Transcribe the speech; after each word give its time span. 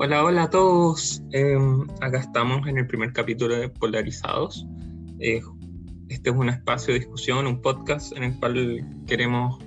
Hola, 0.00 0.22
hola 0.22 0.44
a 0.44 0.50
todos. 0.50 1.24
Em, 1.32 1.84
acá 2.00 2.20
estamos 2.20 2.64
en 2.68 2.78
el 2.78 2.86
primer 2.86 3.12
capítulo 3.12 3.56
de 3.56 3.68
Polarizados. 3.68 4.64
Eh, 5.18 5.42
este 6.08 6.30
es 6.30 6.36
un 6.36 6.48
espacio 6.48 6.94
de 6.94 7.00
discusión, 7.00 7.48
un 7.48 7.60
podcast 7.60 8.16
en 8.16 8.22
el 8.22 8.38
cual 8.38 8.86
queremos 9.08 9.58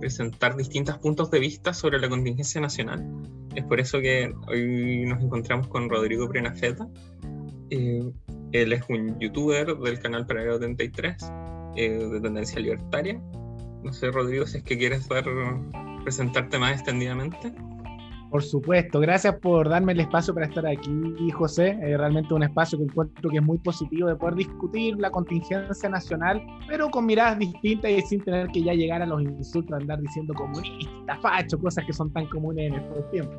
presentar 0.00 0.54
distintos 0.54 0.98
puntos 0.98 1.30
de 1.30 1.40
vista 1.40 1.72
sobre 1.72 1.98
la 1.98 2.10
contingencia 2.10 2.60
nacional. 2.60 3.02
Es 3.54 3.64
por 3.64 3.80
eso 3.80 4.00
que 4.00 4.34
hoy 4.48 5.06
nos 5.06 5.22
encontramos 5.22 5.66
con 5.68 5.88
Rodrigo 5.88 6.28
Prenafeta. 6.28 6.86
Eh, 7.70 8.12
él 8.52 8.72
es 8.74 8.82
un 8.90 9.18
youtuber 9.18 9.78
del 9.78 9.98
canal 9.98 10.26
Paralelo 10.26 10.58
33, 10.58 11.16
eh, 11.76 11.88
de 12.12 12.20
tendencia 12.20 12.60
libertaria. 12.60 13.18
No 13.82 13.94
sé, 13.94 14.10
Rodrigo, 14.10 14.46
si 14.46 14.58
es 14.58 14.62
que 14.62 14.76
quieres 14.76 15.08
ver, 15.08 15.24
presentarte 16.04 16.58
más 16.58 16.72
extendidamente. 16.72 17.54
Por 18.34 18.42
supuesto, 18.42 18.98
gracias 18.98 19.36
por 19.36 19.68
darme 19.68 19.92
el 19.92 20.00
espacio 20.00 20.34
para 20.34 20.46
estar 20.46 20.66
aquí, 20.66 21.30
José. 21.30 21.78
Eh, 21.80 21.96
realmente 21.96 22.34
un 22.34 22.42
espacio 22.42 22.76
que 22.76 22.82
encuentro 22.82 23.30
que 23.30 23.36
es 23.36 23.42
muy 23.44 23.58
positivo 23.58 24.08
de 24.08 24.16
poder 24.16 24.34
discutir 24.34 24.96
la 24.98 25.08
contingencia 25.08 25.88
nacional, 25.88 26.44
pero 26.66 26.90
con 26.90 27.06
miradas 27.06 27.38
distintas 27.38 27.92
y 27.92 28.00
sin 28.00 28.24
tener 28.24 28.48
que 28.48 28.64
ya 28.64 28.74
llegar 28.74 29.02
a 29.02 29.06
los 29.06 29.22
insultos, 29.22 29.80
andar 29.80 30.00
diciendo 30.00 30.34
comunista, 30.34 31.16
facho, 31.22 31.56
cosas 31.60 31.84
que 31.86 31.92
son 31.92 32.12
tan 32.12 32.26
comunes 32.26 32.72
en 32.72 32.74
estos 32.74 33.08
tiempos. 33.12 33.36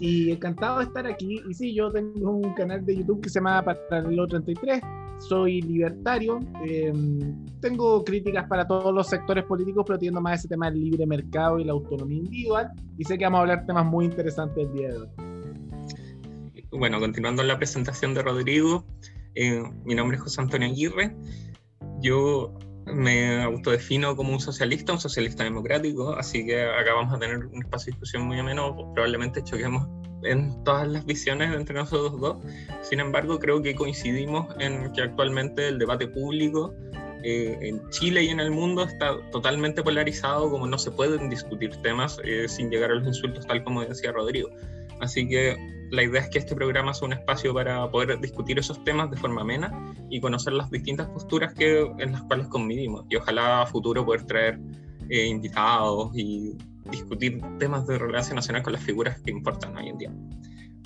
Y 0.00 0.30
encantado 0.32 0.80
de 0.80 0.84
estar 0.84 1.06
aquí. 1.06 1.40
Y 1.48 1.54
sí, 1.54 1.74
yo 1.74 1.90
tengo 1.90 2.32
un 2.32 2.52
canal 2.52 2.84
de 2.84 2.94
YouTube 2.94 3.22
que 3.22 3.30
se 3.30 3.38
llama 3.38 3.62
Paralelo 3.62 4.26
33. 4.26 4.82
Soy 5.18 5.62
libertario. 5.62 6.40
Em, 6.64 7.46
tengo 7.60 8.04
críticas 8.04 8.46
para 8.48 8.66
todos 8.66 8.94
los 8.94 9.06
sectores 9.08 9.44
políticos, 9.44 9.84
pero 9.86 9.98
tiendo 9.98 10.20
más 10.20 10.40
ese 10.40 10.48
tema 10.48 10.70
del 10.70 10.80
libre 10.80 11.06
mercado 11.06 11.58
y 11.58 11.64
la 11.64 11.72
autonomía 11.72 12.18
individual. 12.18 12.70
Y 12.98 13.04
sé 13.04 13.18
que 13.18 13.24
vamos 13.24 13.38
a 13.38 13.40
hablar 13.42 13.66
temas 13.66 13.86
muy 13.86 14.04
interesantes 14.04 14.66
el 14.66 14.72
día 14.72 14.88
de 14.88 14.98
hoy. 14.98 15.08
Bueno, 16.72 17.00
continuando 17.00 17.42
la 17.42 17.56
presentación 17.56 18.12
de 18.14 18.22
Rodrigo, 18.22 18.84
eh, 19.34 19.62
mi 19.84 19.94
nombre 19.94 20.16
es 20.16 20.22
José 20.22 20.40
Antonio 20.40 20.68
Aguirre. 20.68 21.16
Yo 22.00 22.54
me 22.86 23.42
autodefino 23.42 24.14
como 24.16 24.32
un 24.32 24.40
socialista, 24.40 24.92
un 24.92 25.00
socialista 25.00 25.44
democrático, 25.44 26.14
así 26.14 26.46
que 26.46 26.62
acá 26.62 26.94
vamos 26.94 27.14
a 27.14 27.18
tener 27.18 27.46
un 27.46 27.62
espacio 27.62 27.86
de 27.86 27.92
discusión 27.92 28.26
muy 28.26 28.38
ameno, 28.38 28.92
probablemente 28.94 29.42
choquemos 29.42 29.88
en 30.30 30.64
todas 30.64 30.88
las 30.88 31.04
visiones 31.06 31.54
entre 31.54 31.74
nosotros 31.74 32.20
dos, 32.20 32.36
sin 32.82 33.00
embargo 33.00 33.38
creo 33.38 33.62
que 33.62 33.74
coincidimos 33.74 34.46
en 34.58 34.92
que 34.92 35.02
actualmente 35.02 35.68
el 35.68 35.78
debate 35.78 36.06
público 36.08 36.74
eh, 37.22 37.58
en 37.60 37.88
Chile 37.90 38.22
y 38.22 38.28
en 38.28 38.40
el 38.40 38.50
mundo 38.50 38.84
está 38.84 39.16
totalmente 39.32 39.82
polarizado, 39.82 40.50
como 40.50 40.66
no 40.66 40.78
se 40.78 40.90
pueden 40.90 41.28
discutir 41.28 41.74
temas 41.82 42.20
eh, 42.24 42.46
sin 42.48 42.70
llegar 42.70 42.90
a 42.90 42.94
los 42.94 43.06
insultos, 43.06 43.46
tal 43.46 43.64
como 43.64 43.84
decía 43.84 44.12
Rodrigo. 44.12 44.48
Así 45.00 45.28
que 45.28 45.56
la 45.90 46.02
idea 46.02 46.22
es 46.22 46.28
que 46.30 46.38
este 46.38 46.54
programa 46.54 46.94
sea 46.94 47.06
un 47.06 47.14
espacio 47.14 47.52
para 47.54 47.90
poder 47.90 48.18
discutir 48.20 48.58
esos 48.58 48.82
temas 48.84 49.10
de 49.10 49.16
forma 49.16 49.42
amena 49.42 49.94
y 50.10 50.20
conocer 50.20 50.52
las 50.52 50.70
distintas 50.70 51.08
posturas 51.08 51.52
que, 51.54 51.80
en 51.98 52.12
las 52.12 52.22
cuales 52.22 52.48
convivimos. 52.48 53.04
Y 53.08 53.16
ojalá 53.16 53.62
a 53.62 53.66
futuro 53.66 54.04
poder 54.04 54.24
traer 54.24 54.58
eh, 55.08 55.26
invitados 55.26 56.10
y 56.16 56.56
discutir 56.90 57.40
temas 57.58 57.86
de 57.86 57.98
relevancia 57.98 58.34
nacional 58.34 58.62
con 58.62 58.72
las 58.72 58.82
figuras 58.82 59.20
que 59.20 59.30
importan 59.30 59.76
hoy 59.76 59.88
en 59.88 59.98
día. 59.98 60.12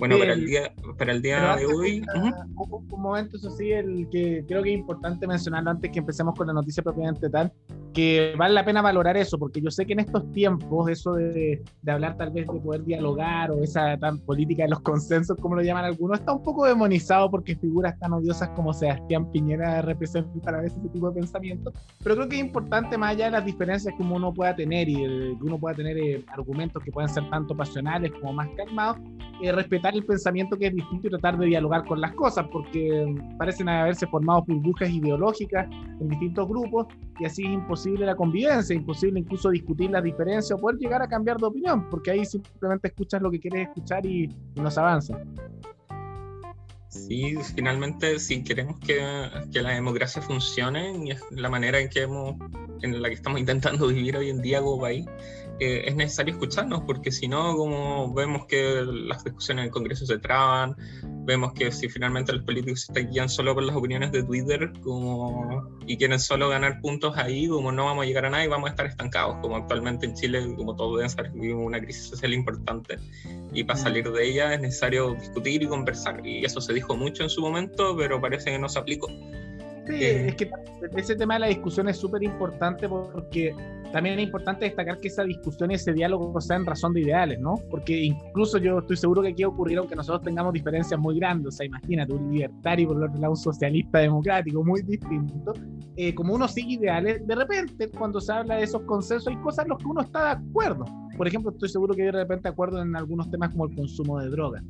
Bueno, 0.00 0.18
para 0.18 0.32
el 0.32 0.46
día, 0.46 0.72
para 0.96 1.12
el 1.12 1.20
día 1.20 1.56
de 1.56 1.66
hoy... 1.66 2.02
un, 2.14 2.88
momento, 2.88 3.36
eso 3.36 3.50
sí, 3.50 3.70
el 3.70 4.08
que 4.10 4.44
creo 4.48 4.62
que 4.62 4.72
es 4.72 4.78
importante 4.78 5.26
mencionarlo 5.26 5.70
antes 5.70 5.90
que 5.90 5.98
empecemos 5.98 6.34
con 6.34 6.46
la 6.46 6.54
noticia 6.54 6.82
propiamente 6.82 7.28
tal, 7.28 7.52
que 7.92 8.34
vale 8.36 8.55
la 8.55 8.64
pena 8.64 8.83
valorar 8.83 9.16
eso, 9.16 9.38
porque 9.38 9.60
yo 9.60 9.70
sé 9.70 9.86
que 9.86 9.94
en 9.94 10.00
estos 10.00 10.30
tiempos 10.33 10.88
eso 10.88 11.14
de, 11.14 11.62
de, 11.83 11.92
hablar 11.92 12.16
tal 12.16 12.30
vez 12.30 12.46
de 12.46 12.60
poder 12.60 12.84
dialogar 12.84 13.50
o 13.50 13.62
esa 13.62 13.96
tan 13.98 14.19
política 14.19 14.64
de 14.64 14.70
los 14.70 14.80
consensos, 14.80 15.36
como 15.39 15.56
lo 15.56 15.62
llaman 15.62 15.84
algunos, 15.84 16.20
está 16.20 16.33
un 16.33 16.42
poco 16.42 16.67
demonizado 16.67 17.30
porque 17.30 17.56
figuras 17.56 17.98
tan 17.98 18.12
odiosas 18.12 18.48
como 18.51 18.73
Sebastián 18.73 19.30
Piñera 19.33 19.83
representan 19.83 20.55
a 20.55 20.61
veces 20.61 20.78
ese 20.78 20.89
tipo 20.89 21.11
de 21.11 21.20
pensamiento, 21.20 21.73
pero 22.02 22.17
creo 22.17 22.28
que 22.28 22.36
es 22.36 22.42
importante 22.42 22.96
más 22.96 23.11
allá 23.11 23.27
de 23.27 23.30
las 23.33 23.45
diferencias 23.45 23.95
que 23.96 24.02
uno 24.02 24.33
pueda 24.33 24.55
tener 24.55 24.89
y 24.89 24.95
que 24.95 25.39
uno 25.40 25.58
pueda 25.58 25.74
tener 25.74 25.98
eh, 25.98 26.24
argumentos 26.28 26.83
que 26.84 26.92
puedan 26.92 27.08
ser 27.08 27.28
tanto 27.30 27.57
pasionales 27.57 28.12
como 28.12 28.33
más 28.33 28.48
calmados, 28.57 28.98
eh, 29.42 29.52
respetar 29.52 29.95
el 29.95 30.05
pensamiento 30.05 30.57
que 30.57 30.68
es 30.68 30.74
distinto 30.74 31.08
y 31.08 31.11
tratar 31.11 31.39
de 31.39 31.46
dialogar 31.46 31.84
con 31.84 32.01
las 32.01 32.12
cosas, 32.12 32.46
porque 32.52 33.14
parecen 33.39 33.68
haberse 33.68 34.07
formado 34.07 34.45
burbujas 34.46 34.90
ideológicas 34.90 35.67
en 36.01 36.08
distintos 36.08 36.48
grupos 36.48 36.86
y 37.18 37.24
así 37.24 37.45
es 37.45 37.51
imposible 37.51 37.80
imposible 37.80 38.07
la 38.07 38.14
convivencia, 38.14 38.77
imposible 38.77 39.20
incluso 39.20 39.51
discutir 39.51 39.91
las 39.91 40.02
diferencias 40.05 40.52
o 40.52 40.58
poder 40.58 40.79
llegar 40.79 41.01
a 41.01 41.08
cambiar 41.08 41.39
de 41.39 41.46
opinión, 41.46 41.89
porque 41.89 42.11
ahí 42.11 42.27
simplemente 42.27 42.89
escuchas 42.89 43.23
lo 43.23 43.30
que 43.30 43.41
quieres 43.41 43.68
escuchar 43.68 44.05
y, 44.05 44.24
y 44.24 44.61
avanza. 44.61 45.18
Sí, 46.89 47.36
finalmente, 47.55 48.19
si 48.19 48.42
queremos 48.42 48.79
que, 48.80 49.01
que, 49.52 49.63
la 49.63 49.70
democracia 49.70 50.20
funcione, 50.20 50.92
y 51.05 51.13
es 51.13 51.23
la 51.30 51.48
manera 51.48 51.79
en, 51.80 51.89
que 51.89 52.02
hemos, 52.02 52.35
en 52.83 53.01
la 53.01 53.08
que 53.08 53.14
estamos 53.14 53.40
intentando 53.40 53.86
vivir 53.89 54.17
hoy 54.17 54.29
en 54.29 54.42
día 54.42 54.61
como 54.61 54.80
país, 54.80 55.07
eh, 55.60 55.84
es 55.86 55.94
necesario 55.94 56.32
escucharnos, 56.34 56.82
porque 56.86 57.12
si 57.12 57.28
no, 57.28 57.54
como 57.54 58.12
vemos 58.14 58.46
que 58.46 58.82
las 58.82 59.22
discusiones 59.24 59.62
en 59.62 59.66
el 59.66 59.70
Congreso 59.70 60.06
se 60.06 60.18
traban, 60.18 60.74
vemos 61.26 61.52
que 61.52 61.70
si 61.70 61.88
finalmente 61.88 62.32
los 62.32 62.44
políticos 62.44 62.80
se 62.80 62.92
están 62.92 63.12
guiando 63.12 63.30
solo 63.30 63.54
por 63.54 63.64
las 63.64 63.76
opiniones 63.76 64.10
de 64.10 64.22
Twitter 64.22 64.72
como, 64.82 65.78
y 65.86 65.98
quieren 65.98 66.18
solo 66.18 66.48
ganar 66.48 66.80
puntos 66.80 67.16
ahí, 67.18 67.46
como 67.46 67.72
no 67.72 67.84
vamos 67.84 68.04
a 68.04 68.06
llegar 68.06 68.24
a 68.24 68.30
nada 68.30 68.44
y 68.44 68.48
vamos 68.48 68.68
a 68.68 68.70
estar 68.70 68.86
estancados, 68.86 69.36
como 69.42 69.56
actualmente 69.56 70.06
en 70.06 70.14
Chile, 70.14 70.54
como 70.56 70.74
todos 70.74 70.96
deben 70.96 71.10
saber, 71.10 71.32
vivimos 71.32 71.66
una 71.66 71.80
crisis 71.80 72.04
social 72.04 72.32
importante 72.32 72.96
y 73.52 73.62
para 73.64 73.78
salir 73.78 74.10
de 74.10 74.27
ella 74.27 74.54
es 74.54 74.60
necesario 74.60 75.14
discutir 75.14 75.62
y 75.62 75.66
conversar, 75.66 76.27
y 76.27 76.44
eso 76.44 76.60
se 76.60 76.72
dijo 76.72 76.96
mucho 76.96 77.22
en 77.22 77.28
su 77.28 77.42
momento, 77.42 77.94
pero 77.96 78.20
parece 78.20 78.50
que 78.50 78.58
no 78.58 78.68
se 78.68 78.78
aplicó. 78.78 79.08
Eh, 79.90 80.28
es 80.28 80.34
que 80.36 80.51
ese 80.96 81.17
tema 81.17 81.34
de 81.34 81.40
la 81.40 81.46
discusión 81.48 81.89
es 81.89 81.96
súper 81.96 82.23
importante 82.23 82.89
porque 82.89 83.55
también 83.92 84.18
es 84.18 84.24
importante 84.24 84.67
destacar 84.67 84.98
que 84.98 85.08
esa 85.08 85.24
discusión 85.24 85.70
y 85.70 85.74
ese 85.74 85.92
diálogo 85.92 86.40
sea 86.40 86.56
en 86.56 86.67
razón 86.67 86.92
de 86.92 87.01
ideales, 87.01 87.40
¿no? 87.40 87.55
Porque 87.70 88.01
incluso 88.05 88.58
yo 88.58 88.78
estoy 88.78 88.96
seguro 88.96 89.23
que 89.23 89.28
aquí 89.28 89.45
ocurrir 89.45 89.78
aunque 89.78 89.96
nosotros 89.96 90.23
tengamos 90.23 90.52
diferencias 90.52 90.98
muy 90.98 91.18
grandes, 91.18 91.55
o 91.55 91.56
sea, 91.56 91.67
imagínate, 91.67 92.12
un 92.12 92.33
libertario 92.33 92.89
por 92.89 93.02
otro 93.02 93.20
lado 93.20 93.33
un 93.33 93.36
socialista 93.36 93.98
democrático 93.98 94.64
muy 94.64 94.83
distinto, 94.83 95.55
eh, 95.96 96.14
como 96.14 96.34
uno 96.34 96.46
sigue 96.46 96.74
ideales, 96.74 97.27
de 97.27 97.34
repente 97.34 97.89
cuando 97.89 98.20
se 98.20 98.33
habla 98.33 98.57
de 98.57 98.64
esos 98.64 98.83
consensos 98.83 99.28
hay 99.28 99.36
cosas 99.42 99.64
en 99.64 99.70
las 99.70 99.78
que 99.78 99.86
uno 99.86 100.02
está 100.02 100.24
de 100.24 100.30
acuerdo. 100.30 100.84
Por 101.17 101.27
ejemplo, 101.27 101.51
estoy 101.51 101.68
seguro 101.68 101.95
que 101.95 102.05
de 102.05 102.12
repente 102.12 102.48
acuerdo 102.48 102.80
en 102.80 102.95
algunos 102.96 103.30
temas 103.30 103.51
como 103.51 103.67
el 103.67 103.74
consumo 103.74 104.20
de 104.20 104.30
drogas 104.30 104.62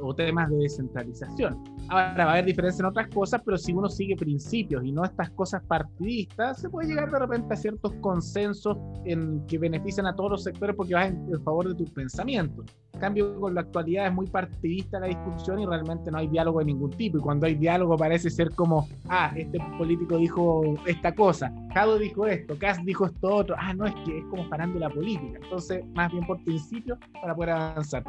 o 0.00 0.14
temas 0.14 0.50
de 0.50 0.56
descentralización. 0.56 1.62
Ahora 1.88 2.24
va 2.24 2.30
a 2.30 2.32
haber 2.32 2.46
diferencia 2.46 2.82
en 2.82 2.86
otras 2.86 3.08
cosas, 3.08 3.42
pero 3.44 3.58
si 3.58 3.72
uno 3.72 3.88
sigue 3.88 4.16
principios 4.16 4.84
y 4.84 4.92
no 4.92 5.04
estas 5.04 5.30
cosas 5.30 5.62
partidistas, 5.64 6.60
se 6.60 6.68
puede 6.68 6.88
llegar 6.88 7.10
de 7.10 7.18
repente 7.18 7.52
a 7.54 7.56
ciertos 7.56 7.92
consensos 8.00 8.78
en 9.04 9.44
que 9.46 9.58
benefician 9.58 10.06
a 10.06 10.14
todos 10.14 10.30
los 10.30 10.42
sectores 10.44 10.76
porque 10.76 10.94
vas 10.94 11.08
en 11.08 11.42
favor 11.42 11.68
de 11.68 11.74
tus 11.74 11.90
pensamientos. 11.90 12.66
En 12.94 13.00
cambio, 13.00 13.40
con 13.40 13.54
la 13.54 13.62
actualidad 13.62 14.06
es 14.06 14.12
muy 14.12 14.26
partidista 14.26 15.00
la 15.00 15.06
discusión 15.06 15.58
y 15.58 15.66
realmente 15.66 16.10
no 16.10 16.18
hay 16.18 16.28
diálogo 16.28 16.60
de 16.60 16.66
ningún 16.66 16.90
tipo. 16.90 17.18
Y 17.18 17.20
cuando 17.20 17.46
hay 17.46 17.54
diálogo 17.54 17.96
parece 17.96 18.30
ser 18.30 18.54
como, 18.54 18.86
ah, 19.08 19.32
este 19.34 19.58
político 19.78 20.18
dijo 20.18 20.62
esta 20.86 21.12
cosa, 21.14 21.52
Jado 21.74 21.98
dijo 21.98 22.26
esto, 22.26 22.56
Kass 22.58 22.84
dijo 22.84 23.06
esto 23.06 23.34
otro. 23.34 23.56
Ah, 23.58 23.72
no, 23.74 23.86
es 23.86 23.94
que 24.04 24.18
es 24.18 24.24
como 24.26 24.48
parando 24.48 24.78
la 24.78 24.90
política. 24.90 25.38
Entonces, 25.42 25.84
más 25.94 26.12
bien 26.12 26.26
por 26.26 26.42
principio 26.44 26.98
para 27.20 27.34
poder 27.34 27.50
avanzar. 27.50 28.04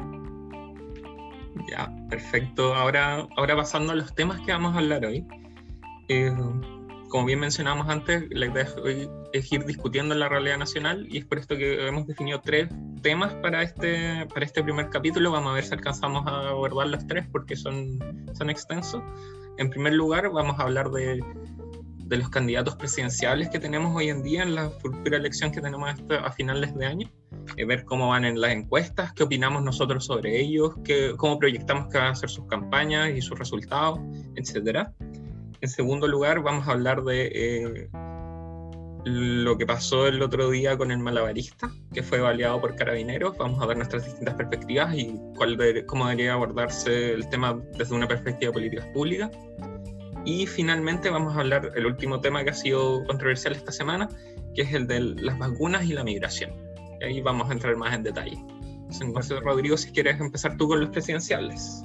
Ya, 1.69 1.91
perfecto. 2.09 2.75
Ahora, 2.75 3.27
ahora 3.37 3.55
pasando 3.55 3.93
a 3.93 3.95
los 3.95 4.13
temas 4.13 4.41
que 4.41 4.51
vamos 4.51 4.75
a 4.75 4.79
hablar 4.79 5.05
hoy. 5.05 5.25
Eh, 6.09 6.31
como 7.09 7.25
bien 7.25 7.39
mencionamos 7.39 7.87
antes, 7.89 8.25
la 8.31 8.47
idea 8.47 8.65
es 9.33 9.51
ir 9.53 9.65
discutiendo 9.65 10.15
la 10.15 10.29
realidad 10.29 10.57
nacional 10.57 11.05
y 11.09 11.19
es 11.19 11.25
por 11.25 11.37
esto 11.37 11.55
que 11.55 11.87
hemos 11.87 12.07
definido 12.07 12.41
tres 12.41 12.69
temas 13.03 13.35
para 13.35 13.61
este, 13.61 14.25
para 14.33 14.45
este 14.45 14.63
primer 14.63 14.89
capítulo. 14.89 15.31
Vamos 15.31 15.51
a 15.51 15.53
ver 15.53 15.63
si 15.63 15.73
alcanzamos 15.73 16.25
a 16.25 16.49
abordar 16.49 16.87
los 16.87 17.05
tres 17.05 17.27
porque 17.31 17.55
son, 17.55 17.99
son 18.33 18.49
extensos. 18.49 19.03
En 19.59 19.69
primer 19.69 19.93
lugar, 19.93 20.31
vamos 20.31 20.59
a 20.59 20.63
hablar 20.63 20.89
de 20.89 21.23
de 22.05 22.17
los 22.17 22.29
candidatos 22.29 22.75
presidenciales 22.75 23.49
que 23.49 23.59
tenemos 23.59 23.95
hoy 23.95 24.09
en 24.09 24.23
día 24.23 24.43
en 24.43 24.55
la 24.55 24.69
futura 24.69 25.17
elección 25.17 25.51
que 25.51 25.61
tenemos 25.61 25.89
a 25.89 26.31
finales 26.31 26.75
de 26.75 26.85
año, 26.85 27.11
eh, 27.57 27.65
ver 27.65 27.85
cómo 27.85 28.09
van 28.09 28.25
en 28.25 28.39
las 28.39 28.51
encuestas, 28.51 29.13
qué 29.13 29.23
opinamos 29.23 29.63
nosotros 29.63 30.05
sobre 30.05 30.39
ellos, 30.39 30.73
qué, 30.83 31.13
cómo 31.17 31.39
proyectamos 31.39 31.91
que 31.91 31.97
van 31.97 32.07
a 32.07 32.15
ser 32.15 32.29
sus 32.29 32.45
campañas 32.47 33.11
y 33.11 33.21
sus 33.21 33.37
resultados, 33.37 33.99
etc. 34.35 34.87
En 35.61 35.69
segundo 35.69 36.07
lugar, 36.07 36.41
vamos 36.41 36.67
a 36.67 36.71
hablar 36.71 37.03
de 37.03 37.31
eh, 37.33 37.89
lo 39.05 39.57
que 39.57 39.65
pasó 39.65 40.07
el 40.07 40.21
otro 40.21 40.49
día 40.49 40.77
con 40.77 40.91
el 40.91 40.99
malabarista, 40.99 41.71
que 41.93 42.03
fue 42.03 42.19
baleado 42.19 42.59
por 42.61 42.75
carabineros. 42.75 43.37
Vamos 43.37 43.61
a 43.61 43.65
ver 43.65 43.77
nuestras 43.77 44.05
distintas 44.05 44.35
perspectivas 44.35 44.93
y 44.95 45.19
cuál 45.35 45.57
cómo 45.85 46.05
debería 46.07 46.33
abordarse 46.33 47.13
el 47.13 47.27
tema 47.29 47.59
desde 47.77 47.95
una 47.95 48.07
perspectiva 48.07 48.49
de 48.49 48.53
políticas 48.53 48.87
públicas. 48.87 49.31
Y 50.25 50.47
finalmente 50.47 51.09
vamos 51.09 51.35
a 51.35 51.41
hablar 51.41 51.71
el 51.75 51.85
último 51.85 52.21
tema 52.21 52.43
que 52.43 52.51
ha 52.51 52.53
sido 52.53 53.03
controversial 53.05 53.55
esta 53.55 53.71
semana, 53.71 54.07
que 54.55 54.61
es 54.61 54.73
el 54.73 54.87
de 54.87 54.99
las 54.99 55.37
vacunas 55.37 55.85
y 55.85 55.93
la 55.93 56.03
migración. 56.03 56.51
Y 57.01 57.05
ahí 57.05 57.21
vamos 57.21 57.49
a 57.49 57.53
entrar 57.53 57.75
más 57.75 57.93
en 57.93 58.03
detalle. 58.03 58.37
Entonces, 59.01 59.39
Rodrigo, 59.41 59.75
si 59.75 59.91
quieres 59.91 60.19
empezar 60.19 60.55
tú 60.57 60.67
con 60.67 60.79
los 60.79 60.89
presidenciales. 60.89 61.83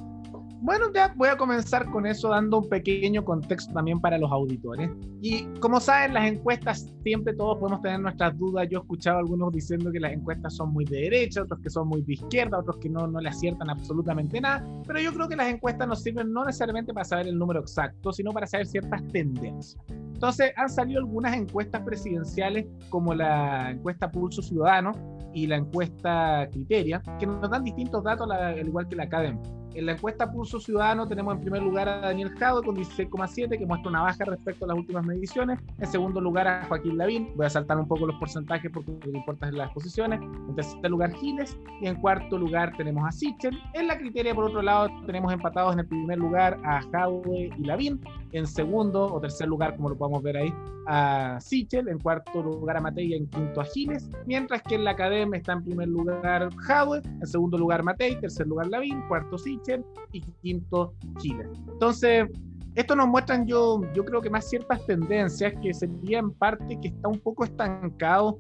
Bueno, 0.61 0.87
ya 0.93 1.15
voy 1.17 1.29
a 1.29 1.37
comenzar 1.37 1.89
con 1.91 2.05
eso 2.05 2.31
dando 2.31 2.59
un 2.59 2.69
pequeño 2.69 3.25
contexto 3.25 3.73
también 3.73 4.01
para 4.01 4.19
los 4.19 4.31
auditores. 4.33 4.91
Y 5.23 5.45
como 5.61 5.79
saben, 5.79 6.15
las 6.15 6.27
encuestas 6.27 6.93
siempre 7.05 7.33
todos 7.35 7.59
podemos 7.59 7.81
tener 7.81 8.01
nuestras 8.01 8.37
dudas. 8.37 8.67
Yo 8.69 8.79
he 8.79 8.83
escuchado 8.83 9.19
a 9.19 9.21
algunos 9.21 9.53
diciendo 9.53 9.93
que 9.93 10.01
las 10.01 10.13
encuestas 10.13 10.57
son 10.57 10.73
muy 10.73 10.85
de 10.85 11.03
derecha, 11.03 11.43
otros 11.43 11.61
que 11.61 11.71
son 11.71 11.89
muy 11.89 12.03
de 12.03 12.15
izquierda, 12.15 12.59
otros 12.59 12.77
que 12.79 12.89
no, 12.89 13.07
no 13.07 13.21
le 13.21 13.29
aciertan 13.29 13.71
absolutamente 13.71 14.41
nada. 14.41 14.67
Pero 14.85 15.01
yo 15.01 15.13
creo 15.13 15.29
que 15.29 15.37
las 15.37 15.47
encuestas 15.47 15.87
nos 15.87 16.03
sirven 16.03 16.33
no 16.33 16.45
necesariamente 16.45 16.93
para 16.93 17.05
saber 17.05 17.29
el 17.29 17.39
número 17.39 17.61
exacto, 17.61 18.13
sino 18.13 18.33
para 18.33 18.47
saber 18.49 18.67
ciertas 18.67 19.07
tendencias. 19.09 19.77
Entonces, 19.89 20.53
han 20.57 20.69
salido 20.69 20.99
algunas 20.99 21.37
encuestas 21.37 21.83
presidenciales, 21.83 22.67
como 22.89 23.15
la 23.15 23.71
encuesta 23.71 24.11
Pulso 24.11 24.43
Ciudadano 24.43 24.91
y 25.33 25.47
la 25.47 25.57
encuesta 25.57 26.49
Criteria, 26.51 27.01
que 27.21 27.27
nos 27.27 27.49
dan 27.49 27.63
distintos 27.63 28.03
datos, 28.03 28.29
al 28.29 28.67
igual 28.67 28.89
que 28.89 28.97
la 28.97 29.05
Academia. 29.05 29.41
En 29.79 29.87
la 29.87 29.93
encuesta 29.93 30.29
Pulso 30.29 30.59
Ciudadano 30.59 31.07
tenemos 31.07 31.37
en 31.37 31.41
primer 31.41 31.63
lugar 31.63 31.89
a 31.89 32.01
Daniel 32.01 32.31
Jado 32.31 32.65
con 32.65 32.75
16,7, 32.75 33.57
que 33.57 33.65
muestra 33.65 33.89
una 33.89 34.03
baja 34.03 34.25
respecto 34.25 34.65
a 34.65 34.69
las 34.69 34.77
últimas 34.77 35.07
mediciones. 35.07 35.61
En 35.79 35.87
segundo 35.87 36.21
lugar 36.21 36.49
a 36.49 36.65
Joaquín 36.65 36.99
Lavín. 36.99 37.31
Voy 37.37 37.47
a 37.47 37.51
saltar 37.51 37.79
un 37.79 37.87
poco 37.87 38.05
los 38.05 38.17
porcentajes 38.17 38.73
porque 38.73 38.91
lo 38.91 38.99
que 38.99 39.19
importa 39.19 39.47
es 39.47 39.55
las 39.55 39.71
posiciones. 39.71 40.21
En 40.21 40.57
tercer 40.57 40.91
lugar 40.91 41.13
Giles. 41.13 41.57
Y 41.81 41.87
en 41.87 41.95
cuarto 41.95 42.37
lugar 42.37 42.77
tenemos 42.77 43.07
a 43.07 43.13
Sichel. 43.13 43.57
En 43.73 43.87
la 43.87 43.97
criteria, 43.97 44.35
por 44.35 44.47
otro 44.47 44.63
lado, 44.63 44.89
tenemos 45.07 45.33
empatados 45.33 45.75
en 45.75 45.79
el 45.79 45.87
primer 45.87 46.19
lugar 46.19 46.59
a 46.65 46.83
Jadwe 46.91 47.53
y 47.57 47.65
Lavín. 47.65 48.01
En 48.33 48.49
segundo 48.49 49.07
o 49.07 49.21
tercer 49.21 49.47
lugar, 49.47 49.77
como 49.77 49.91
lo 49.91 49.97
podemos 49.97 50.25
ver 50.25 50.39
ahí, 50.39 50.53
a 50.89 51.39
Sichel. 51.41 51.87
En 51.87 52.01
cuarto 52.01 52.43
lugar 52.43 52.79
a 52.79 52.81
Matei 52.81 53.13
y 53.13 53.15
en 53.15 53.29
quinto 53.29 53.61
a 53.61 53.65
Giles. 53.65 54.11
Mientras 54.27 54.61
que 54.63 54.75
en 54.75 54.83
la 54.83 54.91
academia 54.91 55.39
está 55.39 55.53
en 55.53 55.63
primer 55.63 55.87
lugar 55.87 56.53
Jadwe. 56.57 57.01
En 57.05 57.27
segundo 57.29 57.57
lugar 57.57 57.85
Matei. 57.85 58.19
Tercer 58.19 58.49
lugar 58.49 58.67
Lavín. 58.67 59.03
Cuarto 59.03 59.39
Sichel 59.39 59.68
y 60.13 60.21
quinto 60.43 60.95
Chile. 61.19 61.49
Entonces, 61.73 62.27
esto 62.75 62.95
nos 62.95 63.09
muestran 63.09 63.47
yo, 63.47 63.81
yo 63.95 64.05
creo 64.05 64.21
que 64.21 64.31
más 64.31 64.49
ciertas 64.49 64.85
tendencias 64.87 65.53
que 65.61 65.75
sería 65.75 66.21
en 66.21 66.31
parte 66.31 66.79
que 66.81 66.89
está 66.89 67.09
un 67.09 67.19
poco 67.19 67.45
estancado 67.45 68.39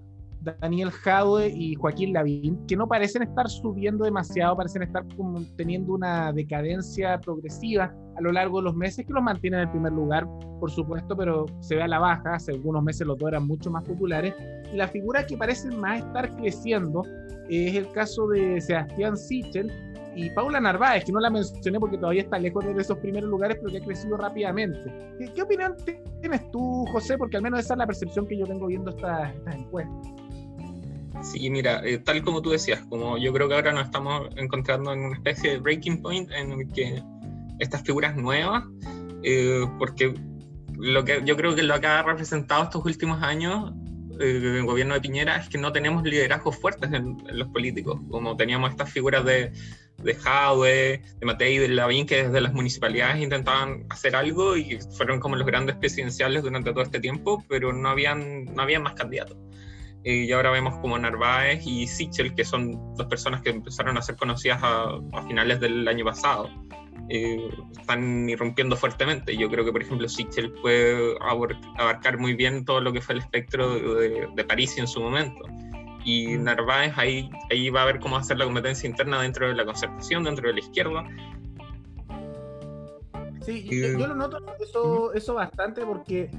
Daniel 0.61 0.91
Jadwe 0.91 1.49
y 1.49 1.75
Joaquín 1.75 2.13
Lavín, 2.13 2.65
que 2.67 2.77
no 2.77 2.87
parecen 2.87 3.23
estar 3.23 3.49
subiendo 3.49 4.05
demasiado, 4.05 4.57
parecen 4.57 4.83
estar 4.83 5.05
como 5.17 5.43
teniendo 5.57 5.95
una 5.95 6.33
decadencia 6.33 7.19
progresiva 7.21 7.95
a 8.17 8.21
lo 8.21 8.33
largo 8.33 8.59
de 8.59 8.65
los 8.65 8.75
meses, 8.75 9.07
que 9.07 9.13
los 9.13 9.23
mantienen 9.23 9.61
en 9.61 9.67
el 9.67 9.71
primer 9.71 9.93
lugar, 9.93 10.27
por 10.61 10.71
supuesto, 10.71 11.17
pero 11.17 11.47
se 11.61 11.77
ve 11.77 11.83
a 11.83 11.89
la 11.89 11.99
baja, 11.99 12.35
hace 12.35 12.53
algunos 12.53 12.83
meses 12.83 13.07
los 13.07 13.19
dos 13.19 13.29
eran 13.29 13.47
mucho 13.47 13.71
más 13.71 13.85
populares, 13.85 14.35
y 14.73 14.77
la 14.77 14.89
figura 14.89 15.27
que 15.27 15.37
parece 15.37 15.71
más 15.71 16.01
estar 16.01 16.35
creciendo 16.37 17.03
es 17.49 17.75
el 17.75 17.91
caso 17.93 18.29
de 18.29 18.61
Sebastián 18.61 19.17
Sichel, 19.17 19.73
y 20.15 20.31
Paula 20.31 20.61
Narváez, 20.61 21.05
que 21.05 21.13
no 21.13 21.21
la 21.21 21.31
mencioné 21.31 21.79
porque 21.79 21.97
todavía 21.97 22.23
está 22.23 22.39
lejos 22.39 22.65
de 22.65 22.81
esos 22.81 22.99
primeros 22.99 23.31
lugares, 23.31 23.59
pero 23.61 23.71
que 23.71 23.79
ha 23.79 23.85
crecido 23.85 24.17
rápidamente. 24.17 24.93
¿Qué, 25.35 25.43
opinión 25.43 25.75
tienes 26.21 26.51
tú, 26.51 26.85
José? 26.93 27.17
Porque 27.17 27.37
al 27.37 27.43
menos 27.43 27.61
esa 27.61 27.75
es 27.75 27.79
la 27.79 27.87
percepción 27.87 28.27
que 28.27 28.37
yo 28.37 28.47
tengo 28.47 28.67
viendo 28.67 28.91
estas, 28.91 29.33
encuestas. 29.53 30.13
Sí, 31.23 31.51
mira, 31.51 31.81
eh, 31.85 31.99
tal 31.99 32.23
como 32.23 32.43
tú 32.43 32.51
decías, 32.51 32.81
como 32.89 33.19
yo 33.19 33.33
creo 33.33 33.49
que 33.49 33.55
ahora 33.55 33.73
nos 33.73 33.85
estamos 33.85 34.29
encontrando 34.37 34.93
en 34.93 35.01
una 35.01 35.17
especie 35.17 35.53
de 35.53 35.59
breaking 35.59 36.01
point 36.01 36.31
en 36.31 36.53
el 36.53 36.69
que 36.73 37.03
estas 37.59 37.83
figuras 37.83 38.17
nuevas, 38.17 38.65
eh, 39.25 39.67
porque 39.79 40.15
lo 40.77 41.05
que 41.05 41.23
yo 41.25 41.37
creo 41.37 41.57
que 41.57 41.65
lo 41.65 41.81
que 41.81 41.87
ha 41.89 42.03
representado 42.03 42.65
estos 42.65 42.85
últimos 42.85 43.21
años 43.21 43.73
eh, 44.21 44.59
el 44.59 44.65
gobierno 44.65 44.95
de 44.95 45.01
Piñera 45.01 45.37
es 45.37 45.49
que 45.49 45.59
no 45.59 45.73
tenemos 45.73 46.05
liderazgos 46.05 46.57
fuertes 46.57 46.93
en, 46.93 47.17
en, 47.29 47.39
los 47.39 47.49
políticos, 47.49 48.01
como 48.11 48.37
teníamos 48.37 48.71
estas 48.71 48.91
figuras 48.91 49.25
de 49.25 49.53
de 49.99 50.15
Jadwe, 50.15 51.03
de 51.19 51.27
Matei 51.27 51.59
de 51.59 51.69
Lavín, 51.69 52.07
que 52.07 52.25
desde 52.25 52.41
las 52.41 52.53
municipalidades 52.53 53.23
intentaban 53.23 53.85
hacer 53.91 54.15
algo 54.15 54.57
y 54.57 54.79
fueron 54.97 55.21
como 55.21 55.37
los 55.37 55.47
grandes 55.47 55.77
presidenciales 55.77 56.43
durante 56.43 56.71
todo 56.71 56.83
este 56.83 57.01
tiempo, 57.01 57.45
pero 57.49 57.73
no 57.73 57.89
habían, 57.89 58.45
no 58.45 58.63
habían 58.63 58.83
más 58.83 58.95
candidatos. 58.95 59.37
Eh, 60.05 60.27
y 60.29 60.33
ahora 60.33 60.51
vemos 60.51 60.79
como 60.81 60.97
Narváez 60.99 61.67
y 61.67 61.87
Sichel, 61.89 62.35
que 62.35 62.45
son 62.45 62.95
dos 62.95 63.07
personas 63.09 63.43
que 63.43 63.51
empezaron 63.51 63.99
a 63.99 64.03
ser 64.03 64.17
conocidas 64.17 64.61
a, 64.63 65.01
finales 65.27 65.59
del 65.59 65.87
año 65.89 66.05
pasado, 66.05 66.49
eh, 67.09 67.51
están 67.79 68.29
irrumpiendo 68.31 68.77
fuertemente. 68.77 69.37
Yo 69.37 69.51
creo 69.51 69.65
que, 69.65 69.73
por 69.73 69.83
ejemplo, 69.83 70.09
Sichel 70.09 70.53
puede 70.53 71.17
abarcar 71.77 72.19
muy 72.19 72.35
bien 72.35 72.65
todo 72.65 72.81
lo 72.81 72.93
que 72.93 73.01
fue 73.01 73.17
el 73.17 73.21
espectro 73.23 73.97
de, 73.97 74.29
de 74.35 74.45
París 74.45 74.79
en 74.79 74.87
su 74.87 75.01
momento 75.01 75.45
y 76.09 76.39
Narváez 76.39 76.97
ahí, 76.97 77.29
ahí 77.51 77.69
va 77.69 77.83
a 77.83 77.85
ver 77.85 78.01
cómo 78.01 78.17
hacer 78.17 78.39
la 78.39 78.47
competencia 78.47 78.89
interna 78.89 79.21
dentro 79.21 79.47
de 79.47 79.55
la 79.55 79.67
concertación, 79.67 80.25
dentro 80.25 80.49
de 80.49 80.55
la 80.55 80.61
izquierda. 80.61 81.05
Sí, 83.43 83.69
yo, 83.69 84.07
lo 84.07 84.15
noto 84.15 84.43
eso, 84.59 85.13
eso 85.13 85.35
bastante 85.35 85.85
porque 85.85 86.31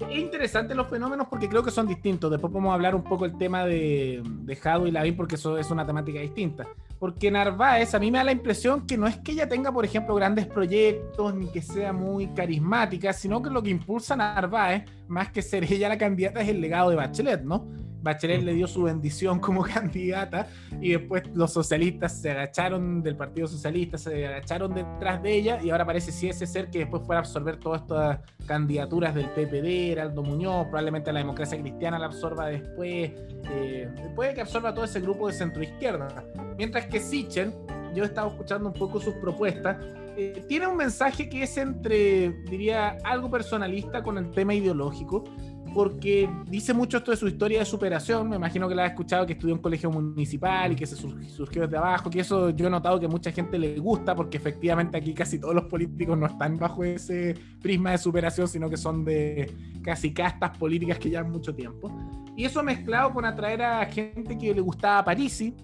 es 0.00 0.18
interesante 0.18 0.74
los 0.74 0.88
fenómenos 0.88 1.28
porque 1.28 1.48
creo 1.48 1.62
que 1.62 1.70
son 1.70 1.86
distintos. 1.86 2.32
Después 2.32 2.52
podemos 2.52 2.74
hablar 2.74 2.96
un 2.96 3.04
poco 3.04 3.24
el 3.24 3.38
tema 3.38 3.64
de, 3.64 4.22
de 4.24 4.56
Jado 4.56 4.88
y 4.88 4.90
Lavín 4.90 5.16
porque 5.16 5.36
eso 5.36 5.56
es 5.56 5.70
una 5.70 5.86
temática 5.86 6.18
distinta. 6.18 6.66
Porque 6.98 7.30
Narváez 7.30 7.94
a 7.94 8.00
mí 8.00 8.10
me 8.10 8.18
da 8.18 8.24
la 8.24 8.32
impresión 8.32 8.88
que 8.88 8.98
no 8.98 9.06
es 9.06 9.18
que 9.18 9.32
ella 9.32 9.48
tenga, 9.48 9.70
por 9.70 9.84
ejemplo, 9.84 10.16
grandes 10.16 10.46
proyectos 10.46 11.32
ni 11.32 11.46
que 11.46 11.62
sea 11.62 11.92
muy 11.92 12.26
carismática, 12.34 13.12
sino 13.12 13.40
que 13.40 13.50
lo 13.50 13.62
que 13.62 13.70
impulsa 13.70 14.14
a 14.14 14.16
Narváez, 14.16 14.84
más 15.06 15.30
que 15.30 15.42
ser 15.42 15.62
ella 15.62 15.88
la 15.88 15.98
candidata, 15.98 16.40
es 16.40 16.48
el 16.48 16.60
legado 16.60 16.90
de 16.90 16.96
Bachelet, 16.96 17.42
¿no? 17.42 17.68
Bachelet 18.02 18.42
le 18.42 18.54
dio 18.54 18.66
su 18.66 18.82
bendición 18.82 19.38
como 19.38 19.62
candidata 19.74 20.48
y 20.80 20.92
después 20.92 21.24
los 21.34 21.52
socialistas 21.52 22.20
se 22.20 22.30
agacharon 22.30 23.02
del 23.02 23.16
Partido 23.16 23.46
Socialista, 23.46 23.98
se 23.98 24.26
agacharon 24.26 24.74
detrás 24.74 25.22
de 25.22 25.34
ella 25.34 25.60
y 25.62 25.70
ahora 25.70 25.86
parece 25.86 26.12
si 26.12 26.28
ese 26.28 26.46
ser 26.46 26.70
que 26.70 26.80
después 26.80 27.02
fuera 27.04 27.20
a 27.20 27.22
absorber 27.22 27.58
todas 27.58 27.82
estas 27.82 28.20
candidaturas 28.46 29.14
del 29.14 29.28
PPD, 29.30 29.92
Heraldo 29.92 30.22
Muñoz, 30.22 30.66
probablemente 30.66 31.12
la 31.12 31.20
democracia 31.20 31.58
cristiana 31.60 31.98
la 31.98 32.06
absorba 32.06 32.46
después, 32.48 33.12
eh, 33.50 33.88
después 33.96 34.30
de 34.30 34.34
que 34.34 34.40
absorba 34.40 34.74
todo 34.74 34.84
ese 34.84 35.00
grupo 35.00 35.28
de 35.28 35.34
centroizquierda. 35.34 36.08
Mientras 36.56 36.86
que 36.86 37.00
Sichel, 37.00 37.52
yo 37.94 38.04
he 38.04 38.06
estado 38.06 38.28
escuchando 38.28 38.68
un 38.68 38.74
poco 38.74 39.00
sus 39.00 39.14
propuestas, 39.14 39.76
eh, 40.16 40.44
tiene 40.46 40.66
un 40.66 40.76
mensaje 40.76 41.28
que 41.28 41.42
es 41.44 41.56
entre, 41.56 42.30
diría, 42.50 42.98
algo 43.04 43.30
personalista 43.30 44.02
con 44.02 44.18
el 44.18 44.30
tema 44.30 44.52
ideológico, 44.52 45.24
porque 45.74 46.28
dice 46.46 46.74
mucho 46.74 46.98
esto 46.98 47.10
de 47.10 47.16
su 47.16 47.28
historia 47.28 47.60
de 47.60 47.64
superación. 47.64 48.28
Me 48.28 48.36
imagino 48.36 48.68
que 48.68 48.74
la 48.74 48.84
ha 48.84 48.86
escuchado, 48.86 49.26
que 49.26 49.32
estudió 49.32 49.54
en 49.54 49.60
colegio 49.60 49.90
municipal 49.90 50.72
y 50.72 50.76
que 50.76 50.86
se 50.86 50.96
surgió 50.96 51.62
desde 51.62 51.76
abajo, 51.76 52.10
que 52.10 52.20
eso 52.20 52.50
yo 52.50 52.66
he 52.66 52.70
notado 52.70 53.00
que 53.00 53.08
mucha 53.08 53.32
gente 53.32 53.58
le 53.58 53.78
gusta, 53.78 54.14
porque 54.14 54.36
efectivamente 54.36 54.96
aquí 54.96 55.14
casi 55.14 55.38
todos 55.38 55.54
los 55.54 55.64
políticos 55.64 56.16
no 56.18 56.26
están 56.26 56.58
bajo 56.58 56.84
ese 56.84 57.34
prisma 57.60 57.92
de 57.92 57.98
superación, 57.98 58.48
sino 58.48 58.68
que 58.68 58.76
son 58.76 59.04
de 59.04 59.52
casi 59.82 60.12
castas 60.12 60.56
políticas 60.56 60.98
que 60.98 61.10
llevan 61.10 61.30
mucho 61.30 61.54
tiempo. 61.54 61.90
Y 62.36 62.44
eso 62.44 62.62
mezclado 62.62 63.12
con 63.12 63.24
atraer 63.24 63.62
a 63.62 63.86
gente 63.86 64.38
que 64.38 64.54
le 64.54 64.60
gustaba 64.60 65.04
Parisi, 65.04 65.54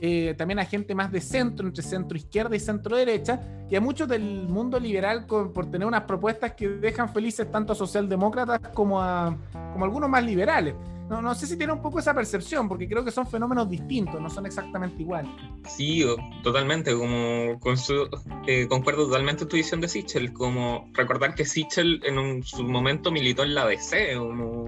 eh, 0.00 0.34
también 0.36 0.58
a 0.58 0.64
gente 0.64 0.94
más 0.94 1.10
de 1.10 1.20
centro, 1.20 1.66
entre 1.66 1.82
centro 1.82 2.16
izquierda 2.16 2.54
y 2.54 2.60
centro 2.60 2.96
derecha, 2.96 3.40
y 3.70 3.76
a 3.76 3.80
muchos 3.80 4.08
del 4.08 4.48
mundo 4.48 4.78
liberal 4.78 5.26
por 5.26 5.70
tener 5.70 5.86
unas 5.86 6.02
propuestas 6.02 6.52
que 6.52 6.68
dejan 6.68 7.12
felices 7.12 7.50
tanto 7.50 7.72
a 7.72 7.76
socialdemócratas 7.76 8.60
como 8.74 9.00
a, 9.00 9.36
como 9.72 9.84
algunos 9.84 10.08
más 10.08 10.24
liberales. 10.24 10.74
No, 11.08 11.22
no 11.22 11.34
sé 11.34 11.46
si 11.46 11.56
tiene 11.56 11.72
un 11.72 11.80
poco 11.80 12.00
esa 12.00 12.12
percepción, 12.12 12.68
porque 12.68 12.86
creo 12.86 13.02
que 13.02 13.10
son 13.10 13.26
fenómenos 13.26 13.68
distintos, 13.70 14.20
no 14.20 14.28
son 14.28 14.44
exactamente 14.44 15.00
iguales. 15.00 15.30
Sí, 15.66 16.04
totalmente, 16.42 16.94
como 16.94 17.58
con 17.60 17.78
su, 17.78 18.08
eh, 18.46 18.66
concuerdo 18.68 19.06
totalmente 19.06 19.44
en 19.44 19.48
tu 19.48 19.56
visión 19.56 19.80
de 19.80 19.88
Sichel, 19.88 20.34
como 20.34 20.90
recordar 20.92 21.34
que 21.34 21.46
Sichel 21.46 22.02
en 22.04 22.18
un, 22.18 22.42
su 22.42 22.62
momento 22.62 23.10
militó 23.10 23.42
en 23.42 23.54
la 23.54 23.66
DC, 23.66 24.16
como 24.18 24.66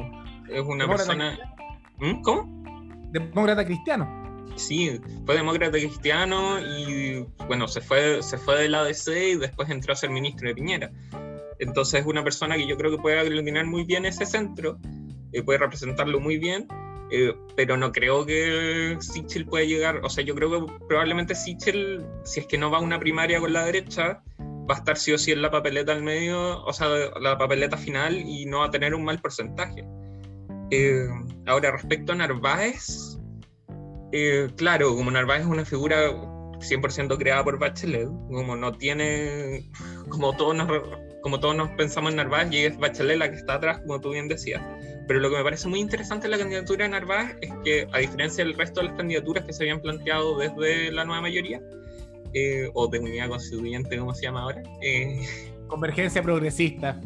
es 0.49 0.63
una 0.63 0.89
persona... 0.89 1.39
¿Mm? 1.99 2.23
¿Cómo? 2.23 2.49
Demócrata 3.13 3.67
cristiano 3.67 4.30
sí, 4.61 5.01
fue 5.27 5.37
demócrata 5.37 5.79
cristiano 5.79 6.59
y 6.61 7.27
bueno, 7.47 7.67
se 7.69 7.81
fue, 7.81 8.23
se 8.23 8.39
fue 8.39 8.63
de 8.63 8.69
la 8.69 8.81
ADC 8.81 9.09
y 9.09 9.35
después 9.37 9.69
entró 9.71 9.93
a 9.93 9.97
ser 9.97 10.11
ministro 10.11 10.49
de 10.49 10.55
Piñera. 10.55 10.91
Entonces 11.59 12.01
es 12.01 12.07
una 12.07 12.25
persona 12.25 12.57
que 12.57 12.67
yo 12.67 12.77
creo 12.77 12.91
que 12.91 12.99
puede 12.99 13.19
aglutinar 13.19 13.67
muy 13.67 13.85
bien 13.85 14.07
ese 14.07 14.25
centro, 14.25 14.79
eh, 15.33 15.43
puede 15.43 15.59
representarlo 15.59 16.21
muy 16.21 16.39
bien, 16.39 16.67
eh, 17.11 17.35
pero 17.57 17.77
no 17.77 17.93
creo 17.93 18.25
que 18.25 18.97
Sichel 19.01 19.45
pueda 19.45 19.65
llegar, 19.65 20.01
o 20.05 20.09
sea, 20.09 20.25
yo 20.25 20.35
creo 20.35 20.67
que 20.67 20.73
probablemente 20.89 21.35
Sichel, 21.35 22.07
si 22.25 22.41
es 22.41 22.47
que 22.47 22.57
no 22.57 22.71
va 22.71 22.79
a 22.79 22.81
una 22.81 22.99
primaria 22.99 23.41
con 23.41 23.53
la 23.53 23.65
derecha, 23.65 24.23
va 24.71 24.77
a 24.77 24.79
estar 24.79 24.97
sí 24.97 25.13
o 25.13 25.19
sí 25.19 25.33
en 25.33 25.43
la 25.43 25.51
papeleta 25.51 25.93
al 25.93 26.03
medio, 26.03 26.63
o 26.65 26.73
sea, 26.73 26.89
la 27.21 27.37
papeleta 27.37 27.77
final 27.77 28.17
y 28.17 28.47
no 28.47 28.61
va 28.61 28.67
a 28.67 28.71
tener 28.71 28.95
un 28.95 29.05
mal 29.05 29.21
porcentaje. 29.21 29.85
Eh, 30.71 31.09
ahora, 31.47 31.73
respecto 31.73 32.13
a 32.13 32.17
Narváez, 32.17 33.19
eh, 34.13 34.49
claro, 34.57 34.95
como 34.95 35.11
Narváez 35.11 35.43
es 35.43 35.47
una 35.47 35.65
figura 35.65 36.11
100% 36.61 37.19
creada 37.19 37.45
por 37.45 37.59
Bachelet, 37.59 38.07
como 38.07 38.57
no 38.57 38.73
tiene, 38.73 39.71
como 40.09 40.37
todos 40.37 40.55
nos, 40.55 40.69
como 41.23 41.41
todos 41.41 41.57
nos 41.57 41.71
pensamos 41.71 42.11
en 42.11 42.17
Narváez 42.17 42.53
y 42.53 42.65
es 42.65 42.79
Bachelet 42.79 43.19
la 43.19 43.31
que 43.31 43.37
está 43.37 43.55
atrás, 43.55 43.81
como 43.81 44.01
tú 44.01 44.11
bien 44.11 44.29
decías. 44.29 44.63
pero 45.07 45.21
lo 45.21 45.31
que 45.31 45.37
me 45.37 45.45
parece 45.45 45.69
muy 45.69 45.81
interesante 45.81 46.27
en 46.27 46.33
la 46.33 46.39
candidatura 46.39 46.85
de 46.85 46.91
Narváez 46.91 47.37
es 47.41 47.53
que, 47.65 47.89
a 47.93 47.99
diferencia 47.99 48.45
del 48.45 48.55
resto 48.55 48.81
de 48.81 48.89
las 48.89 48.97
candidaturas 48.97 49.45
que 49.45 49.53
se 49.53 49.65
habían 49.65 49.81
planteado 49.81 50.39
desde 50.39 50.93
la 50.93 51.05
nueva 51.05 51.23
mayoría, 51.23 51.61
eh, 52.33 52.71
o 52.75 52.87
de 52.87 53.01
unidad 53.01 53.29
constituyente, 53.29 53.99
como 53.99 54.15
se 54.15 54.23
llama 54.23 54.43
ahora, 54.43 54.63
eh, 54.83 55.27
Convergencia 55.71 56.21
progresista. 56.21 57.01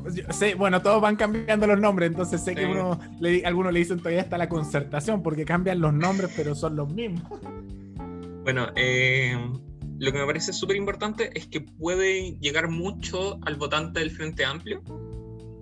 bueno, 0.57 0.81
todos 0.81 1.03
van 1.03 1.17
cambiando 1.17 1.67
los 1.67 1.79
nombres, 1.79 2.11
entonces 2.11 2.43
sé 2.43 2.55
que 2.55 2.65
uno 2.65 2.99
le, 3.21 3.45
algunos 3.45 3.73
le 3.73 3.81
dicen 3.81 3.99
todavía 3.99 4.23
hasta 4.23 4.39
la 4.39 4.49
concertación, 4.49 5.23
porque 5.23 5.45
cambian 5.45 5.81
los 5.81 5.93
nombres, 5.93 6.33
pero 6.35 6.55
son 6.55 6.75
los 6.75 6.93
mismos. 6.93 7.23
Bueno, 8.43 8.69
eh, 8.75 9.37
lo 9.99 10.13
que 10.13 10.19
me 10.19 10.27
parece 10.27 10.55
súper 10.55 10.77
importante 10.77 11.31
es 11.35 11.47
que 11.47 11.61
puede 11.61 12.39
llegar 12.41 12.69
mucho 12.69 13.39
al 13.43 13.57
votante 13.57 14.01
del 14.01 14.11
Frente 14.11 14.45
Amplio. 14.45 14.83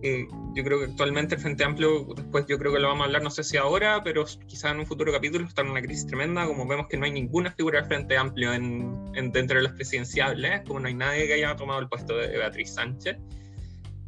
Yo 0.02 0.64
creo 0.64 0.80
que 0.80 0.86
actualmente 0.86 1.36
el 1.36 1.40
Frente 1.40 1.62
Amplio, 1.62 2.04
después 2.16 2.44
yo 2.48 2.58
creo 2.58 2.72
que 2.72 2.80
lo 2.80 2.88
vamos 2.88 3.02
a 3.02 3.06
hablar, 3.06 3.22
no 3.22 3.30
sé 3.30 3.44
si 3.44 3.56
ahora, 3.56 4.02
pero 4.02 4.24
quizás 4.46 4.72
en 4.72 4.80
un 4.80 4.86
futuro 4.86 5.12
capítulo 5.12 5.46
está 5.46 5.62
en 5.62 5.70
una 5.70 5.80
crisis 5.80 6.06
tremenda, 6.06 6.44
como 6.46 6.66
vemos 6.66 6.88
que 6.88 6.96
no 6.96 7.04
hay 7.04 7.12
ninguna 7.12 7.52
figura 7.52 7.78
del 7.80 7.88
Frente 7.88 8.16
Amplio 8.16 8.52
en, 8.52 9.12
dentro 9.32 9.58
de 9.58 9.62
los 9.62 9.72
presidenciables, 9.72 10.62
como 10.66 10.80
no 10.80 10.88
hay 10.88 10.94
nadie 10.94 11.26
que 11.28 11.34
haya 11.34 11.54
tomado 11.54 11.78
el 11.78 11.88
puesto 11.88 12.16
de 12.16 12.36
Beatriz 12.36 12.74
Sánchez. 12.74 13.16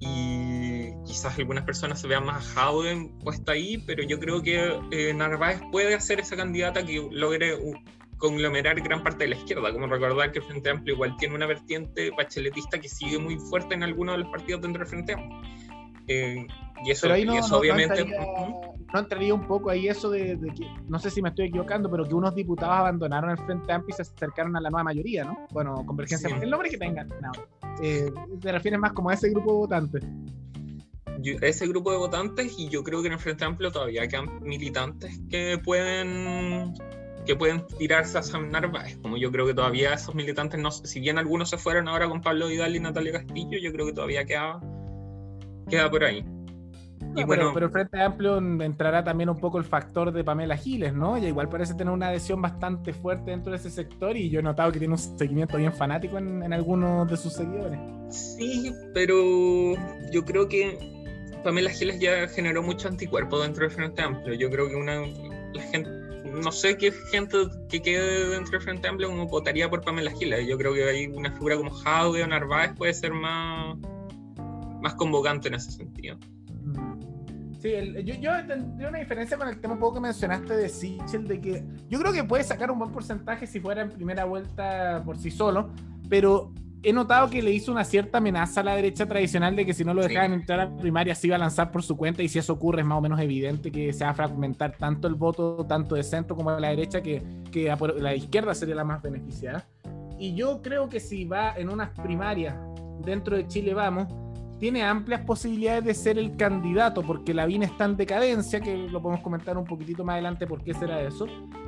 Y 0.00 0.90
quizás 1.06 1.38
algunas 1.38 1.64
personas 1.64 2.00
se 2.00 2.08
vean 2.08 2.26
más 2.26 2.54
Howden 2.56 3.16
puesta 3.20 3.52
ahí, 3.52 3.78
pero 3.86 4.02
yo 4.02 4.18
creo 4.18 4.42
que 4.42 4.76
eh, 4.90 5.14
Narváez 5.14 5.60
puede 5.70 5.94
hacer 5.94 6.18
esa 6.18 6.36
candidata 6.36 6.84
que 6.84 7.06
logre 7.10 7.56
conglomerar 8.16 8.80
gran 8.80 9.02
parte 9.02 9.24
de 9.24 9.30
la 9.30 9.36
izquierda, 9.36 9.72
como 9.72 9.86
recordar 9.86 10.32
que 10.32 10.40
el 10.40 10.44
Frente 10.44 10.70
Amplio 10.70 10.94
igual 10.94 11.16
tiene 11.18 11.34
una 11.34 11.46
vertiente 11.46 12.10
bacheletista 12.10 12.80
que 12.80 12.88
sigue 12.88 13.18
muy 13.18 13.36
fuerte 13.36 13.74
en 13.74 13.82
algunos 13.82 14.16
de 14.16 14.22
los 14.24 14.30
partidos 14.32 14.62
dentro 14.62 14.80
del 14.80 14.88
Frente 14.88 15.12
Amplio. 15.12 15.40
Eh, 16.08 16.46
y 16.84 16.90
eso, 16.90 17.08
obviamente... 17.58 18.06
No 18.92 19.00
entraría, 19.00 19.34
un 19.34 19.48
poco 19.48 19.70
ahí 19.70 19.88
eso 19.88 20.08
de, 20.08 20.38
que, 20.56 20.68
no 20.86 21.00
sé 21.00 21.10
si 21.10 21.20
me 21.20 21.30
estoy 21.30 21.46
equivocando, 21.46 21.90
pero 21.90 22.04
que 22.04 22.14
unos 22.14 22.32
diputados 22.32 22.76
abandonaron 22.76 23.30
el 23.30 23.38
Frente 23.38 23.72
Amplio 23.72 23.92
y 23.92 23.96
se 23.96 24.02
acercaron 24.02 24.56
a 24.56 24.60
la 24.60 24.70
nueva 24.70 24.84
mayoría, 24.84 25.24
¿no? 25.24 25.48
Bueno, 25.50 25.84
Convergencia, 25.84 26.28
el 26.40 26.48
nombre 26.48 26.70
que 26.70 26.78
tengan. 26.78 27.08
Eh, 27.82 28.08
te 28.40 28.52
refieres 28.52 28.78
más 28.78 28.92
como 28.92 29.10
a 29.10 29.14
ese 29.14 29.30
grupo 29.30 29.50
de 29.50 29.58
votantes. 29.58 30.04
ese 31.42 31.66
grupo 31.66 31.90
de 31.90 31.96
votantes 31.96 32.54
y 32.56 32.68
yo 32.68 32.84
creo 32.84 33.00
que 33.00 33.08
en 33.08 33.14
el 33.14 33.18
Frente 33.18 33.44
Amplio 33.44 33.72
todavía 33.72 34.06
quedan 34.06 34.40
militantes 34.44 35.20
que 35.28 35.58
pueden 35.58 36.74
que 37.24 37.36
pueden 37.36 37.66
tirarse 37.78 38.18
a 38.18 38.22
San 38.22 38.50
Narváez, 38.50 38.98
como 38.98 39.16
yo 39.16 39.32
creo 39.32 39.46
que 39.46 39.54
todavía 39.54 39.94
esos 39.94 40.14
militantes, 40.14 40.60
no, 40.60 40.70
si 40.70 41.00
bien 41.00 41.18
algunos 41.18 41.50
se 41.50 41.58
fueron 41.58 41.88
ahora 41.88 42.08
con 42.08 42.20
Pablo 42.20 42.48
Vidal 42.48 42.76
y 42.76 42.80
Natalia 42.80 43.12
Castillo, 43.12 43.58
yo 43.58 43.72
creo 43.72 43.86
que 43.86 43.92
todavía 43.92 44.24
queda, 44.24 44.60
queda 45.68 45.90
por 45.90 46.04
ahí. 46.04 46.24
Y 47.16 47.22
bueno, 47.24 47.52
pero, 47.54 47.66
el 47.66 47.72
Frente 47.72 48.00
Amplio 48.00 48.38
entrará 48.38 49.04
también 49.04 49.28
un 49.28 49.38
poco 49.38 49.58
el 49.58 49.64
factor 49.64 50.10
de 50.10 50.24
Pamela 50.24 50.56
Giles, 50.56 50.94
¿no? 50.94 51.16
Ella 51.16 51.28
igual 51.28 51.48
parece 51.48 51.74
tener 51.74 51.92
una 51.92 52.08
adhesión 52.08 52.42
bastante 52.42 52.92
fuerte 52.92 53.30
dentro 53.30 53.52
de 53.52 53.58
ese 53.58 53.70
sector 53.70 54.16
y 54.16 54.30
yo 54.30 54.40
he 54.40 54.42
notado 54.42 54.72
que 54.72 54.80
tiene 54.80 54.94
un 54.94 54.98
seguimiento 54.98 55.56
bien 55.56 55.72
fanático 55.72 56.18
en, 56.18 56.42
en 56.42 56.52
algunos 56.52 57.08
de 57.08 57.16
sus 57.16 57.34
seguidores. 57.34 57.78
Sí, 58.10 58.72
pero 58.92 59.74
yo 60.10 60.24
creo 60.24 60.48
que 60.48 60.76
Pamela 61.44 61.70
Giles 61.70 62.00
ya 62.00 62.26
generó 62.26 62.62
mucho 62.62 62.88
anticuerpo 62.88 63.40
dentro 63.40 63.64
del 63.64 63.70
Frente 63.70 64.02
Amplio. 64.02 64.34
Yo 64.34 64.50
creo 64.50 64.68
que 64.68 64.74
una 64.74 65.02
la 65.52 65.62
gente 65.62 65.90
no 66.34 66.50
sé 66.50 66.76
qué 66.76 66.92
gente 67.12 67.38
que 67.68 67.80
quede 67.80 68.30
dentro 68.30 68.52
del 68.52 68.62
Frente 68.62 68.88
Amplio 68.88 69.08
como 69.08 69.26
votaría 69.26 69.70
por 69.70 69.82
Pamela 69.82 70.10
Giles. 70.10 70.46
Yo 70.48 70.58
creo 70.58 70.74
que 70.74 70.84
hay 70.84 71.06
una 71.06 71.30
figura 71.32 71.56
como 71.56 71.70
Jaude 71.70 72.24
o 72.24 72.26
Narváez 72.26 72.72
puede 72.76 72.92
ser 72.92 73.12
más, 73.12 73.76
más 74.84 74.94
convocante 74.94 75.48
en 75.48 75.54
ese 75.54 75.72
sentido. 75.72 76.16
Sí, 77.58 77.72
yo, 78.04 78.14
yo, 78.16 78.30
tendría 78.46 78.90
una 78.90 78.98
diferencia 78.98 79.38
con 79.38 79.48
el 79.48 79.58
tema 79.58 79.72
un 79.72 79.80
poco 79.80 79.94
que 79.94 80.00
mencionaste 80.00 80.54
de 80.54 80.68
Sichel, 80.68 81.26
de 81.26 81.40
que 81.40 81.64
yo 81.88 81.98
creo 81.98 82.12
que 82.12 82.22
puede 82.22 82.44
sacar 82.44 82.70
un 82.70 82.78
buen 82.78 82.92
porcentaje 82.92 83.46
si 83.46 83.58
fuera 83.58 83.80
en 83.80 83.90
primera 83.90 84.26
vuelta 84.26 85.02
por 85.02 85.16
sí 85.16 85.30
solo, 85.30 85.70
pero 86.10 86.52
he 86.82 86.92
notado 86.92 87.30
que 87.30 87.40
le 87.40 87.50
hizo 87.50 87.72
una 87.72 87.82
cierta 87.84 88.18
amenaza 88.18 88.60
a 88.60 88.64
la 88.64 88.76
derecha 88.76 89.06
tradicional 89.06 89.56
de 89.56 89.64
que 89.64 89.72
si 89.72 89.82
no 89.82 89.94
lo 89.94 90.02
dejaban 90.02 90.34
entrar 90.34 90.60
a 90.60 90.76
primaria 90.76 91.14
se 91.14 91.28
iba 91.28 91.36
a 91.36 91.38
lanzar 91.38 91.70
por 91.70 91.82
su 91.82 91.96
cuenta 91.96 92.22
y 92.22 92.28
si 92.28 92.38
eso 92.38 92.52
ocurre 92.52 92.82
es 92.82 92.86
más 92.86 92.98
o 92.98 93.00
menos 93.00 93.18
evidente 93.18 93.72
que 93.72 93.94
se 93.94 94.04
va 94.04 94.10
a 94.10 94.14
fragmentar 94.14 94.76
tanto 94.76 95.08
el 95.08 95.14
voto, 95.14 95.64
tanto 95.66 95.94
de 95.94 96.02
centro 96.02 96.36
como 96.36 96.54
de 96.54 96.60
la 96.60 96.68
derecha, 96.68 97.02
que, 97.02 97.22
que 97.50 97.74
la 97.96 98.14
izquierda 98.14 98.54
sería 98.54 98.74
la 98.74 98.84
más 98.84 99.00
beneficiada. 99.00 99.66
Y 100.18 100.34
yo 100.34 100.60
creo 100.60 100.90
que 100.90 101.00
si 101.00 101.24
va 101.24 101.54
en 101.56 101.70
unas 101.70 101.98
primarias 101.98 102.54
dentro 103.02 103.36
de 103.36 103.46
Chile 103.48 103.72
Vamos, 103.72 104.06
tiene 104.64 104.82
amplias 104.82 105.20
posibilidades 105.20 105.84
de 105.84 105.92
ser 105.92 106.18
el 106.18 106.38
candidato, 106.38 107.02
porque 107.02 107.34
Lavín 107.34 107.64
está 107.64 107.84
en 107.84 107.98
decadencia, 107.98 108.60
que 108.60 108.88
lo 108.88 109.02
podemos 109.02 109.22
comentar 109.22 109.58
un 109.58 109.66
poquitito 109.66 110.04
más 110.04 110.14
adelante 110.14 110.46
por 110.46 110.64
qué 110.64 110.72
será 110.72 111.02
eso. 111.02 111.26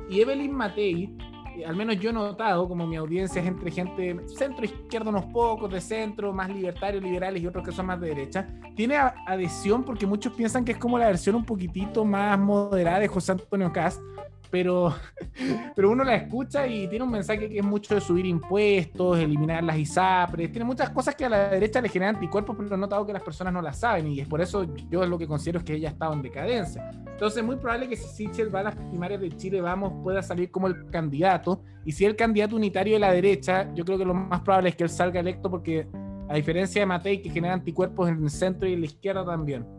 Y 0.09 0.19
Evelyn 0.19 0.51
Matei 0.51 1.15
eh, 1.55 1.63
al 1.63 1.75
menos 1.75 1.99
yo 1.99 2.09
he 2.09 2.13
notado 2.13 2.67
como 2.67 2.87
mi 2.87 2.95
audiencia 2.95 3.39
es 3.39 3.47
entre 3.47 3.69
gente 3.69 4.17
centro 4.25 4.65
izquierda 4.65 5.11
unos 5.11 5.25
pocos, 5.25 5.71
de 5.71 5.79
centro, 5.79 6.33
más 6.33 6.49
libertarios, 6.49 7.03
liberales 7.03 7.43
y 7.43 7.45
otros 7.45 7.63
que 7.63 7.71
son 7.71 7.85
más 7.85 8.01
de 8.01 8.07
derecha, 8.07 8.49
tiene 8.75 8.95
adhesión 8.97 9.83
porque 9.83 10.07
muchos 10.07 10.33
piensan 10.33 10.65
que 10.65 10.71
es 10.71 10.79
como 10.79 10.97
la 10.97 11.05
versión 11.05 11.35
un 11.35 11.45
poquitito 11.45 12.03
más 12.03 12.39
moderada 12.39 13.01
de 13.01 13.07
José 13.09 13.33
Antonio 13.33 13.71
Cast, 13.71 14.01
pero, 14.49 14.95
pero 15.75 15.91
uno 15.91 16.03
la 16.03 16.15
escucha 16.15 16.67
y 16.67 16.87
tiene 16.87 17.05
un 17.05 17.11
mensaje 17.11 17.49
que 17.49 17.57
es 17.59 17.63
mucho 17.63 17.95
de 17.95 18.01
subir 18.01 18.25
impuestos, 18.25 19.19
eliminar 19.19 19.63
las 19.63 19.77
ISAPRES, 19.77 20.51
tiene 20.51 20.65
muchas 20.65 20.89
cosas 20.89 21.15
que 21.15 21.25
a 21.25 21.29
la 21.29 21.49
derecha 21.49 21.81
le 21.81 21.89
generan 21.89 22.15
anticuerpos, 22.15 22.55
pero 22.57 22.75
he 22.75 22.77
notado 22.77 23.05
que 23.05 23.13
las 23.13 23.23
personas 23.23 23.53
no 23.53 23.61
las 23.61 23.79
saben 23.79 24.07
y 24.07 24.19
es 24.19 24.27
por 24.27 24.41
eso 24.41 24.65
yo 24.89 25.05
lo 25.05 25.17
que 25.17 25.27
considero 25.27 25.59
es 25.59 25.65
que 25.65 25.75
ella 25.75 25.89
ha 25.89 25.91
estado 25.91 26.13
en 26.13 26.21
decadencia. 26.21 26.89
Entonces 27.07 27.37
es 27.37 27.45
muy 27.45 27.55
probable 27.55 27.87
que 27.87 27.95
si 27.95 28.07
Sichel 28.07 28.53
va 28.53 28.59
a 28.61 28.63
las 28.63 28.75
primarias 28.75 29.21
de 29.21 29.35
Chile 29.35 29.61
Vamos 29.61 29.93
pueda 30.03 30.21
salir 30.21 30.51
como 30.51 30.67
el 30.67 30.89
candidato 30.89 31.61
y 31.85 31.91
si 31.91 32.05
el 32.05 32.15
candidato 32.15 32.55
unitario 32.55 32.93
de 32.93 32.99
la 32.99 33.11
derecha, 33.11 33.73
yo 33.73 33.85
creo 33.85 33.97
que 33.97 34.05
lo 34.05 34.13
más 34.13 34.41
probable 34.41 34.69
es 34.69 34.75
que 34.75 34.83
él 34.83 34.89
salga 34.89 35.19
electo 35.19 35.49
porque 35.49 35.87
a 36.29 36.35
diferencia 36.35 36.81
de 36.81 36.85
Matei 36.85 37.21
que 37.21 37.29
genera 37.29 37.53
anticuerpos 37.53 38.09
en 38.09 38.23
el 38.23 38.29
centro 38.29 38.67
y 38.67 38.73
en 38.73 38.81
la 38.81 38.85
izquierda 38.87 39.25
también. 39.25 39.76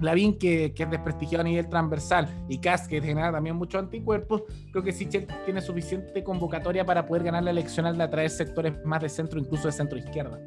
Lavín, 0.00 0.38
que, 0.38 0.72
es 0.76 0.90
desprestigiado 0.90 1.42
a 1.42 1.44
nivel 1.44 1.68
transversal, 1.68 2.28
y 2.48 2.58
Kass, 2.58 2.88
que 2.88 3.00
genera 3.00 3.32
también 3.32 3.56
muchos 3.56 3.80
anticuerpos, 3.82 4.42
creo 4.72 4.82
que 4.82 4.92
Sichel 4.92 5.26
tiene 5.44 5.60
suficiente 5.60 6.24
convocatoria 6.24 6.84
para 6.84 7.06
poder 7.06 7.24
ganar 7.24 7.42
la 7.44 7.50
elección 7.50 7.86
al 7.86 8.00
atraer 8.00 8.30
sectores 8.30 8.74
más 8.84 9.02
de 9.02 9.08
centro, 9.08 9.38
incluso 9.38 9.68
de 9.68 9.72
centro 9.72 9.98
izquierda. 9.98 10.40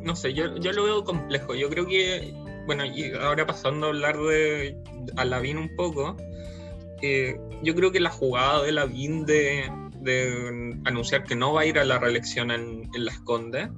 No 0.00 0.14
sé, 0.14 0.32
yo, 0.32 0.56
yo 0.56 0.72
lo 0.72 0.84
veo 0.84 1.04
complejo. 1.04 1.54
Yo 1.54 1.68
creo 1.68 1.86
que, 1.86 2.32
bueno, 2.66 2.84
y 2.84 3.12
ahora 3.12 3.44
pasando 3.44 3.86
a 3.86 3.88
hablar 3.90 4.16
de 4.16 4.78
a 5.16 5.24
Lavín 5.24 5.58
un 5.58 5.74
poco, 5.74 6.16
eh, 7.02 7.36
yo 7.62 7.74
creo 7.74 7.90
que 7.90 7.98
la 7.98 8.10
jugada 8.10 8.62
de 8.62 8.72
Lavín 8.72 9.26
de, 9.26 9.68
de 10.00 10.78
anunciar 10.84 11.24
que 11.24 11.34
no 11.34 11.52
va 11.52 11.62
a 11.62 11.66
ir 11.66 11.78
a 11.78 11.84
la 11.84 11.98
reelección 11.98 12.52
en, 12.52 12.88
en 12.94 13.04
Las 13.04 13.18
Condes 13.20 13.68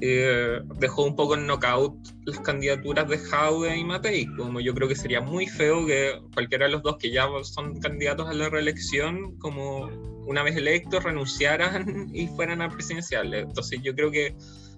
eh, 0.00 0.60
dejó 0.76 1.04
un 1.04 1.16
poco 1.16 1.34
en 1.34 1.46
knockout 1.46 1.96
las 2.24 2.40
candidaturas 2.40 3.08
de 3.08 3.18
Jaude 3.18 3.76
y 3.76 3.84
Matei, 3.84 4.26
como 4.36 4.60
yo 4.60 4.74
creo 4.74 4.88
que 4.88 4.94
sería 4.94 5.20
muy 5.20 5.46
feo 5.46 5.86
que 5.86 6.20
cualquiera 6.34 6.66
de 6.66 6.72
los 6.72 6.82
dos 6.82 6.96
que 6.98 7.10
ya 7.10 7.26
son 7.42 7.80
candidatos 7.80 8.28
a 8.28 8.34
la 8.34 8.48
reelección, 8.48 9.36
como 9.38 9.86
una 10.26 10.42
vez 10.42 10.56
electos, 10.56 11.02
renunciaran 11.02 12.08
y 12.14 12.26
fueran 12.28 12.62
a 12.62 12.68
presidenciales. 12.68 13.44
Entonces 13.44 13.80
yo 13.82 13.94
creo 13.94 14.10
que 14.10 14.34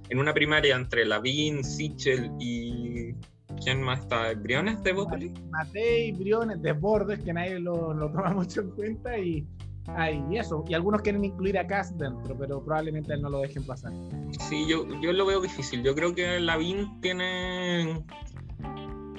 en 0.09 0.19
una 0.19 0.33
primaria 0.33 0.77
entre 0.77 1.05
Lavín, 1.05 1.65
Sichel 1.65 2.31
y... 2.39 3.15
¿Quién 3.63 3.83
más 3.83 4.01
está? 4.01 4.33
¿Briones 4.33 4.83
de 4.85 4.93
Botoli? 4.93 5.35
Matei, 5.51 6.13
Briones, 6.13 6.63
Desbordes, 6.63 7.19
que 7.19 7.33
nadie 7.33 7.59
lo, 7.59 7.93
lo 7.93 8.11
toma 8.11 8.31
mucho 8.35 8.61
en 8.61 8.71
cuenta 8.71 9.19
y 9.19 9.45
hay 9.97 10.23
eso. 10.37 10.65
Y 10.69 10.75
algunos 10.75 11.03
quieren 11.03 11.25
incluir 11.25 11.59
a 11.59 11.67
Cass 11.67 11.97
dentro, 11.97 12.37
pero 12.39 12.63
probablemente 12.63 13.13
él 13.13 13.23
no 13.23 13.31
lo 13.31 13.41
dejen 13.41 13.65
pasar. 13.65 13.93
Sí, 14.49 14.67
yo, 14.69 14.87
yo 15.01 15.13
lo 15.13 15.27
veo 15.27 15.41
difícil. 15.41 15.83
Yo 15.83 15.95
creo 15.95 16.15
que 16.15 16.41
Lavín 16.41 17.01
tiene 17.01 18.03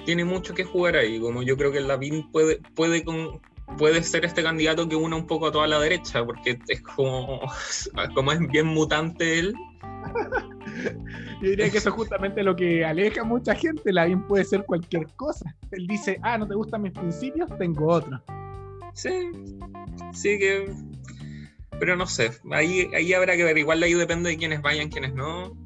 tiene 0.04 0.24
mucho 0.24 0.54
que 0.54 0.64
jugar 0.64 0.96
ahí. 0.96 1.20
Como 1.20 1.42
yo 1.42 1.56
creo 1.56 1.72
que 1.72 1.80
Lavín 1.80 2.30
puede, 2.30 2.60
puede 2.74 3.04
con, 3.04 3.40
puede 3.78 4.02
ser 4.02 4.24
este 4.24 4.42
candidato 4.42 4.88
que 4.88 4.96
una 4.96 5.16
un 5.16 5.26
poco 5.26 5.48
a 5.48 5.52
toda 5.52 5.66
la 5.66 5.78
derecha, 5.78 6.24
porque 6.24 6.58
es 6.68 6.82
como, 6.82 7.40
como 8.14 8.32
es 8.32 8.40
bien 8.48 8.66
mutante 8.66 9.38
él. 9.38 9.54
Yo 11.42 11.50
diría 11.50 11.70
que 11.70 11.78
eso 11.78 11.88
es 11.88 11.94
justamente 11.94 12.42
lo 12.42 12.54
que 12.54 12.84
aleja 12.84 13.22
a 13.22 13.24
mucha 13.24 13.54
gente. 13.54 13.92
Lavín 13.92 14.22
puede 14.22 14.44
ser 14.44 14.64
cualquier 14.64 15.06
cosa. 15.16 15.54
Él 15.72 15.86
dice, 15.86 16.18
ah, 16.22 16.38
no 16.38 16.46
te 16.46 16.54
gustan 16.54 16.82
mis 16.82 16.92
principios, 16.92 17.48
tengo 17.58 17.88
otro. 17.88 18.22
Sí, 18.94 19.30
sí 20.12 20.38
que. 20.38 20.72
Pero 21.78 21.96
no 21.96 22.06
sé, 22.06 22.30
ahí, 22.52 22.88
ahí 22.94 23.12
habrá 23.12 23.36
que 23.36 23.44
ver. 23.44 23.58
Igual 23.58 23.82
ahí 23.82 23.94
depende 23.94 24.30
de 24.30 24.36
quiénes 24.36 24.62
vayan, 24.62 24.88
quiénes 24.88 25.14
no. 25.14 25.56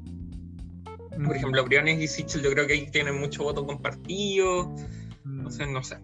Por 1.25 1.35
ejemplo, 1.35 1.63
Briones 1.65 1.99
y 1.99 2.07
Sichel 2.07 2.43
yo 2.43 2.51
creo 2.51 2.67
que 2.67 2.73
ahí 2.73 2.91
tienen 2.91 3.19
mucho 3.19 3.43
voto 3.43 3.65
compartido. 3.65 4.73
No 5.23 5.49
sé, 5.49 5.65
no 5.67 5.83
sé. 5.83 5.97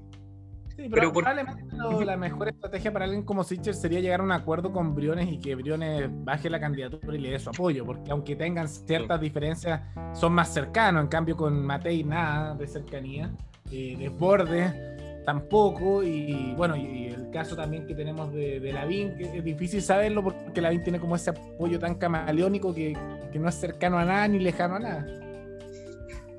Sí, 0.75 0.89
pero, 0.89 1.13
probablemente 1.13 1.63
la 2.03 2.18
mejor 2.18 2.50
estrategia 2.50 2.92
para 2.92 3.06
alguien 3.06 3.24
como 3.24 3.44
Sitcher 3.44 3.75
sería 3.75 4.00
llegar 4.00 4.22
a 4.22 4.24
un 4.24 4.32
acuerdo 4.32 4.72
con 4.72 4.96
Briones 4.96 5.32
y 5.32 5.39
que 5.39 5.53
Briones 5.53 6.10
baje 6.25 6.50
la 6.50 6.60
candidatura 6.60 7.15
y 7.15 7.20
le 7.20 7.30
dé 7.30 7.39
su 7.39 7.51
apoyo, 7.51 7.86
porque 7.86 8.12
aunque 8.12 8.36
tengan 8.36 8.68
ciertas 8.68 9.22
diferencias, 9.22 9.82
son 10.13 10.34
más 10.34 10.51
cercanos. 10.51 11.03
En 11.03 11.10
cambio, 11.10 11.38
con 11.38 11.63
Matei 11.63 12.03
nada 12.03 12.56
de 12.56 12.68
cercanía, 12.68 13.32
eh, 13.72 13.96
desborde 14.00 14.94
tampoco. 15.24 16.03
Y 16.03 16.53
bueno, 16.56 16.75
y, 16.75 17.08
el 17.08 17.30
caso 17.32 17.56
también 17.56 17.88
que 17.88 17.96
tenemos 17.96 18.32
de, 18.34 18.60
de 18.60 18.74
Lavín, 18.74 19.15
que 19.18 19.38
es 19.38 19.44
difícil 19.44 19.82
saberlo 19.82 20.24
porque 20.24 20.62
Lavín 20.62 20.84
tiene 20.84 21.00
como 21.00 21.15
ese 21.15 21.32
apoyo 21.32 21.80
tan 21.80 21.96
camaleónico 21.96 22.74
que, 22.74 22.96
que 23.32 23.39
no 23.39 23.50
es 23.50 23.56
cercano 23.56 23.98
a 23.98 24.06
nada 24.06 24.27
ni 24.27 24.39
lejano 24.39 24.75
a 24.75 24.80
nada. 24.80 25.06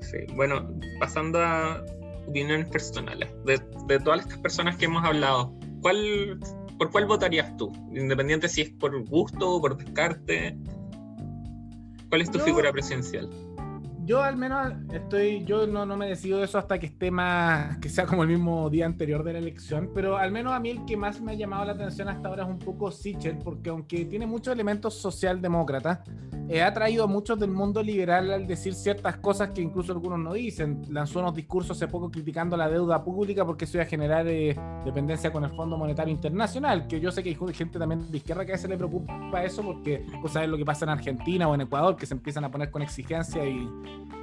Sí, 0.01 0.19
bueno, 0.35 0.69
pasando 0.99 1.41
a 1.41 1.83
opiniones 2.27 2.67
personales, 2.69 3.29
de, 3.45 3.59
de 3.87 3.99
todas 3.99 4.21
estas 4.21 4.39
personas 4.39 4.77
que 4.77 4.85
hemos 4.85 5.03
hablado, 5.03 5.53
¿cuál, 5.81 6.39
¿por 6.77 6.91
cuál 6.91 7.05
votarías 7.05 7.55
tú? 7.57 7.71
Independiente 7.93 8.47
si 8.47 8.61
es 8.61 8.69
por 8.71 9.03
gusto 9.07 9.55
o 9.55 9.61
por 9.61 9.77
descarte. 9.77 10.57
¿Cuál 12.09 12.21
es 12.21 12.31
tu 12.31 12.39
figura 12.39 12.71
presidencial? 12.71 13.29
Yo 14.05 14.23
al 14.23 14.37
menos 14.37 14.73
estoy, 14.93 15.43
yo 15.45 15.65
no, 15.65 15.85
no 15.85 15.97
me 15.97 16.07
decido 16.07 16.43
eso 16.43 16.57
hasta 16.57 16.77
que 16.77 16.85
esté 16.85 17.09
más, 17.09 17.77
que 17.79 17.89
sea 17.89 18.05
como 18.05 18.23
el 18.23 18.29
mismo 18.29 18.69
día 18.69 18.85
anterior 18.85 19.23
de 19.23 19.33
la 19.33 19.39
elección, 19.39 19.89
pero 19.93 20.17
al 20.17 20.31
menos 20.31 20.53
a 20.53 20.59
mí 20.59 20.69
el 20.69 20.85
que 20.85 20.95
más 20.95 21.19
me 21.21 21.31
ha 21.31 21.35
llamado 21.35 21.65
la 21.65 21.71
atención 21.73 22.07
hasta 22.07 22.27
ahora 22.27 22.43
es 22.43 22.49
un 22.49 22.59
poco 22.59 22.91
Sichel, 22.91 23.39
porque 23.39 23.71
aunque 23.71 24.05
tiene 24.05 24.27
muchos 24.27 24.53
elementos 24.53 24.93
socialdemócratas, 24.93 25.99
eh, 26.47 26.61
ha 26.61 26.71
traído 26.71 27.05
a 27.05 27.07
muchos 27.07 27.39
del 27.39 27.49
mundo 27.49 27.81
liberal 27.81 28.31
al 28.31 28.45
decir 28.45 28.75
ciertas 28.75 29.17
cosas 29.17 29.49
que 29.49 29.61
incluso 29.61 29.91
algunos 29.91 30.19
no 30.19 30.33
dicen. 30.33 30.83
Lanzó 30.89 31.19
unos 31.19 31.33
discursos 31.33 31.75
hace 31.75 31.87
poco 31.87 32.11
criticando 32.11 32.55
la 32.55 32.69
deuda 32.69 33.03
pública 33.03 33.43
porque 33.43 33.65
eso 33.65 33.77
iba 33.77 33.83
a 33.83 33.87
generar 33.87 34.27
eh, 34.27 34.55
dependencia 34.85 35.31
con 35.31 35.43
el 35.43 35.49
Fondo 35.55 35.75
Monetario 35.75 36.13
Internacional, 36.13 36.85
que 36.87 36.99
yo 36.99 37.11
sé 37.11 37.23
que 37.23 37.29
hay 37.29 37.53
gente 37.53 37.79
también 37.79 38.11
de 38.11 38.17
izquierda 38.17 38.45
que 38.45 38.51
a 38.51 38.55
veces 38.55 38.69
le 38.69 38.77
preocupa 38.77 39.43
eso 39.43 39.63
porque 39.63 40.05
pues, 40.21 40.33
sabes 40.33 40.47
lo 40.47 40.57
que 40.57 40.65
pasa 40.65 40.85
en 40.85 40.89
Argentina 40.89 41.47
o 41.47 41.55
en 41.55 41.61
Ecuador, 41.61 41.95
que 41.95 42.05
se 42.05 42.13
empiezan 42.13 42.43
a 42.43 42.51
poner 42.51 42.69
con 42.69 42.83
exigencia 42.83 43.43
y 43.43 43.67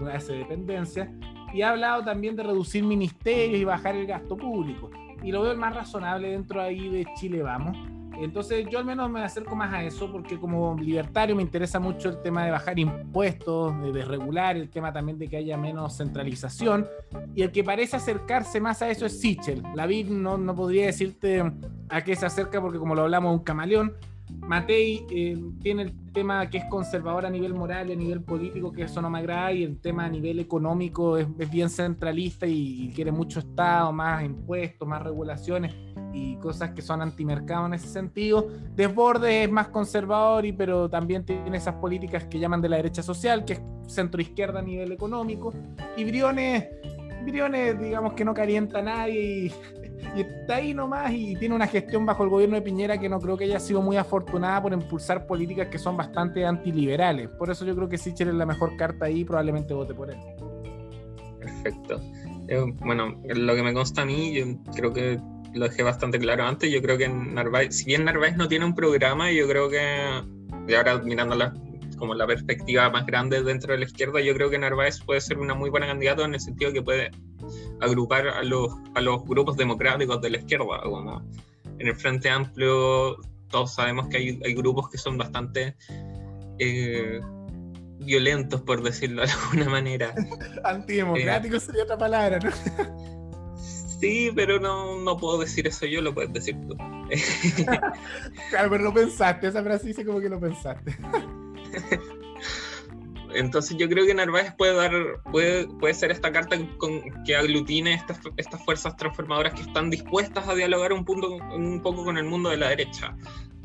una 0.00 0.18
de 0.18 0.38
dependencia, 0.38 1.12
y 1.52 1.62
ha 1.62 1.70
hablado 1.70 2.02
también 2.02 2.34
de 2.34 2.42
reducir 2.42 2.82
ministerios 2.84 3.60
y 3.60 3.64
bajar 3.64 3.94
el 3.96 4.06
gasto 4.06 4.36
público. 4.36 4.90
Y 5.22 5.30
lo 5.30 5.42
veo 5.42 5.52
el 5.52 5.58
más 5.58 5.74
razonable 5.74 6.30
dentro 6.30 6.60
ahí 6.60 6.88
de 6.88 7.06
Chile 7.14 7.42
Vamos. 7.42 7.76
Entonces 8.20 8.66
yo 8.70 8.78
al 8.78 8.84
menos 8.84 9.10
me 9.10 9.22
acerco 9.22 9.56
más 9.56 9.72
a 9.72 9.82
eso 9.82 10.10
porque 10.10 10.38
como 10.38 10.76
libertario 10.78 11.34
me 11.34 11.42
interesa 11.42 11.80
mucho 11.80 12.10
el 12.10 12.20
tema 12.20 12.44
de 12.44 12.50
bajar 12.50 12.78
impuestos, 12.78 13.80
de 13.82 13.92
desregular, 13.92 14.56
el 14.56 14.68
tema 14.68 14.92
también 14.92 15.18
de 15.18 15.28
que 15.28 15.38
haya 15.38 15.56
menos 15.56 15.96
centralización. 15.96 16.86
Y 17.34 17.42
el 17.42 17.52
que 17.52 17.64
parece 17.64 17.96
acercarse 17.96 18.60
más 18.60 18.82
a 18.82 18.90
eso 18.90 19.06
es 19.06 19.18
Sichel. 19.18 19.62
La 19.74 19.86
BID 19.86 20.08
no, 20.08 20.36
no 20.36 20.54
podría 20.54 20.86
decirte 20.86 21.42
a 21.88 22.04
qué 22.04 22.14
se 22.14 22.26
acerca 22.26 22.60
porque 22.60 22.78
como 22.78 22.94
lo 22.94 23.02
hablamos, 23.02 23.32
un 23.32 23.44
camaleón, 23.44 23.94
Matei 24.40 25.06
eh, 25.10 25.38
tiene 25.60 25.82
el 25.82 26.12
tema 26.12 26.48
que 26.50 26.58
es 26.58 26.64
conservador 26.66 27.24
a 27.24 27.30
nivel 27.30 27.54
moral 27.54 27.88
y 27.88 27.92
a 27.92 27.96
nivel 27.96 28.22
político, 28.22 28.72
que 28.72 28.82
eso 28.82 29.00
no 29.00 29.08
me 29.08 29.20
agrada, 29.20 29.52
y 29.52 29.62
el 29.62 29.78
tema 29.80 30.04
a 30.04 30.08
nivel 30.08 30.40
económico 30.40 31.16
es, 31.16 31.26
bien 31.50 31.70
centralista 31.70 32.46
y, 32.46 32.92
quiere 32.94 33.12
mucho 33.12 33.38
Estado, 33.38 33.92
más 33.92 34.24
impuestos, 34.24 34.86
más 34.86 35.02
regulaciones 35.02 35.74
y 36.12 36.36
cosas 36.36 36.70
que 36.70 36.82
son 36.82 37.00
antimercado 37.00 37.66
en 37.66 37.74
ese 37.74 37.88
sentido. 37.88 38.48
Desborde 38.74 39.44
es 39.44 39.50
más 39.50 39.68
conservador, 39.68 40.44
y, 40.44 40.52
pero 40.52 40.88
también 40.88 41.24
tiene 41.24 41.56
esas 41.56 41.76
políticas 41.76 42.24
que 42.26 42.38
llaman 42.38 42.60
de 42.60 42.68
la 42.68 42.76
derecha 42.76 43.02
social, 43.02 43.44
que 43.44 43.54
es 43.54 43.62
centro-izquierda 43.86 44.58
a 44.58 44.62
nivel 44.62 44.92
económico. 44.92 45.52
Y 45.96 46.04
Briones, 46.04 46.68
Briones 47.24 47.80
digamos 47.80 48.12
que 48.14 48.24
no 48.24 48.34
calienta 48.34 48.80
a 48.80 48.82
nadie 48.82 49.46
y 49.46 49.52
y 50.14 50.20
está 50.20 50.56
ahí 50.56 50.74
nomás 50.74 51.12
y 51.12 51.36
tiene 51.36 51.54
una 51.54 51.66
gestión 51.66 52.04
bajo 52.04 52.24
el 52.24 52.30
gobierno 52.30 52.56
de 52.56 52.62
Piñera 52.62 52.98
que 52.98 53.08
no 53.08 53.20
creo 53.20 53.36
que 53.36 53.44
haya 53.44 53.60
sido 53.60 53.80
muy 53.80 53.96
afortunada 53.96 54.62
por 54.62 54.72
impulsar 54.72 55.26
políticas 55.26 55.68
que 55.68 55.78
son 55.78 55.96
bastante 55.96 56.44
antiliberales. 56.44 57.28
Por 57.28 57.50
eso 57.50 57.64
yo 57.64 57.74
creo 57.74 57.88
que 57.88 57.98
Sichel 57.98 58.28
es 58.28 58.34
la 58.34 58.46
mejor 58.46 58.76
carta 58.76 59.06
ahí 59.06 59.20
y 59.20 59.24
probablemente 59.24 59.74
vote 59.74 59.94
por 59.94 60.10
él. 60.10 60.18
Perfecto. 61.38 62.00
Eh, 62.48 62.64
bueno, 62.80 63.20
lo 63.24 63.54
que 63.54 63.62
me 63.62 63.72
consta 63.72 64.02
a 64.02 64.04
mí, 64.04 64.34
yo 64.34 64.44
creo 64.74 64.92
que 64.92 65.18
lo 65.54 65.68
dejé 65.68 65.82
bastante 65.82 66.18
claro 66.18 66.44
antes, 66.44 66.70
yo 66.70 66.80
creo 66.80 66.96
que 66.96 67.08
Narváez, 67.08 67.76
si 67.76 67.84
bien 67.84 68.04
Narváez 68.04 68.36
no 68.36 68.48
tiene 68.48 68.64
un 68.64 68.74
programa, 68.74 69.30
yo 69.32 69.46
creo 69.48 69.68
que, 69.68 70.22
y 70.66 70.74
ahora 70.74 70.98
mirando 70.98 71.36
como 71.98 72.14
la 72.14 72.26
perspectiva 72.26 72.90
más 72.90 73.06
grande 73.06 73.42
dentro 73.42 73.72
de 73.72 73.78
la 73.78 73.84
izquierda, 73.84 74.20
yo 74.20 74.34
creo 74.34 74.50
que 74.50 74.58
Narváez 74.58 75.00
puede 75.00 75.20
ser 75.20 75.38
una 75.38 75.54
muy 75.54 75.70
buena 75.70 75.86
candidata 75.86 76.24
en 76.24 76.34
el 76.34 76.40
sentido 76.40 76.72
que 76.72 76.82
puede 76.82 77.10
agrupar 77.80 78.28
a 78.28 78.42
los, 78.42 78.74
a 78.94 79.00
los 79.00 79.24
grupos 79.24 79.56
democráticos 79.56 80.20
de 80.20 80.30
la 80.30 80.38
izquierda, 80.38 80.80
como 80.82 81.22
en 81.78 81.88
el 81.88 81.96
Frente 81.96 82.30
Amplio 82.30 83.16
todos 83.48 83.74
sabemos 83.74 84.08
que 84.08 84.16
hay, 84.16 84.40
hay 84.44 84.54
grupos 84.54 84.88
que 84.88 84.98
son 84.98 85.18
bastante 85.18 85.76
eh, 86.58 87.20
violentos, 88.00 88.62
por 88.62 88.82
decirlo 88.82 89.22
de 89.24 89.30
alguna 89.30 89.68
manera. 89.68 90.14
Antidemocráticos 90.64 91.64
sería 91.64 91.84
otra 91.84 91.98
palabra, 91.98 92.38
¿no? 92.38 92.50
Sí, 94.00 94.32
pero 94.34 94.58
no, 94.58 94.98
no 95.00 95.16
puedo 95.16 95.38
decir 95.38 95.68
eso 95.68 95.86
yo, 95.86 96.00
lo 96.00 96.12
puedes 96.12 96.32
decir 96.32 96.56
tú. 96.66 96.76
claro, 98.50 98.70
pero 98.70 98.78
lo 98.78 98.92
pensaste, 98.92 99.46
esa 99.46 99.62
frase 99.62 99.88
dice 99.88 100.04
como 100.04 100.20
que 100.20 100.28
lo 100.28 100.40
pensaste. 100.40 100.96
Entonces 103.34 103.76
yo 103.76 103.88
creo 103.88 104.06
que 104.06 104.14
Narváez 104.14 104.54
puede 104.56 104.74
dar, 104.74 104.92
puede, 105.30 105.66
puede 105.66 105.94
ser 105.94 106.10
esta 106.10 106.32
carta 106.32 106.56
que 107.24 107.36
aglutine 107.36 107.94
estas, 107.94 108.20
estas 108.36 108.64
fuerzas 108.64 108.96
transformadoras 108.96 109.54
que 109.54 109.62
están 109.62 109.90
dispuestas 109.90 110.48
a 110.48 110.54
dialogar 110.54 110.92
un, 110.92 111.04
punto, 111.04 111.36
un 111.36 111.80
poco 111.82 112.04
con 112.04 112.18
el 112.18 112.24
mundo 112.24 112.50
de 112.50 112.56
la 112.56 112.68
derecha. 112.68 113.16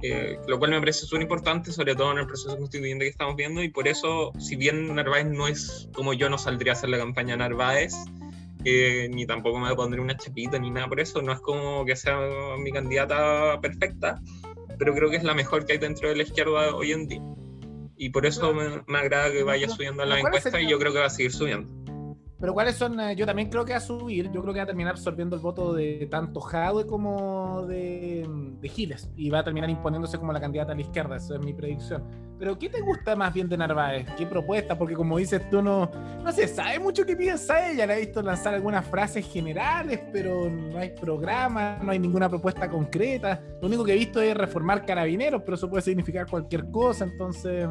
Eh, 0.03 0.37
lo 0.47 0.59
cual 0.59 0.71
me 0.71 0.79
parece 0.79 1.05
súper 1.07 1.23
importante, 1.23 1.71
sobre 1.71 1.95
todo 1.95 2.11
en 2.11 2.19
el 2.19 2.27
proceso 2.27 2.55
constituyente 2.55 3.05
que 3.05 3.09
estamos 3.09 3.35
viendo, 3.35 3.63
y 3.63 3.69
por 3.69 3.87
eso, 3.87 4.31
si 4.37 4.55
bien 4.55 4.93
Narváez 4.93 5.25
no 5.25 5.47
es 5.47 5.89
como 5.93 6.13
yo 6.13 6.29
no 6.29 6.37
saldría 6.37 6.73
a 6.73 6.75
hacer 6.75 6.89
la 6.89 6.99
campaña 6.99 7.35
Narváez, 7.35 7.95
eh, 8.63 9.09
ni 9.11 9.25
tampoco 9.25 9.59
me 9.59 9.73
pondré 9.75 9.99
una 9.99 10.15
chapita 10.15 10.59
ni 10.59 10.69
nada 10.69 10.87
por 10.87 10.99
eso, 10.99 11.21
no 11.21 11.33
es 11.33 11.39
como 11.39 11.83
que 11.83 11.95
sea 11.95 12.19
mi 12.59 12.71
candidata 12.71 13.59
perfecta, 13.59 14.21
pero 14.77 14.93
creo 14.93 15.09
que 15.09 15.17
es 15.17 15.23
la 15.23 15.33
mejor 15.33 15.65
que 15.65 15.73
hay 15.73 15.79
dentro 15.79 16.09
de 16.09 16.15
la 16.15 16.23
izquierda 16.23 16.75
hoy 16.75 16.91
en 16.91 17.07
día. 17.07 17.21
Y 17.97 18.09
por 18.09 18.25
eso 18.25 18.53
me, 18.53 18.83
me 18.87 18.99
agrada 18.99 19.31
que 19.31 19.43
vaya 19.43 19.67
subiendo 19.69 20.05
la 20.05 20.19
encuesta 20.19 20.61
y 20.61 20.69
yo 20.69 20.77
creo 20.77 20.93
que 20.93 20.99
va 20.99 21.05
a 21.05 21.09
seguir 21.09 21.31
subiendo. 21.31 21.86
Pero 22.39 22.53
cuáles 22.53 22.75
son, 22.75 22.99
eh, 22.99 23.15
yo 23.15 23.25
también 23.25 23.49
creo 23.49 23.65
que 23.65 23.73
va 23.73 23.77
a 23.77 23.81
subir, 23.81 24.31
yo 24.31 24.41
creo 24.41 24.53
que 24.53 24.59
va 24.59 24.63
a 24.63 24.67
terminar 24.67 24.91
absorbiendo 24.91 25.35
el 25.35 25.41
voto 25.41 25.73
de 25.73 26.07
tanto 26.09 26.39
Jadwe 26.39 26.85
como 26.85 27.65
de, 27.65 28.27
de, 28.61 28.69
Giles 28.69 29.09
y 29.15 29.31
va 29.31 29.39
a 29.39 29.43
terminar 29.43 29.69
imponiéndose 29.71 30.19
como 30.19 30.31
la 30.31 30.39
candidata 30.39 30.73
a 30.73 30.75
la 30.75 30.81
izquierda, 30.81 31.15
esa 31.15 31.35
es 31.35 31.41
mi 31.41 31.53
predicción. 31.53 32.03
Pero 32.37 32.59
¿qué 32.59 32.69
te 32.69 32.81
gusta 32.81 33.15
más 33.15 33.33
bien 33.33 33.49
de 33.49 33.57
Narváez? 33.57 34.07
¿Qué 34.15 34.27
propuesta? 34.27 34.77
Porque 34.77 34.93
como 34.93 35.17
dices 35.17 35.49
tú, 35.49 35.63
no, 35.63 35.89
no 36.23 36.31
se 36.31 36.47
sabe 36.47 36.77
mucho 36.77 37.03
qué 37.07 37.15
piensa 37.15 37.71
ella, 37.71 37.87
la 37.87 37.97
he 37.97 38.01
visto 38.01 38.21
lanzar 38.21 38.53
algunas 38.53 38.85
frases 38.85 39.27
generales, 39.27 39.99
pero 40.13 40.47
no 40.47 40.77
hay 40.77 40.91
programa, 40.91 41.79
no 41.81 41.91
hay 41.91 41.97
ninguna 41.97 42.29
propuesta 42.29 42.69
concreta. 42.69 43.41
Lo 43.59 43.67
único 43.67 43.83
que 43.83 43.93
he 43.93 43.97
visto 43.97 44.21
es 44.21 44.37
reformar 44.37 44.85
carabineros, 44.85 45.41
pero 45.43 45.55
eso 45.55 45.67
puede 45.67 45.81
significar 45.81 46.27
cualquier 46.27 46.69
cosa, 46.69 47.05
entonces... 47.05 47.67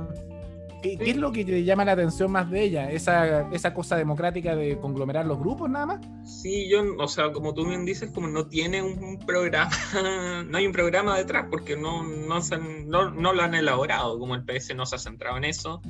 ¿Qué, 0.98 1.10
es 1.10 1.16
lo 1.16 1.32
que 1.32 1.44
te 1.44 1.64
llama 1.64 1.84
la 1.84 1.92
atención 1.92 2.30
más 2.30 2.50
de 2.50 2.62
ella? 2.62 2.90
¿Esa, 2.90 3.50
¿Esa 3.50 3.74
cosa 3.74 3.96
democrática 3.96 4.54
de 4.54 4.78
conglomerar 4.78 5.26
los 5.26 5.38
grupos 5.38 5.68
nada 5.68 5.86
más? 5.86 6.00
Sí, 6.24 6.68
yo, 6.68 6.82
o 6.98 7.08
sea, 7.08 7.32
como 7.32 7.54
tú 7.54 7.66
bien 7.66 7.84
dices, 7.84 8.10
como 8.12 8.28
no 8.28 8.46
tiene 8.46 8.82
un 8.82 9.18
programa, 9.26 9.70
no 10.48 10.58
hay 10.58 10.66
un 10.66 10.72
programa 10.72 11.16
detrás 11.16 11.46
porque 11.50 11.76
no, 11.76 12.02
no, 12.04 12.38
no, 12.86 13.10
no 13.10 13.32
lo 13.32 13.42
han 13.42 13.54
elaborado, 13.54 14.18
como 14.18 14.34
el 14.34 14.44
PS 14.44 14.74
no 14.76 14.86
se 14.86 14.96
ha 14.96 14.98
centrado 14.98 15.36
en 15.36 15.44
eso, 15.44 15.80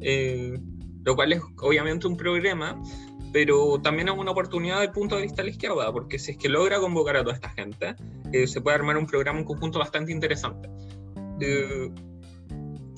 eh, 0.00 0.58
lo 1.04 1.14
cual 1.14 1.32
es 1.32 1.42
obviamente 1.58 2.06
un 2.06 2.16
problema, 2.16 2.80
pero 3.32 3.80
también 3.80 4.08
es 4.08 4.16
una 4.16 4.32
oportunidad 4.32 4.76
desde 4.76 4.86
el 4.86 4.92
punto 4.92 5.16
de 5.16 5.22
vista 5.22 5.42
de 5.42 5.44
la 5.44 5.50
izquierda, 5.50 5.92
porque 5.92 6.18
si 6.18 6.32
es 6.32 6.36
que 6.36 6.48
logra 6.48 6.80
convocar 6.80 7.16
a 7.16 7.22
toda 7.22 7.34
esta 7.34 7.50
gente, 7.50 7.94
eh, 8.32 8.46
se 8.46 8.60
puede 8.60 8.76
armar 8.76 8.96
un 8.96 9.06
programa, 9.06 9.38
un 9.38 9.44
conjunto 9.44 9.78
bastante 9.78 10.12
interesante. 10.12 10.68
Eh, 11.40 11.90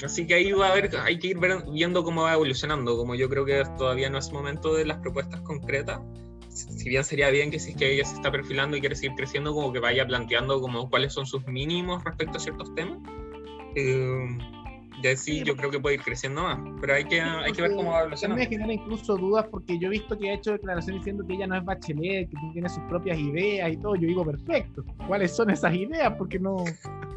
Así 0.05 0.27
que 0.27 0.35
ahí 0.35 0.53
va 0.53 0.69
a 0.69 0.73
haber, 0.73 0.91
hay 0.99 1.19
que 1.19 1.29
ir 1.29 1.39
viendo 1.73 2.03
cómo 2.05 2.23
va 2.23 2.35
evolucionando, 2.35 2.97
como 2.97 3.15
yo 3.15 3.29
creo 3.29 3.45
que 3.45 3.63
todavía 3.77 4.11
no 4.11 4.19
es 4.19 4.33
momento 4.33 4.75
de 4.75 4.85
las 4.85 4.99
propuestas 4.99 5.41
concretas. 5.43 6.01
Si 6.49 6.89
bien 6.89 7.03
sería 7.03 7.31
bien 7.31 7.51
que 7.51 7.59
si 7.59 7.71
es 7.71 7.77
que 7.77 7.95
ella 7.95 8.05
se 8.05 8.17
está 8.17 8.31
perfilando 8.31 8.77
y 8.77 8.81
quiere 8.81 8.95
seguir 8.95 9.17
creciendo, 9.17 9.55
como 9.55 9.73
que 9.73 9.79
vaya 9.79 10.07
planteando 10.07 10.61
como 10.61 10.91
cuáles 10.91 11.13
son 11.13 11.27
sus 11.27 11.47
mínimos 11.47 12.05
respecto 12.05 12.37
a 12.37 12.41
ciertos 12.41 12.75
temas. 12.75 12.99
Eh, 13.75 14.39
ya 15.03 15.17
sí, 15.17 15.43
yo 15.43 15.57
creo 15.57 15.71
que 15.71 15.81
puede 15.81 15.97
ir 15.97 16.03
creciendo 16.03 16.43
más, 16.43 16.59
pero 16.81 16.95
hay 16.95 17.05
que, 17.05 17.21
hay 17.21 17.53
que 17.53 17.63
ver 17.63 17.75
cómo 17.75 17.91
va 17.91 18.01
evolucionando. 18.01 18.43
Me 18.43 18.49
genera 18.49 18.73
incluso 18.73 19.17
dudas 19.17 19.47
porque 19.51 19.79
yo 19.79 19.89
he 19.89 19.91
visto 19.91 20.19
que 20.19 20.31
ha 20.31 20.35
hecho 20.35 20.53
declaraciones 20.53 21.01
diciendo 21.01 21.27
que 21.27 21.35
ella 21.35 21.47
no 21.47 21.57
es 21.57 21.65
bachelet, 21.65 22.29
que 22.29 22.37
tiene 22.53 22.69
sus 22.69 22.83
propias 22.85 23.19
ideas 23.19 23.73
y 23.73 23.77
todo. 23.79 23.97
Yo 23.97 24.07
digo, 24.07 24.25
perfecto, 24.25 24.85
¿cuáles 25.07 25.35
son 25.35 25.51
esas 25.51 25.75
ideas? 25.75 26.13
Porque 26.17 26.39
no, 26.39 26.57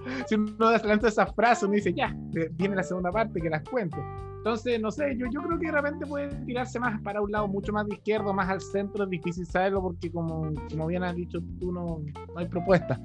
si 0.27 0.35
uno 0.35 0.71
lanza 0.71 1.07
esa 1.07 1.25
frase, 1.27 1.65
uno 1.65 1.75
dice, 1.75 1.93
ya, 1.93 2.15
viene 2.51 2.75
la 2.75 2.83
segunda 2.83 3.11
parte 3.11 3.41
que 3.41 3.49
las 3.49 3.63
cuente. 3.63 3.97
Entonces, 4.37 4.79
no 4.79 4.91
sé, 4.91 5.17
yo, 5.17 5.25
yo 5.31 5.41
creo 5.41 5.59
que 5.59 5.65
de 5.65 5.71
repente 5.71 6.05
puede 6.05 6.27
tirarse 6.45 6.79
más 6.79 7.01
para 7.01 7.19
un 7.19 7.31
lado, 7.31 7.47
mucho 7.47 7.73
más 7.73 7.87
de 7.87 7.95
izquierda, 7.95 8.31
más 8.31 8.47
al 8.47 8.61
centro, 8.61 9.05
es 9.05 9.09
difícil 9.09 9.43
saberlo 9.47 9.81
porque 9.81 10.11
como, 10.11 10.53
como 10.69 10.85
bien 10.85 11.03
has 11.03 11.15
dicho 11.15 11.39
tú, 11.59 11.71
no, 11.71 11.99
no 12.33 12.39
hay 12.39 12.47
propuesta. 12.47 13.01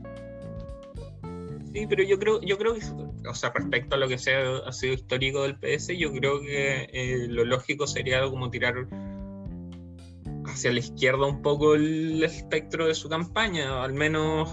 Sí, 1.73 1.87
pero 1.89 2.03
yo 2.03 2.19
creo, 2.19 2.43
yo 2.43 2.59
creo 2.59 2.75
que, 2.75 2.81
o 3.27 3.35
sea, 3.35 3.53
respecto 3.55 3.95
a 3.95 3.99
lo 3.99 4.07
que 4.07 4.19
sea, 4.19 4.59
ha 4.67 4.73
sido 4.73 4.93
histórico 4.93 5.45
del 5.45 5.57
PS, 5.57 5.97
yo 5.97 6.13
creo 6.13 6.41
que 6.43 6.91
eh, 6.93 7.27
lo 7.29 7.45
lógico 7.47 7.87
sería 7.87 8.29
como 8.29 8.51
tirar 8.51 8.75
hacia 10.45 10.73
la 10.73 10.81
izquierda 10.81 11.27
un 11.27 11.41
poco 11.41 11.75
el 11.75 12.23
espectro 12.23 12.87
de 12.87 12.95
su 12.95 13.09
campaña, 13.09 13.83
al 13.83 13.95
menos 13.95 14.53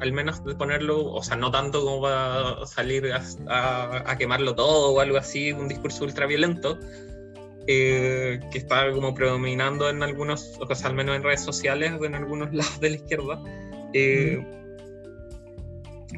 al 0.00 0.12
menos 0.12 0.40
ponerlo, 0.58 1.12
o 1.12 1.22
sea, 1.22 1.36
no 1.36 1.50
tanto 1.50 1.84
como 1.84 2.00
va 2.00 2.62
a 2.62 2.66
salir 2.66 3.12
a, 3.12 4.16
quemarlo 4.18 4.54
todo 4.54 4.92
o 4.92 5.00
algo 5.00 5.18
así, 5.18 5.52
un 5.52 5.68
discurso 5.68 6.04
ultraviolento, 6.04 6.78
eh, 7.66 8.40
que 8.50 8.58
está 8.58 8.90
como 8.92 9.14
predominando 9.14 9.88
en 9.88 10.02
algunos, 10.02 10.58
o 10.58 10.74
sea, 10.74 10.88
al 10.88 10.94
menos 10.94 11.16
en 11.16 11.22
redes 11.22 11.42
sociales, 11.42 11.92
en 12.02 12.14
algunos 12.14 12.52
lados 12.54 12.80
de 12.80 12.90
la 12.90 12.96
izquierda. 12.96 13.42
Eh, 13.92 14.44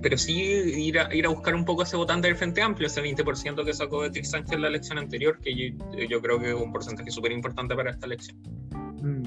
pero 0.00 0.16
sí 0.16 0.32
ir 0.32 0.98
a, 0.98 1.14
ir 1.14 1.26
a 1.26 1.28
buscar 1.28 1.54
un 1.54 1.64
poco 1.64 1.82
ese 1.82 1.96
votante 1.96 2.28
del 2.28 2.36
Frente 2.36 2.62
Amplio, 2.62 2.86
ese 2.86 3.02
20% 3.02 3.64
que 3.64 3.74
sacó 3.74 4.00
Beatriz 4.00 4.30
Sánchez 4.30 4.54
en 4.54 4.62
la 4.62 4.68
elección 4.68 4.98
anterior, 4.98 5.38
que 5.38 5.74
yo, 6.08 6.22
creo 6.22 6.38
que 6.38 6.50
es 6.50 6.54
un 6.54 6.72
porcentaje 6.72 7.10
súper 7.10 7.32
importante 7.32 7.74
para 7.74 7.90
esta 7.90 8.06
elección. 8.06 8.38
Mm, 9.02 9.21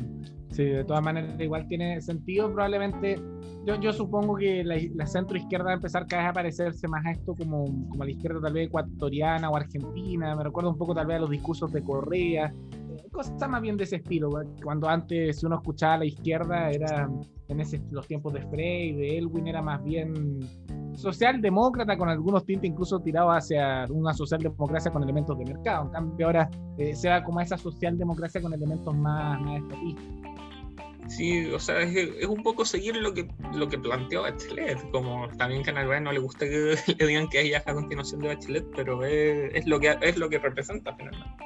sí, 0.56 0.64
de 0.64 0.84
todas 0.84 1.04
maneras 1.04 1.40
igual 1.40 1.68
tiene 1.68 2.02
sentido, 2.02 2.52
probablemente 2.52 3.22
yo, 3.66 3.80
yo 3.80 3.92
supongo 3.92 4.36
que 4.36 4.64
la, 4.64 4.76
la, 4.94 5.06
centro 5.06 5.38
izquierda 5.38 5.66
va 5.66 5.72
a 5.72 5.76
empezar 5.76 6.08
cada 6.08 6.24
vez 6.24 6.30
a 6.30 6.34
parecerse 6.34 6.88
más 6.88 7.06
a 7.06 7.12
esto 7.12 7.34
como, 7.36 7.66
como 7.90 8.04
a 8.04 8.06
la 8.06 8.12
izquierda 8.12 8.40
tal 8.42 8.54
vez 8.54 8.68
ecuatoriana 8.68 9.50
o 9.50 9.56
argentina, 9.56 10.36
me 10.36 10.44
recuerda 10.44 10.70
un 10.70 10.78
poco 10.78 10.94
tal 10.94 11.08
vez 11.08 11.18
a 11.18 11.22
los 11.22 11.30
discursos 11.30 11.72
de 11.72 11.84
Correa, 11.84 12.54
cosas 13.12 13.50
más 13.50 13.62
bien 13.62 13.78
de 13.78 13.86
ese 13.86 13.98
estilo, 13.98 14.30
cuando 14.64 14.88
antes 14.90 15.44
uno 15.44 15.56
escuchaba 15.56 15.96
a 15.96 15.98
la 16.00 16.06
izquierda 16.06 16.70
era 16.70 17.10
en 17.48 17.60
ese, 17.60 17.82
los 17.92 18.08
tiempos 18.08 18.34
de 18.34 18.42
Frey, 18.48 18.94
de 18.94 19.18
Elwin, 19.18 19.48
era 19.48 19.62
más 19.62 19.84
bien 19.84 20.40
socialdemócrata 20.96 21.98
con 21.98 22.10
algunos 22.10 22.46
tintes 22.46 22.70
incluso 22.70 23.00
tirados 23.00 23.34
hacia 23.36 23.86
una 23.90 24.14
socialdemocracia 24.14 24.92
con 24.92 25.04
elementos 25.04 25.38
de 25.38 25.46
mercado. 25.46 25.86
En 25.86 25.92
cambio 25.92 26.26
ahora 26.28 26.50
eh, 26.78 26.96
se 26.96 27.10
va 27.10 27.24
como 27.24 27.40
a 27.40 27.44
esa 27.44 27.58
socialdemocracia 27.58 28.42
con 28.42 28.54
elementos 28.54 28.96
más, 28.96 29.40
más 29.42 29.62
estatistas. 29.62 30.06
Sí, 31.08 31.52
o 31.52 31.60
sea, 31.60 31.82
es, 31.82 32.26
un 32.26 32.42
poco 32.42 32.66
seguir 32.66 32.96
lo 32.98 33.14
que, 33.14 33.28
lo 33.54 33.68
que 33.68 33.78
planteó 33.78 34.24
Bachelet, 34.24 34.90
como 34.92 35.28
también 35.38 35.64
que 35.64 35.70
a 35.70 35.74
Narváez 35.74 36.02
no 36.02 36.12
le 36.12 36.20
gusta 36.20 36.46
que 36.46 36.76
le 37.00 37.08
digan 37.08 37.30
que 37.30 37.42
ella 37.42 37.60
es 37.60 37.68
a 37.68 37.74
continuación 37.74 38.22
de 38.22 38.30
Bachelet, 38.30 38.66
pero 38.76 39.04
es, 39.06 39.54
es, 39.54 39.68
lo, 39.68 39.80
que, 39.80 39.98
es 40.02 40.18
lo 40.18 40.30
que 40.30 40.40
representa 40.40 40.96
finalmente. 40.96 41.46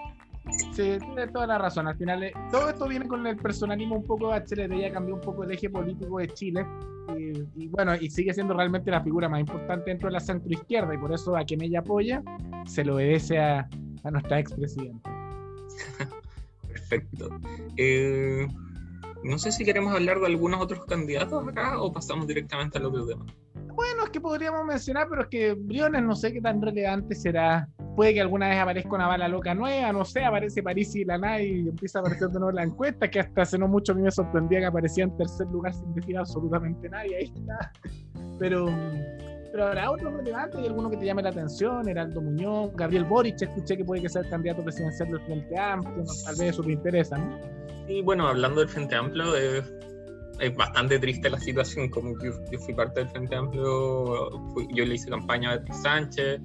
Sí, 0.72 0.98
tiene 1.00 1.28
toda 1.28 1.46
la 1.46 1.58
razón. 1.58 1.88
Al 1.88 1.98
final, 1.98 2.24
eh, 2.24 2.34
todo 2.52 2.70
esto 2.70 2.88
viene 2.88 3.08
con 3.08 3.26
el 3.28 3.38
personalismo 3.38 3.98
un 3.98 4.04
poco 4.04 4.28
de 4.28 4.40
Bachelet. 4.40 4.72
Ella 4.72 4.92
cambió 4.92 5.16
un 5.16 5.22
poco 5.22 5.44
el 5.44 5.52
eje 5.52 5.70
político 5.70 6.18
de 6.18 6.28
Chile. 6.30 6.66
Y, 7.56 7.68
bueno, 7.68 7.96
y 7.96 8.10
sigue 8.10 8.34
siendo 8.34 8.54
realmente 8.54 8.92
la 8.92 9.02
figura 9.02 9.28
más 9.28 9.40
importante 9.40 9.90
dentro 9.90 10.08
de 10.08 10.14
la 10.14 10.20
centroizquierda. 10.20 10.94
Y 10.94 10.98
por 10.98 11.14
eso 11.14 11.36
a 11.36 11.44
quien 11.44 11.62
ella 11.62 11.80
apoya 11.80 12.24
se 12.66 12.84
lo 12.84 12.96
obedece 12.96 13.40
a, 13.40 13.68
a 14.04 14.12
nuestra 14.12 14.40
expresidenta. 14.40 15.12
Perfecto. 16.68 17.30
Eh, 17.78 18.48
no 19.24 19.38
sé 19.38 19.52
si 19.52 19.66
queremos 19.66 19.94
hablar 19.94 20.20
de 20.20 20.28
algunos 20.28 20.62
otros 20.62 20.86
candidatos 20.86 21.48
acá 21.48 21.80
o 21.82 21.92
pasamos 21.92 22.28
directamente 22.28 22.78
al 22.78 22.86
otro 22.86 23.06
tema. 23.06 23.26
Bueno, 23.80 24.04
es 24.04 24.10
que 24.10 24.20
podríamos 24.20 24.66
mencionar, 24.66 25.08
pero 25.10 25.22
es 25.24 25.28
que 25.30 25.54
Briones 25.54 26.04
no 26.04 26.16
sé 26.16 26.34
qué 26.34 26.42
tan 26.42 26.62
relevante 26.62 27.16
será. 27.16 27.68
Puede 27.96 28.14
que 28.14 28.22
alguna 28.22 28.50
vez 28.50 28.60
aparezca 28.60 28.96
una 28.96 29.08
bala 29.08 29.28
loca 29.28 29.54
nueva, 29.54 29.92
no 29.92 30.06
sé, 30.06 30.24
aparece 30.24 30.64
París 30.64 30.96
y 30.96 31.06
la 31.06 31.18
NAI 31.18 31.46
y 31.48 31.70
empieza 31.70 32.00
a 32.00 32.02
aparecer 32.02 32.30
de 32.30 32.40
nuevo 32.40 32.52
la 32.52 32.64
encuesta, 32.64 33.10
que 33.10 33.20
hasta 33.20 33.42
hace 33.42 33.58
no 33.58 33.68
mucho 33.68 33.92
a 33.92 33.96
mí 33.96 34.02
me 34.02 34.12
sorprendía 34.12 34.60
que 34.60 34.66
aparecía 34.66 35.06
en 35.06 35.16
tercer 35.16 35.48
lugar 35.48 35.74
sin 35.74 35.94
decir 35.94 36.18
absolutamente 36.18 36.90
nadie, 36.90 37.16
ahí 37.18 37.34
está. 37.36 37.72
Pero, 38.38 38.68
pero 39.52 39.68
habrá 39.68 39.92
otro 39.92 40.16
relevante, 40.16 40.58
hay 40.58 40.68
alguno 40.68 40.90
que 40.90 40.98
te 40.98 41.06
llame 41.06 41.24
la 41.24 41.30
atención, 41.30 41.88
Heraldo 41.88 42.22
Muñoz, 42.22 42.72
Gabriel 42.76 43.06
Boric, 43.06 43.42
escuché 43.42 43.78
que 43.78 43.86
puede 43.86 44.02
que 44.02 44.10
sea 44.10 44.22
el 44.22 44.30
candidato 44.30 44.64
presidencial 44.64 45.10
del 45.12 45.22
Frente 45.22 45.58
Amplio, 45.58 46.04
tal 46.26 46.36
vez 46.36 46.50
eso 46.50 46.64
te 46.64 46.72
interesa, 46.72 47.18
¿no? 47.18 47.60
Y 47.90 48.04
bueno, 48.04 48.28
hablando 48.28 48.60
del 48.60 48.70
Frente 48.70 48.96
Amplio, 48.96 49.36
es, 49.36 49.66
bastante 50.56 51.00
triste 51.00 51.28
la 51.30 51.40
situación. 51.40 51.90
Como 51.90 52.12
yo, 52.24 52.32
yo 52.52 52.60
fui 52.60 52.74
parte 52.74 53.00
del 53.00 53.10
Frente 53.10 53.36
Amplio, 53.36 54.30
yo 54.76 54.86
le 54.86 54.96
hice 54.96 55.10
campaña 55.10 55.50
a 55.50 55.56
Beatriz 55.56 55.82
Sánchez. 55.82 56.40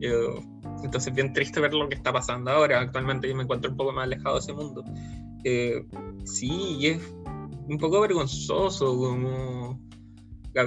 Eh, 0.00 0.40
entonces, 0.82 1.14
bien 1.14 1.32
triste 1.32 1.60
ver 1.60 1.72
lo 1.72 1.88
que 1.88 1.94
está 1.94 2.12
pasando 2.12 2.50
ahora. 2.50 2.80
Actualmente 2.80 3.28
yo 3.28 3.36
me 3.36 3.44
encuentro 3.44 3.70
un 3.70 3.76
poco 3.76 3.92
más 3.92 4.04
alejado 4.04 4.34
de 4.34 4.40
ese 4.40 4.52
mundo. 4.52 4.84
Eh, 5.44 5.86
sí, 6.24 6.78
y 6.80 6.86
es 6.88 7.14
un 7.68 7.78
poco 7.78 8.00
vergonzoso 8.00 8.96
como 8.96 9.80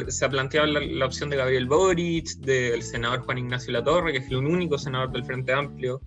se 0.07 0.25
ha 0.25 0.29
planteado 0.29 0.67
la, 0.67 1.05
opción 1.05 1.29
de 1.29 1.37
Gabriel 1.37 1.65
Boric, 1.65 2.27
del 2.37 2.81
senador 2.83 3.21
Juan 3.21 3.37
Ignacio 3.37 3.73
Latorre, 3.73 4.13
que 4.13 4.19
es 4.19 4.29
el 4.29 4.37
único 4.37 4.77
senador 4.77 5.11
del 5.11 5.25
Frente 5.25 5.53
Amplio, 5.53 6.01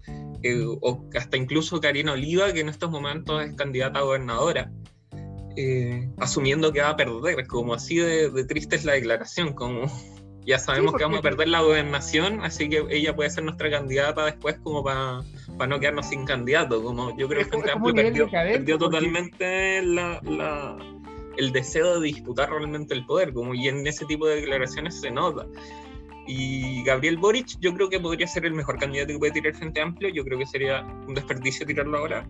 o 0.80 1.04
hasta 1.14 1.36
incluso 1.36 1.80
Karina 1.80 2.12
Oliva, 2.12 2.52
que 2.52 2.60
en 2.60 2.68
estos 2.68 2.90
momentos 2.90 3.42
es 3.42 3.54
candidata 3.54 4.00
a 4.00 4.02
gobernadora, 4.02 4.70
eh, 5.56 6.08
asumiendo 6.18 6.72
que 6.72 6.80
va 6.80 6.90
a 6.90 6.96
perder, 6.96 7.46
como 7.46 7.74
así 7.74 7.96
de, 7.96 8.44
triste 8.44 8.76
es 8.76 8.84
la 8.84 8.94
declaración, 8.94 9.52
como 9.52 9.82
ya 10.46 10.58
sabemos 10.58 10.94
que 10.94 11.04
vamos 11.04 11.20
a 11.20 11.22
perder 11.22 11.48
la 11.48 11.60
gobernación, 11.60 12.40
así 12.42 12.68
que 12.68 12.84
ella 12.90 13.14
puede 13.14 13.30
ser 13.30 13.44
nuestra 13.44 13.70
candidata 13.70 14.24
después 14.24 14.58
como 14.62 14.82
para 14.82 15.22
no 15.68 15.80
quedarnos 15.80 16.08
sin 16.08 16.24
candidato, 16.24 16.82
como 16.82 17.16
yo 17.16 17.28
creo 17.28 17.48
que 17.48 17.58
perdió, 17.94 18.30
perdió 18.30 18.78
totalmente 18.78 19.80
el 21.36 21.52
deseo 21.52 22.00
de 22.00 22.06
disputar 22.06 22.50
realmente 22.50 22.94
el 22.94 23.04
poder, 23.06 23.32
como 23.32 23.54
y 23.54 23.68
en 23.68 23.86
ese 23.86 24.04
tipo 24.06 24.26
de 24.26 24.36
declaraciones 24.36 25.00
se 25.00 25.10
nota. 25.10 25.46
Y 26.26 26.82
Gabriel 26.84 27.18
Boric, 27.18 27.58
yo 27.60 27.74
creo 27.74 27.90
que 27.90 28.00
podría 28.00 28.26
ser 28.26 28.46
el 28.46 28.54
mejor 28.54 28.78
candidato 28.78 29.12
que 29.12 29.18
puede 29.18 29.32
tirar 29.32 29.52
el 29.52 29.58
Frente 29.58 29.80
Amplio. 29.80 30.08
Yo 30.08 30.24
creo 30.24 30.38
que 30.38 30.46
sería 30.46 30.82
un 31.06 31.14
desperdicio 31.14 31.66
tirarlo 31.66 31.98
ahora. 31.98 32.26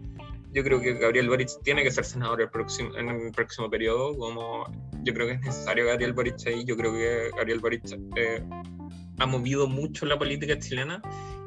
Yo 0.53 0.63
creo 0.65 0.81
que 0.81 0.95
Gabriel 0.95 1.29
Boric 1.29 1.51
tiene 1.63 1.83
que 1.83 1.91
ser 1.91 2.05
senador 2.05 2.41
en 2.41 3.09
el 3.09 3.33
próximo 3.33 3.71
periodo. 3.71 4.17
Como 4.17 4.65
yo 5.05 5.15
creo 5.15 5.29
que 5.29 5.35
es 5.35 5.41
necesario 5.43 5.87
Gabriel 5.87 6.13
Boric 6.13 6.37
ahí. 6.47 6.65
Yo 6.65 6.77
creo 6.77 6.93
que 6.93 7.31
Gabriel 7.37 7.61
Boric 7.61 7.83
eh, 8.17 8.43
ha 9.19 9.27
movido 9.27 9.69
mucho 9.69 10.07
la 10.07 10.19
política 10.19 10.59
chilena 10.59 11.01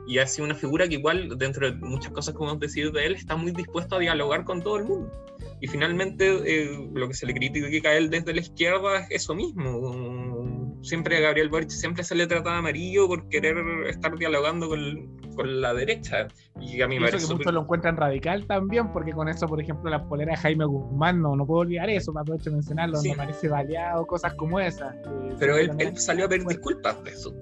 y 0.08 0.20
ha 0.20 0.28
sido 0.28 0.46
una 0.46 0.56
figura 0.56 0.88
que 0.88 0.96
igual, 0.96 1.38
dentro 1.38 1.70
de 1.70 1.78
muchas 1.78 2.14
cosas 2.14 2.34
que 2.34 2.42
hemos 2.42 2.60
decidido 2.60 2.92
de 2.92 3.08
él, 3.08 3.16
está 3.16 3.36
muy 3.36 3.52
dispuesto 3.52 3.98
a 3.98 4.00
dialogar 4.00 4.46
con 4.46 4.62
todo 4.62 4.78
el 4.78 4.86
mundo. 4.86 5.12
Y 5.60 5.68
finalmente 5.68 6.28
eh, 6.46 6.90
lo 6.94 7.08
que 7.08 7.14
se 7.14 7.26
le 7.26 7.34
critica 7.34 7.90
a 7.90 7.98
él 7.98 8.10
desde 8.10 8.34
la 8.34 8.42
izquierda 8.42 9.00
es 9.00 9.24
eso 9.24 9.36
mismo 9.36 10.38
siempre 10.82 11.18
a 11.18 11.20
Gabriel 11.22 11.50
Boric 11.50 11.70
siempre 11.70 12.04
se 12.04 12.16
le 12.16 12.28
trata 12.28 12.52
de 12.52 12.58
amarillo 12.58 13.08
por 13.08 13.28
querer 13.30 13.58
estar 13.88 14.16
dialogando 14.18 14.70
con, 14.70 15.18
con 15.36 15.62
la 15.62 15.74
derecha. 15.74 16.28
Y 16.60 16.82
a 16.82 16.88
mí 16.88 17.00
me 17.00 17.08
parece. 17.08 17.28
que 17.28 17.34
muchos 17.34 17.54
lo 17.54 17.62
encuentran 17.62 17.98
radical 17.98 18.46
también, 18.48 18.92
porque 18.92 19.12
con 19.12 19.28
eso, 19.28 19.48
por 19.48 19.62
ejemplo, 19.62 19.90
la 19.90 20.08
polera 20.08 20.32
de 20.32 20.38
Jaime 20.38 20.66
Guzmán, 20.66 21.22
no, 21.22 21.36
no 21.36 21.46
puedo 21.46 21.62
olvidar 21.62 21.90
eso, 21.90 22.14
me 22.14 22.22
aprovecho 22.22 22.50
de 22.50 22.58
mencionarlo, 22.58 23.02
me 23.02 23.16
parece 23.16 23.48
baleado, 23.48 24.06
cosas 24.08 24.34
como 24.36 24.60
esas. 24.60 24.96
Pero 25.40 25.58
él, 25.58 25.72
él, 25.78 25.98
salió 25.98 26.26
a 26.26 26.30
pedir 26.30 26.46
disculpas 26.46 27.04
de 27.04 27.12
eso. 27.12 27.34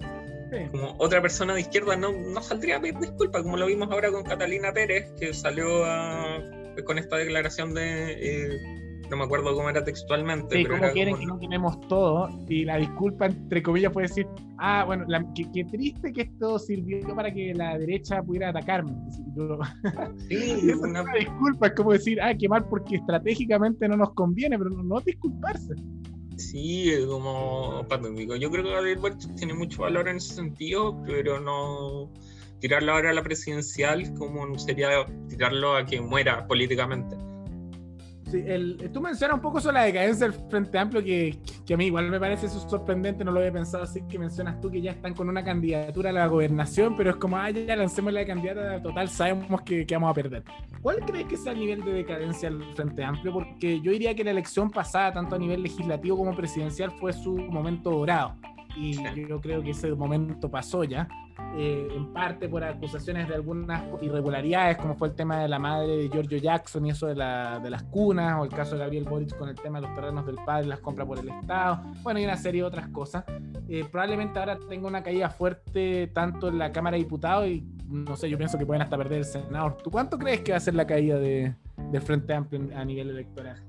Como 0.71 0.95
otra 0.99 1.21
persona 1.21 1.53
de 1.53 1.61
izquierda 1.61 1.97
no, 1.97 2.11
no 2.11 2.41
saldría 2.41 2.77
a 2.77 2.81
pedir 2.81 2.97
disculpas, 2.99 3.43
como 3.43 3.57
lo 3.57 3.65
vimos 3.65 3.89
ahora 3.91 4.11
con 4.11 4.23
Catalina 4.23 4.71
Pérez, 4.71 5.11
que 5.19 5.33
salió 5.33 5.85
con 6.83 6.97
esta 6.97 7.17
declaración 7.17 7.73
de. 7.73 8.11
Eh, 8.11 8.85
no 9.09 9.17
me 9.17 9.23
acuerdo 9.23 9.53
cómo 9.53 9.69
era 9.69 9.83
textualmente. 9.83 10.57
Sí, 10.57 10.65
como 10.65 10.91
quieren 10.91 11.17
que 11.17 11.25
no 11.25 11.37
tenemos 11.37 11.79
todo, 11.87 12.27
y 12.49 12.65
la 12.65 12.77
disculpa, 12.77 13.27
entre 13.27 13.61
comillas, 13.61 13.91
puede 13.91 14.07
decir, 14.07 14.27
ah, 14.57 14.83
bueno, 14.85 15.05
qué, 15.35 15.63
triste 15.65 16.11
que 16.11 16.21
esto 16.21 16.57
sirvió 16.59 17.15
para 17.15 17.31
que 17.31 17.53
la 17.53 17.77
derecha 17.77 18.21
pudiera 18.23 18.49
atacarme. 18.49 18.93
Sí, 20.27 20.69
es 20.69 20.75
una... 20.75 21.03
disculpa, 21.13 21.67
es 21.67 21.73
como 21.73 21.91
decir, 21.91 22.21
ah, 22.21 22.33
qué 22.35 22.49
mal 22.49 22.67
porque 22.67 22.95
estratégicamente 22.95 23.87
no 23.87 23.97
nos 23.97 24.13
conviene, 24.13 24.57
pero 24.57 24.71
no, 24.71 24.99
disculparse. 25.01 25.75
Sí, 26.37 26.89
es 26.89 27.05
como 27.05 27.85
pandémico. 27.87 28.35
Yo 28.35 28.51
creo 28.51 28.63
que 28.63 28.71
Gabriel 28.71 28.99
Boric 28.99 29.35
tiene 29.35 29.53
mucho 29.53 29.83
valor 29.83 30.07
en 30.09 30.17
ese 30.17 30.33
sentido, 30.33 31.01
pero 31.05 31.39
no 31.39 32.11
tirarlo 32.59 32.93
ahora 32.93 33.11
a 33.11 33.13
la 33.13 33.23
presidencial 33.23 34.13
como 34.15 34.57
sería 34.57 34.89
tirarlo 35.29 35.75
a 35.75 35.85
que 35.85 36.01
muera 36.01 36.47
políticamente 36.47 37.15
el, 38.33 38.89
tú 38.91 39.01
mencionas 39.01 39.35
un 39.35 39.41
poco 39.41 39.59
sobre 39.61 39.75
la 39.75 39.83
decadencia 39.83 40.27
del 40.27 40.39
Frente 40.49 40.77
Amplio, 40.77 41.03
que, 41.03 41.37
que, 41.65 41.73
a 41.73 41.77
mí 41.77 41.85
igual 41.85 42.09
me 42.09 42.19
parece 42.19 42.47
sorprendente, 42.49 43.23
no 43.23 43.31
lo 43.31 43.39
había 43.39 43.51
pensado 43.51 43.83
así, 43.83 44.01
que 44.07 44.17
mencionas 44.17 44.59
tú 44.59 44.69
que 44.71 44.81
ya 44.81 44.91
están 44.91 45.13
con 45.13 45.29
una 45.29 45.43
candidatura 45.43 46.09
a 46.09 46.13
la 46.13 46.27
gobernación, 46.27 46.95
pero 46.95 47.11
es 47.11 47.15
como, 47.17 47.37
ah, 47.37 47.49
ya 47.49 47.75
lancemos 47.75 48.13
la 48.13 48.25
candidata, 48.25 48.81
total, 48.81 49.09
sabemos 49.09 49.61
que, 49.61 49.85
que, 49.85 49.95
vamos 49.95 50.11
a 50.11 50.13
perder. 50.13 50.43
¿Cuál 50.81 50.99
crees 51.05 51.27
que 51.27 51.37
sea 51.37 51.53
el 51.53 51.59
nivel 51.59 51.83
de 51.83 51.93
decadencia 51.93 52.49
del 52.49 52.63
Frente 52.75 53.03
Amplio? 53.03 53.33
Porque 53.33 53.79
yo 53.81 53.91
diría 53.91 54.15
que 54.15 54.23
la 54.23 54.31
elección 54.31 54.69
pasada, 54.69 55.13
tanto 55.13 55.35
a 55.35 55.39
nivel 55.39 55.63
legislativo 55.63 56.17
como 56.17 56.35
presidencial, 56.35 56.91
fue 56.99 57.13
su 57.13 57.35
momento 57.37 57.91
dorado. 57.91 58.35
Y 58.75 58.97
yo 59.27 59.39
creo 59.39 59.63
que 59.63 59.69
ese 59.69 59.93
momento 59.93 60.49
pasó 60.49 60.83
ya. 60.83 61.07
Eh, 61.57 61.87
en 61.95 62.13
parte 62.13 62.49
por 62.49 62.63
acusaciones 62.63 63.27
de 63.27 63.35
algunas 63.35 63.83
irregularidades, 64.01 64.77
como 64.77 64.95
fue 64.95 65.09
el 65.09 65.15
tema 65.15 65.39
de 65.39 65.47
la 65.47 65.59
madre 65.59 65.97
de 65.97 66.09
Giorgio 66.09 66.37
Jackson 66.37 66.85
y 66.85 66.89
eso 66.91 67.07
de, 67.07 67.15
la, 67.15 67.59
de 67.59 67.69
las 67.69 67.83
cunas, 67.83 68.39
o 68.39 68.43
el 68.43 68.49
caso 68.49 68.75
de 68.75 68.79
Gabriel 68.79 69.05
Boric 69.05 69.37
con 69.37 69.49
el 69.49 69.55
tema 69.55 69.79
de 69.79 69.87
los 69.87 69.95
terrenos 69.95 70.25
del 70.25 70.35
padre, 70.45 70.67
las 70.67 70.79
compras 70.79 71.07
por 71.07 71.19
el 71.19 71.29
Estado, 71.29 71.81
bueno, 72.03 72.19
y 72.19 72.25
una 72.25 72.37
serie 72.37 72.61
de 72.61 72.67
otras 72.67 72.87
cosas. 72.89 73.23
Eh, 73.67 73.85
probablemente 73.89 74.39
ahora 74.39 74.57
tenga 74.69 74.87
una 74.87 75.01
caída 75.03 75.29
fuerte 75.29 76.07
tanto 76.07 76.49
en 76.49 76.57
la 76.57 76.71
Cámara 76.71 76.97
de 76.97 77.03
Diputados 77.03 77.47
y 77.47 77.65
no 77.87 78.15
sé, 78.15 78.29
yo 78.29 78.37
pienso 78.37 78.57
que 78.57 78.65
pueden 78.65 78.81
hasta 78.81 78.97
perder 78.97 79.19
el 79.19 79.25
Senado. 79.25 79.77
¿Tú 79.83 79.91
cuánto 79.91 80.17
crees 80.17 80.41
que 80.41 80.51
va 80.51 80.57
a 80.57 80.61
ser 80.61 80.75
la 80.75 80.87
caída 80.87 81.17
de, 81.17 81.55
del 81.91 82.01
Frente 82.01 82.33
Amplio 82.33 82.61
a 82.75 82.83
nivel 82.83 83.09
electoral? 83.09 83.63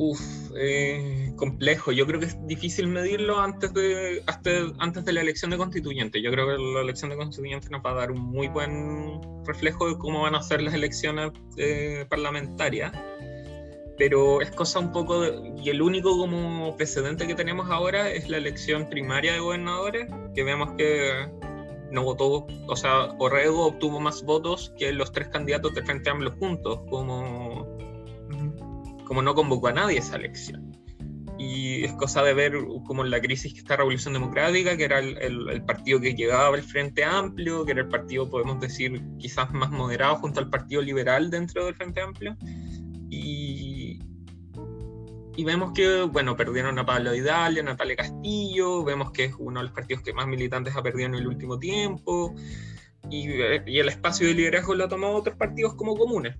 Uf, 0.00 0.20
eh, 0.54 1.32
complejo. 1.34 1.90
Yo 1.90 2.06
creo 2.06 2.20
que 2.20 2.26
es 2.26 2.46
difícil 2.46 2.86
medirlo 2.86 3.40
antes 3.40 3.74
de, 3.74 4.22
hasta, 4.28 4.50
antes 4.78 5.04
de 5.04 5.12
la 5.12 5.22
elección 5.22 5.50
de 5.50 5.56
constituyente. 5.56 6.22
Yo 6.22 6.30
creo 6.30 6.46
que 6.46 6.56
la 6.56 6.82
elección 6.82 7.10
de 7.10 7.16
constituyente 7.16 7.68
nos 7.68 7.84
va 7.84 7.90
a 7.90 7.94
dar 7.94 8.12
un 8.12 8.20
muy 8.20 8.46
buen 8.46 9.20
reflejo 9.44 9.88
de 9.88 9.98
cómo 9.98 10.22
van 10.22 10.36
a 10.36 10.42
ser 10.42 10.62
las 10.62 10.72
elecciones 10.72 11.32
eh, 11.56 12.06
parlamentarias. 12.08 12.92
Pero 13.98 14.40
es 14.40 14.52
cosa 14.52 14.78
un 14.78 14.92
poco. 14.92 15.24
y 15.60 15.68
el 15.68 15.82
único 15.82 16.16
como 16.16 16.76
precedente 16.76 17.26
que 17.26 17.34
tenemos 17.34 17.68
ahora 17.68 18.08
es 18.08 18.28
la 18.28 18.36
elección 18.36 18.88
primaria 18.88 19.32
de 19.32 19.40
gobernadores, 19.40 20.06
que 20.32 20.44
vemos 20.44 20.74
que 20.78 21.26
no 21.90 22.04
votó, 22.04 22.46
o 22.68 22.76
sea, 22.76 23.08
Orrego 23.18 23.66
obtuvo 23.66 23.98
más 23.98 24.22
votos 24.22 24.72
que 24.78 24.92
los 24.92 25.10
tres 25.10 25.28
candidatos 25.28 25.74
de 25.74 25.82
Frente 25.82 26.10
Amplio 26.10 26.32
juntos, 26.38 26.80
como 26.88 27.47
como 29.08 29.22
no 29.22 29.34
convocó 29.34 29.68
a 29.68 29.72
nadie 29.72 29.98
esa 29.98 30.16
elección. 30.16 30.70
Y 31.38 31.84
es 31.84 31.92
cosa 31.94 32.22
de 32.22 32.34
ver 32.34 32.52
como 32.86 33.04
la 33.04 33.20
crisis 33.20 33.54
que 33.54 33.60
está 33.60 33.76
Revolución 33.76 34.12
Democrática, 34.12 34.76
que 34.76 34.84
era 34.84 34.98
el, 34.98 35.62
partido 35.64 36.00
que 36.00 36.14
llegaba 36.14 36.54
al 36.54 36.62
Frente 36.62 37.04
Amplio, 37.04 37.64
que 37.64 37.72
era 37.72 37.80
el 37.80 37.88
partido, 37.88 38.28
podemos 38.28 38.60
decir, 38.60 39.00
quizás 39.18 39.50
más 39.52 39.70
moderado 39.70 40.16
junto 40.16 40.40
al 40.40 40.50
Partido 40.50 40.82
Liberal 40.82 41.30
dentro 41.30 41.64
del 41.64 41.74
Frente 41.74 42.02
Amplio. 42.02 42.36
Y, 43.08 44.00
y 45.36 45.44
vemos 45.44 45.72
que, 45.72 46.02
bueno, 46.02 46.36
perdieron 46.36 46.78
a 46.78 46.84
Pablo 46.84 47.12
Vidal, 47.12 47.58
a 47.58 47.62
Natalia 47.62 47.96
Castillo, 47.96 48.84
vemos 48.84 49.12
que 49.12 49.26
es 49.26 49.34
uno 49.38 49.60
de 49.60 49.66
los 49.66 49.72
partidos 49.72 50.02
que 50.02 50.12
más 50.12 50.26
militantes 50.26 50.76
ha 50.76 50.82
perdido 50.82 51.08
en 51.08 51.14
el 51.14 51.26
último 51.26 51.58
tiempo, 51.58 52.34
y, 53.08 53.30
y 53.64 53.78
el 53.78 53.88
espacio 53.88 54.26
de 54.26 54.34
liderazgo 54.34 54.74
lo 54.74 54.84
ha 54.84 54.88
tomado 54.88 55.14
otros 55.14 55.36
partidos 55.36 55.76
como 55.76 55.96
comunes 55.96 56.36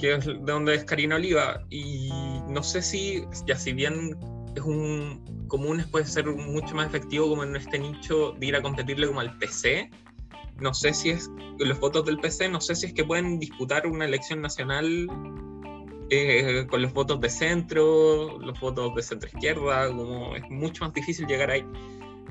que 0.00 0.14
es 0.14 0.26
de 0.26 0.34
donde 0.34 0.74
es 0.74 0.84
Karina 0.84 1.16
Oliva. 1.16 1.64
Y 1.70 2.10
no 2.48 2.62
sé 2.62 2.82
si, 2.82 3.24
ya 3.46 3.56
si 3.56 3.72
bien 3.72 4.16
es 4.54 4.62
un 4.62 5.46
común, 5.48 5.84
puede 5.90 6.06
ser 6.06 6.26
mucho 6.26 6.74
más 6.74 6.88
efectivo 6.88 7.28
como 7.28 7.44
en 7.44 7.56
este 7.56 7.78
nicho 7.78 8.32
de 8.32 8.46
ir 8.46 8.56
a 8.56 8.62
competirle 8.62 9.06
como 9.06 9.20
al 9.20 9.36
PC. 9.38 9.90
No 10.60 10.72
sé 10.72 10.94
si 10.94 11.10
es 11.10 11.30
los 11.58 11.78
votos 11.78 12.04
del 12.06 12.18
PC, 12.18 12.48
no 12.48 12.60
sé 12.60 12.74
si 12.74 12.86
es 12.86 12.92
que 12.92 13.04
pueden 13.04 13.38
disputar 13.38 13.86
una 13.86 14.06
elección 14.06 14.40
nacional 14.40 15.06
eh, 16.08 16.66
con 16.70 16.80
los 16.80 16.92
votos 16.92 17.20
de 17.20 17.28
centro, 17.28 18.38
los 18.38 18.58
votos 18.60 18.94
de 18.94 19.02
centro 19.02 19.28
izquierda, 19.28 19.88
como 19.88 20.34
es 20.36 20.48
mucho 20.48 20.84
más 20.84 20.94
difícil 20.94 21.26
llegar 21.26 21.50
ahí. 21.50 21.64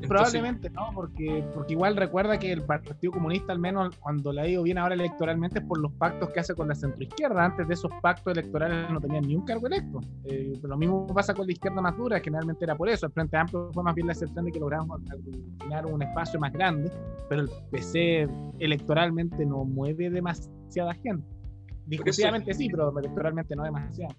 Probablemente 0.08 0.70
no, 0.70 0.92
porque, 0.94 1.44
porque 1.54 1.74
igual 1.74 1.96
recuerda 1.96 2.38
que 2.38 2.52
el 2.52 2.62
Partido 2.64 3.14
Comunista, 3.14 3.54
al 3.54 3.60
menos 3.60 3.96
cuando 3.98 4.32
le 4.34 4.42
ha 4.42 4.48
ido 4.48 4.64
bien 4.64 4.78
ahora 4.78 4.96
electoralmente, 4.96 5.60
es 5.60 5.66
por 5.66 5.80
los 5.80 5.92
pactos 5.94 6.30
que 6.30 6.40
hace 6.40 6.54
con 6.54 6.68
la 6.68 6.76
centroizquierda. 6.76 7.46
Antes 7.46 7.68
de 7.68 7.74
esos 7.74 7.92
pactos 8.02 8.34
electorales 8.34 8.90
no 8.92 9.00
tenían 9.00 9.28
ni 9.28 9.36
un 9.36 9.46
cargo 9.46 9.68
electo. 9.68 10.02
Eh, 10.26 10.54
lo 10.62 10.78
mismo 10.78 11.08
pasa 11.08 11.34
con 11.34 11.46
la 11.46 11.54
izquierda 11.54 11.82
más 11.82 11.98
dura, 11.98 12.20
generalmente 12.20 12.66
era 12.66 12.76
por 12.76 12.90
eso. 12.90 13.06
El 13.06 13.14
Frente 13.14 13.38
Amplio 13.38 13.70
fue 13.74 13.84
más 13.84 13.96
bien 13.96 14.08
la 14.08 14.14
excepción 14.14 14.46
de 14.46 14.52
que 14.52 14.60
logramos 14.60 15.02
aglutinar 15.10 15.86
un 15.86 16.02
espacio 16.02 16.40
más 16.40 16.52
grande, 16.52 16.92
pero 17.30 17.44
el 17.44 17.50
PC 17.72 18.28
electoralmente 18.60 19.46
no 19.46 19.64
mueve 19.64 20.10
demasiada 20.10 20.94
gente. 20.96 21.26
Discursivamente 21.86 22.54
sí, 22.54 22.68
pero 22.70 22.98
electoralmente 22.98 23.56
no 23.56 23.64
demasiado. 23.64 24.16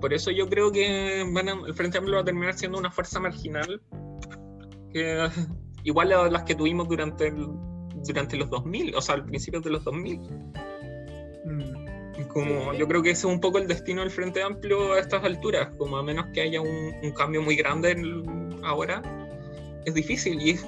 Por 0.00 0.12
eso 0.12 0.30
yo 0.30 0.48
creo 0.48 0.70
que 0.70 1.22
el 1.22 1.74
Frente 1.74 1.98
Amplio 1.98 2.16
va 2.16 2.20
a 2.22 2.24
terminar 2.24 2.54
siendo 2.54 2.78
una 2.78 2.90
fuerza 2.90 3.18
marginal 3.18 3.80
igual 5.84 6.12
a 6.12 6.28
las 6.30 6.42
que 6.42 6.54
tuvimos 6.54 6.88
durante, 6.88 7.32
durante 8.04 8.36
los 8.36 8.50
2000, 8.50 8.94
o 8.94 9.00
sea, 9.00 9.14
al 9.16 9.24
principio 9.24 9.60
de 9.60 9.70
los 9.70 9.84
2000. 9.84 10.20
Mm. 11.44 11.86
Como, 12.28 12.72
yo 12.74 12.88
creo 12.88 13.02
que 13.02 13.10
ese 13.10 13.26
es 13.26 13.32
un 13.32 13.40
poco 13.40 13.58
el 13.58 13.66
destino 13.66 14.00
del 14.00 14.10
Frente 14.10 14.42
Amplio 14.42 14.94
a 14.94 15.00
estas 15.00 15.22
alturas, 15.24 15.68
como 15.76 15.96
a 15.96 16.02
menos 16.02 16.26
que 16.32 16.40
haya 16.40 16.60
un, 16.60 16.92
cambio 17.16 17.42
muy 17.42 17.56
grande 17.56 17.94
ahora, 18.62 19.02
es 19.84 19.94
difícil 19.94 20.40
y 20.40 20.50
es, 20.50 20.66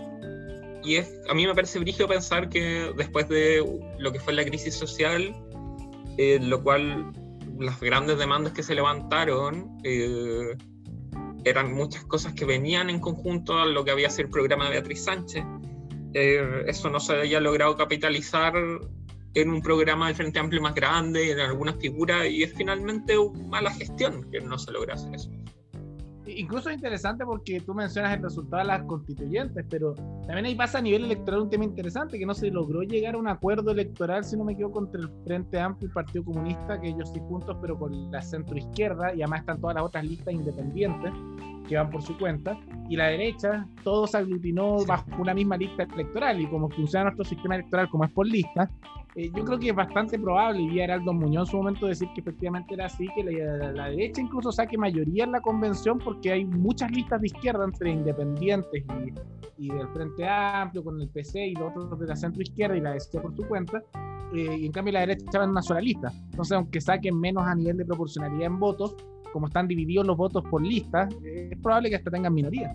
y 0.85 0.97
es, 0.97 1.21
a 1.29 1.35
mí 1.35 1.47
me 1.47 1.55
parece 1.55 1.79
brígido 1.79 2.07
pensar 2.07 2.49
que 2.49 2.93
después 2.97 3.29
de 3.29 3.65
lo 3.99 4.13
que 4.13 4.21
fue 4.21 4.35
la 4.35 4.45
crisis 4.45 4.75
social, 4.75 5.35
eh, 6.17 6.39
lo 6.41 6.63
cual 6.63 7.13
las 7.59 7.81
grandes 7.81 8.19
demandas 8.19 8.53
que 8.53 8.63
se 8.63 8.75
levantaron, 8.75 9.79
eh, 9.85 10.55
eran 11.49 11.73
muchas 11.75 12.05
cosas 12.05 12.35
que 12.35 12.45
venían 12.45 12.91
en 12.91 13.01
conjunto 13.01 13.59
a 13.59 13.67
lo 13.67 13.85
que 13.85 13.91
había 13.91 14.11
sido 14.11 14.27
el 14.27 14.31
programa 14.31 14.65
de 14.65 14.71
Beatriz 14.73 15.05
Sánchez. 15.05 15.45
Eh, 16.15 16.65
eso 16.67 16.91
no 16.91 17.01
se 17.01 17.15
había 17.15 17.41
logrado 17.41 17.77
capitalizar 17.77 18.55
en 19.35 19.51
un 19.51 19.63
programa 19.63 20.07
del 20.07 20.17
Frente 20.17 20.39
Amplio 20.39 20.63
más 20.63 20.75
grande, 20.75 21.31
en 21.33 21.41
algunas 21.41 21.77
figuras, 21.77 22.27
y 22.27 22.43
es 22.43 22.53
finalmente 22.55 23.17
una 23.19 23.47
mala 23.47 23.71
gestión 23.73 24.31
que 24.31 24.41
no 24.41 24.59
se 24.59 24.73
logra 24.73 24.95
hacer 24.95 25.15
eso. 25.15 25.31
Incluso 26.37 26.69
es 26.69 26.77
interesante 26.77 27.25
porque 27.25 27.61
tú 27.61 27.75
mencionas 27.75 28.17
el 28.17 28.23
resultado 28.23 28.63
de 28.63 28.69
las 28.69 28.83
constituyentes, 28.85 29.65
pero 29.69 29.95
también 30.27 30.45
ahí 30.45 30.55
pasa 30.55 30.79
a 30.79 30.83
nivel 30.83 31.05
electoral 31.05 31.43
un 31.43 31.51
tema 31.51 31.65
interesante, 31.65 32.19
que 32.19 32.27
no 32.27 32.35
se 32.35 32.51
logró 32.51 32.83
llegar 32.83 33.15
a 33.15 33.19
un 33.19 33.29
acuerdo 33.29 33.71
electoral, 33.71 34.25
si 34.25 34.37
no 34.37 34.45
me 34.45 34.53
equivoco, 34.53 34.81
entre 34.81 35.01
el 35.03 35.11
Frente 35.25 35.59
Amplio 35.59 35.87
y 35.87 35.89
el 35.89 35.93
Partido 35.95 36.25
Comunista, 36.25 36.81
que 36.81 36.89
ellos 36.89 37.11
sí 37.13 37.21
juntos, 37.21 37.57
pero 37.61 37.79
con 37.79 38.11
la 38.11 38.21
centro 38.21 38.57
izquierda, 38.57 39.15
y 39.15 39.23
además 39.23 39.41
están 39.41 39.61
todas 39.61 39.77
las 39.77 39.85
otras 39.85 40.05
listas 40.05 40.35
independientes 40.35 41.13
que 41.69 41.77
van 41.77 41.91
por 41.91 42.03
su 42.03 42.17
cuenta, 42.19 42.59
y 42.89 42.97
la 42.97 43.09
derecha, 43.09 43.67
todo 43.85 44.07
se 44.07 44.17
aglutinó 44.17 44.85
bajo 44.85 45.07
una 45.19 45.35
misma 45.35 45.57
lista 45.57 45.85
electoral, 45.85 46.41
y 46.41 46.47
como 46.47 46.69
funciona 46.71 47.05
nuestro 47.05 47.25
sistema 47.25 47.57
electoral 47.57 47.89
como 47.89 48.05
es 48.05 48.11
por 48.11 48.27
lista, 48.27 48.71
eh, 49.15 49.31
yo 49.35 49.45
creo 49.45 49.59
que 49.59 49.71
es 49.71 49.75
bastante 49.75 50.19
probable, 50.19 50.63
y 50.63 50.69
vi 50.69 50.81
a 50.81 50.85
Heraldo 50.85 51.13
Muñoz 51.13 51.49
en 51.49 51.51
su 51.51 51.57
momento 51.59 51.87
decir 51.87 52.09
que 52.15 52.21
efectivamente 52.21 52.75
era 52.75 52.87
así, 52.87 53.07
que 53.15 53.25
la, 53.25 53.89
derecha 53.91 54.21
incluso 54.21 54.51
saque 54.51 54.79
mayoría 54.79 55.25
en 55.25 55.33
la 55.33 55.41
convención, 55.41 55.99
porque 55.99 56.33
hay 56.33 56.45
muchas 56.45 56.91
listas 56.91 57.21
de 57.21 57.27
izquierda 57.29 57.65
entre 57.65 57.91
independientes 57.91 58.85
y, 59.59 59.67
y 59.67 59.69
del 59.69 59.89
Frente 59.89 60.27
Amplio, 60.27 60.83
con 60.83 61.01
el 61.01 61.09
PC 61.09 61.49
y 61.49 61.55
los 61.55 61.77
otros 61.77 61.99
de 62.01 62.07
la 62.07 62.17
centro 62.17 62.43
izquierda 62.43 62.77
y 62.77 62.81
la 62.81 62.93
DC 62.93 63.21
por 63.21 63.35
su 63.35 63.47
cuenta, 63.47 63.83
eh, 64.35 64.59
y 64.59 64.67
en 64.67 64.73
cambio 64.73 64.93
la 64.93 65.01
derecha 65.01 65.39
va 65.39 65.45
en 65.45 65.51
una 65.51 65.63
sola 65.63 65.81
lista. 65.81 66.13
Entonces, 66.31 66.53
aunque 66.53 66.81
saquen 66.81 67.19
menos 67.19 67.47
a 67.47 67.55
nivel 67.55 67.77
de 67.77 67.85
proporcionalidad 67.85 68.47
en 68.47 68.59
votos, 68.59 68.97
como 69.33 69.47
están 69.47 69.69
divididos 69.69 70.07
los 70.07 70.17
votos 70.17 70.45
por 70.51 70.63
listas, 70.63 71.15
es 71.25 71.59
probable 71.59 71.91
que 71.91 71.97
hasta 71.97 72.11
tengan 72.11 72.35
minoría. 72.35 72.73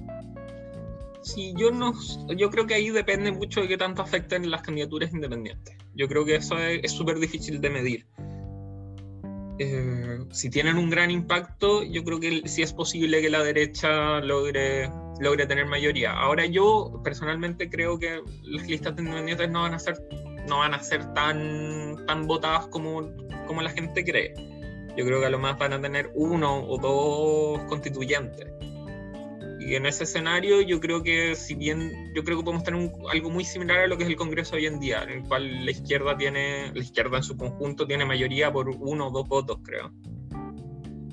Sí, 1.23 1.53
yo 1.57 1.71
no, 1.71 1.93
yo 2.35 2.49
creo 2.49 2.67
que 2.67 2.73
ahí 2.73 2.89
depende 2.89 3.31
mucho 3.31 3.61
de 3.61 3.67
qué 3.69 3.77
tanto 3.77 4.01
afecten 4.01 4.51
las 4.51 4.61
candidaturas 4.61 5.13
independientes. 5.13 5.77
Yo 5.95 6.07
creo 6.07 6.25
que 6.25 6.35
eso 6.35 6.57
es 6.59 6.91
súper 6.91 7.17
difícil 7.17 7.61
de 7.61 7.69
medir. 7.69 8.05
Eh, 9.59 10.19
si 10.31 10.49
tienen 10.49 10.77
un 10.77 10.89
gran 10.89 11.11
impacto, 11.11 11.83
yo 11.83 12.03
creo 12.03 12.19
que 12.19 12.41
sí 12.47 12.61
es 12.61 12.73
posible 12.73 13.21
que 13.21 13.29
la 13.29 13.43
derecha 13.43 14.19
logre, 14.19 14.89
logre 15.21 15.45
tener 15.45 15.65
mayoría. 15.65 16.11
Ahora 16.11 16.45
yo 16.45 16.99
personalmente 17.03 17.69
creo 17.69 17.99
que 17.99 18.21
las 18.43 18.67
listas 18.67 18.97
independientes 18.97 19.49
no 19.49 19.61
van 19.61 19.75
a 19.75 19.79
ser, 19.79 19.95
no 20.49 20.57
van 20.57 20.73
a 20.73 20.79
ser 20.79 21.13
tan, 21.13 22.05
tan 22.05 22.27
votadas 22.27 22.67
como, 22.67 23.11
como 23.47 23.61
la 23.61 23.69
gente 23.69 24.03
cree. 24.03 24.33
Yo 24.95 25.05
creo 25.05 25.19
que 25.19 25.25
a 25.25 25.29
lo 25.29 25.39
más 25.39 25.57
van 25.57 25.73
a 25.73 25.81
tener 25.81 26.11
uno 26.13 26.63
o 26.65 26.77
dos 26.77 27.63
constituyentes. 27.63 28.47
Y 29.59 29.75
en 29.75 29.85
ese 29.85 30.03
escenario 30.03 30.61
yo 30.61 30.79
creo 30.79 31.03
que 31.03 31.35
si 31.35 31.55
bien 31.55 32.11
yo 32.13 32.23
creo 32.23 32.37
que 32.37 32.43
podemos 32.43 32.63
tener 32.63 32.91
algo 33.11 33.29
muy 33.29 33.45
similar 33.45 33.79
a 33.79 33.87
lo 33.87 33.97
que 33.97 34.03
es 34.03 34.09
el 34.09 34.17
Congreso 34.17 34.55
hoy 34.55 34.65
en 34.65 34.79
día, 34.79 35.03
en 35.03 35.09
el 35.09 35.23
cual 35.23 35.65
la 35.65 35.71
izquierda 35.71 36.17
tiene, 36.17 36.71
la 36.73 36.79
izquierda 36.79 37.17
en 37.17 37.23
su 37.23 37.37
conjunto 37.37 37.87
tiene 37.87 38.05
mayoría 38.05 38.51
por 38.51 38.69
uno 38.69 39.07
o 39.07 39.11
dos 39.11 39.27
votos, 39.27 39.59
creo. 39.63 39.91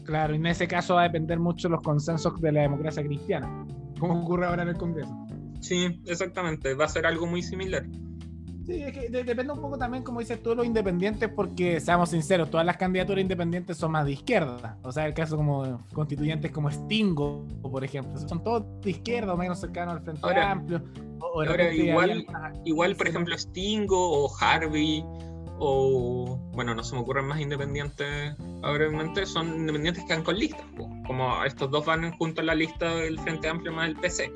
Claro, 0.05 0.35
y 0.35 0.37
en 0.39 0.47
ese 0.47 0.67
caso 0.67 0.97
va 0.97 1.03
a 1.03 1.05
depender 1.05 1.39
mucho 1.39 1.69
los 1.69 1.81
consensos 1.83 2.41
de 2.41 2.51
la 2.51 2.63
democracia 2.63 3.05
cristiana, 3.05 3.65
como 4.01 4.21
ocurre 4.21 4.47
ahora 4.47 4.65
en 4.65 4.71
el 4.71 4.77
Congreso. 4.77 5.15
Sí, 5.61 6.01
exactamente, 6.07 6.75
va 6.75 6.87
a 6.87 6.89
ser 6.89 7.07
algo 7.07 7.27
muy 7.27 7.43
similar. 7.43 7.87
Sí, 8.71 8.83
es 8.83 8.93
que 8.93 9.09
depende 9.09 9.53
un 9.53 9.61
poco 9.61 9.77
también, 9.77 10.05
como 10.05 10.21
dices 10.21 10.41
tú, 10.43 10.55
los 10.55 10.65
independientes, 10.65 11.29
porque 11.29 11.81
seamos 11.81 12.11
sinceros, 12.11 12.51
todas 12.51 12.65
las 12.65 12.77
candidaturas 12.77 13.21
independientes 13.21 13.77
son 13.77 13.93
más 13.93 14.05
de 14.05 14.13
izquierda. 14.13 14.79
O 14.83 14.93
sea, 14.93 15.07
el 15.07 15.15
caso 15.15 15.37
como 15.37 15.85
constituyentes 15.93 16.53
como 16.53 16.71
Stingo, 16.71 17.45
por 17.63 17.85
ejemplo, 17.85 18.17
son 18.29 18.45
todos 18.45 18.65
de 18.83 18.91
izquierda 18.91 19.35
o 19.35 19.37
menos 19.37 19.59
cercanos 19.59 19.97
al 19.97 20.03
Frente 20.03 20.41
Amplio. 20.41 20.83
ahora 21.21 21.75
igual, 21.75 22.25
igual, 22.65 22.95
por 22.95 23.09
ejemplo, 23.09 23.37
Stingo 23.37 24.25
o 24.25 24.31
Harvey 24.41 25.05
o, 25.59 26.39
bueno, 26.53 26.75
no 26.75 26.83
se 26.83 26.95
me 26.95 27.03
ocurren 27.03 27.27
más 27.27 27.41
independientes 27.41 28.35
ahora 28.63 28.87
son 29.27 29.49
independientes 29.57 30.05
que 30.05 30.15
van 30.15 30.23
con 30.23 30.39
listas, 30.39 30.65
como 31.07 31.45
estos 31.45 31.71
dos 31.71 31.85
van 31.85 32.11
junto 32.13 32.41
a 32.41 32.45
la 32.45 32.55
lista 32.55 32.95
del 32.95 33.19
Frente 33.19 33.49
Amplio 33.49 33.73
más 33.73 33.89
el 33.89 33.97
PC. 33.97 34.33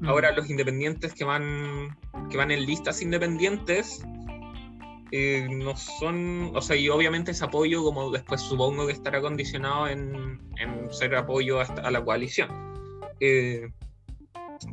Mm. 0.00 0.08
Ahora 0.08 0.32
los 0.32 0.48
independientes 0.50 1.14
que 1.14 1.24
van 1.24 1.96
que 2.30 2.36
van 2.36 2.50
en 2.50 2.64
listas 2.66 3.02
independientes 3.02 4.04
eh, 5.16 5.46
no 5.48 5.76
son, 5.76 6.50
o 6.54 6.60
sea, 6.60 6.74
y 6.74 6.88
obviamente 6.88 7.30
ese 7.30 7.44
apoyo, 7.44 7.84
como 7.84 8.10
después 8.10 8.40
supongo 8.40 8.86
que 8.86 8.92
estará 8.92 9.20
condicionado 9.20 9.86
en, 9.86 10.40
en 10.56 10.92
ser 10.92 11.14
apoyo 11.14 11.60
a, 11.60 11.90
la 11.90 12.04
coalición. 12.04 12.48
Eh, 13.20 13.68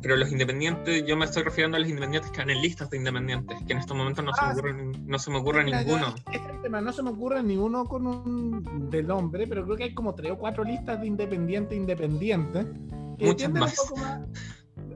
pero 0.00 0.16
los 0.16 0.32
independientes, 0.32 1.04
yo 1.06 1.16
me 1.16 1.26
estoy 1.26 1.44
refiriendo 1.44 1.76
a 1.76 1.80
los 1.80 1.88
independientes 1.88 2.32
que 2.32 2.38
van 2.38 2.50
en 2.50 2.60
listas 2.60 2.90
de 2.90 2.96
independientes, 2.96 3.56
que 3.66 3.72
en 3.72 3.78
estos 3.78 3.96
momentos 3.96 4.24
no, 4.24 4.32
se, 4.32 4.42
me 4.42 4.48
ah, 4.48 4.52
ocurre, 4.52 4.74
no 5.06 5.18
se 5.20 5.30
me 5.30 5.38
ocurre 5.38 5.64
ninguno. 5.64 6.14
tema, 6.60 6.80
no 6.80 6.92
se 6.92 7.02
me 7.04 7.10
ocurre 7.10 7.40
ninguno 7.44 7.84
con 7.84 8.06
un 8.06 8.90
del 8.90 9.06
nombre, 9.06 9.46
pero 9.46 9.64
creo 9.64 9.76
que 9.76 9.84
hay 9.84 9.94
como 9.94 10.12
tres 10.14 10.32
o 10.32 10.38
cuatro 10.38 10.64
listas 10.64 11.00
de 11.00 11.06
independiente 11.06 11.76
independiente. 11.76 12.64
Muchas 13.20 13.52
más. 13.52 13.76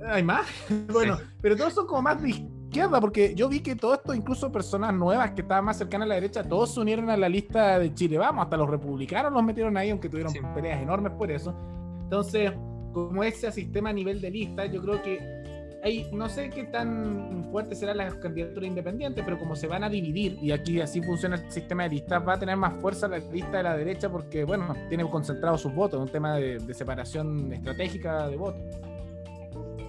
¿Hay 0.06 0.22
más? 0.22 0.46
bueno, 0.92 1.18
pero 1.40 1.56
todos 1.56 1.72
son 1.72 1.86
como 1.86 2.02
más 2.02 2.20
de 2.20 2.30
izquierda, 2.30 3.00
porque 3.00 3.34
yo 3.34 3.48
vi 3.48 3.60
que 3.60 3.76
todo 3.76 3.94
esto, 3.94 4.14
incluso 4.14 4.50
personas 4.52 4.94
nuevas 4.94 5.32
que 5.32 5.42
estaban 5.42 5.64
más 5.64 5.78
cercanas 5.78 6.06
a 6.06 6.08
la 6.08 6.14
derecha, 6.16 6.42
todos 6.42 6.74
se 6.74 6.80
unieron 6.80 7.10
a 7.10 7.16
la 7.16 7.28
lista 7.28 7.78
de 7.78 7.94
Chile 7.94 8.18
Vamos, 8.18 8.44
hasta 8.44 8.56
los 8.56 8.68
republicanos 8.68 9.32
los 9.32 9.42
metieron 9.42 9.76
ahí, 9.76 9.90
aunque 9.90 10.08
tuvieron 10.08 10.32
peleas 10.54 10.82
enormes 10.82 11.12
por 11.12 11.30
eso. 11.30 11.54
Entonces, 12.02 12.52
como 12.92 13.22
ese 13.24 13.50
sistema 13.52 13.90
a 13.90 13.92
nivel 13.92 14.20
de 14.20 14.30
lista, 14.30 14.66
yo 14.66 14.80
creo 14.82 15.02
que 15.02 15.36
hay, 15.82 16.08
no 16.12 16.28
sé 16.28 16.50
qué 16.50 16.64
tan 16.64 17.48
fuerte 17.50 17.74
serán 17.74 17.98
las 17.98 18.14
candidaturas 18.14 18.68
independientes, 18.68 19.24
pero 19.24 19.38
como 19.38 19.54
se 19.54 19.66
van 19.66 19.84
a 19.84 19.88
dividir, 19.88 20.38
y 20.42 20.50
aquí 20.50 20.80
así 20.80 21.00
funciona 21.00 21.36
el 21.36 21.50
sistema 21.50 21.84
de 21.84 21.90
listas, 21.90 22.26
va 22.26 22.34
a 22.34 22.38
tener 22.38 22.56
más 22.56 22.74
fuerza 22.80 23.06
la 23.06 23.18
lista 23.18 23.58
de 23.58 23.62
la 23.62 23.76
derecha 23.76 24.10
porque, 24.10 24.44
bueno, 24.44 24.74
tiene 24.88 25.08
concentrado 25.08 25.56
sus 25.56 25.74
votos, 25.74 26.00
un 26.00 26.08
tema 26.08 26.36
de, 26.36 26.58
separación 26.74 27.52
estratégica 27.52 28.28
de 28.28 28.36
votos. 28.36 28.60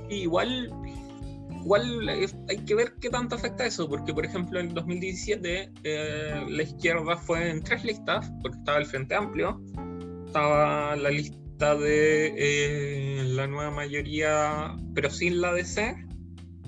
Igual, 0.10 0.72
igual 1.62 2.10
hay 2.10 2.58
que 2.66 2.76
ver 2.76 2.94
qué 3.02 3.10
tanto 3.10 3.36
afecta 3.36 3.66
eso, 3.66 3.90
porque 3.90 4.14
por 4.14 4.26
ejemplo 4.26 4.60
en 4.60 4.74
2017 4.74 5.72
eh, 5.84 6.46
la 6.48 6.64
izquierda 6.64 7.18
fue 7.18 7.50
en 7.50 7.64
tres 7.64 7.84
listas, 7.84 8.32
porque 8.42 8.58
estaba 8.58 8.78
el 8.78 8.86
Frente 8.86 9.16
Amplio, 9.16 9.62
estaba 10.26 10.96
la 10.96 11.10
lista 11.10 11.76
de 11.76 12.34
eh, 12.38 13.24
la 13.26 13.48
nueva 13.48 13.72
mayoría, 13.72 14.76
pero 14.94 15.10
sin 15.10 15.42
la 15.42 15.54
DC, 15.54 15.96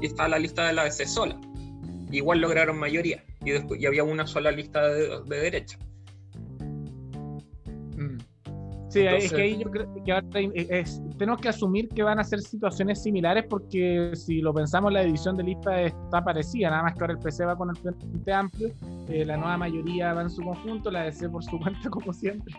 y 0.01 0.05
está 0.05 0.27
la 0.27 0.39
lista 0.39 0.67
de 0.67 0.73
la 0.73 0.83
DC 0.85 1.05
sola. 1.05 1.39
Igual 2.11 2.41
lograron 2.41 2.77
mayoría, 2.77 3.23
y 3.45 3.51
después 3.51 3.79
y 3.79 3.85
había 3.85 4.03
una 4.03 4.25
sola 4.25 4.51
lista 4.51 4.87
de, 4.87 5.21
derecha. 5.25 5.77
Sí, 8.89 9.01
es 9.01 9.31
que 9.31 9.41
ahí 9.41 9.57
yo 9.57 9.69
creo 9.69 9.87
que 9.93 10.85
tenemos 11.17 11.39
que 11.39 11.49
asumir 11.49 11.87
que 11.89 12.01
van 12.01 12.19
a 12.19 12.23
ser 12.23 12.41
situaciones 12.41 13.03
similares 13.03 13.45
porque 13.47 14.11
si 14.15 14.41
lo 14.41 14.51
pensamos, 14.51 14.91
la 14.91 15.01
división 15.01 15.37
de 15.37 15.43
lista 15.43 15.79
está 15.81 16.23
parecida, 16.23 16.71
nada 16.71 16.83
más 16.83 16.93
que 16.95 17.01
ahora 17.01 17.13
el 17.13 17.19
PC 17.19 17.45
va 17.45 17.55
con 17.55 17.69
el 17.69 17.75
Frente 17.77 18.33
Amplio, 18.33 18.71
eh, 19.07 19.25
la 19.25 19.37
nueva 19.37 19.57
mayoría 19.57 20.13
va 20.13 20.23
en 20.23 20.29
su 20.31 20.41
conjunto, 20.41 20.89
la 20.89 21.03
DC 21.03 21.29
por 21.29 21.43
su 21.43 21.59
cuenta 21.59 21.87
como 21.89 22.11
siempre. 22.11 22.55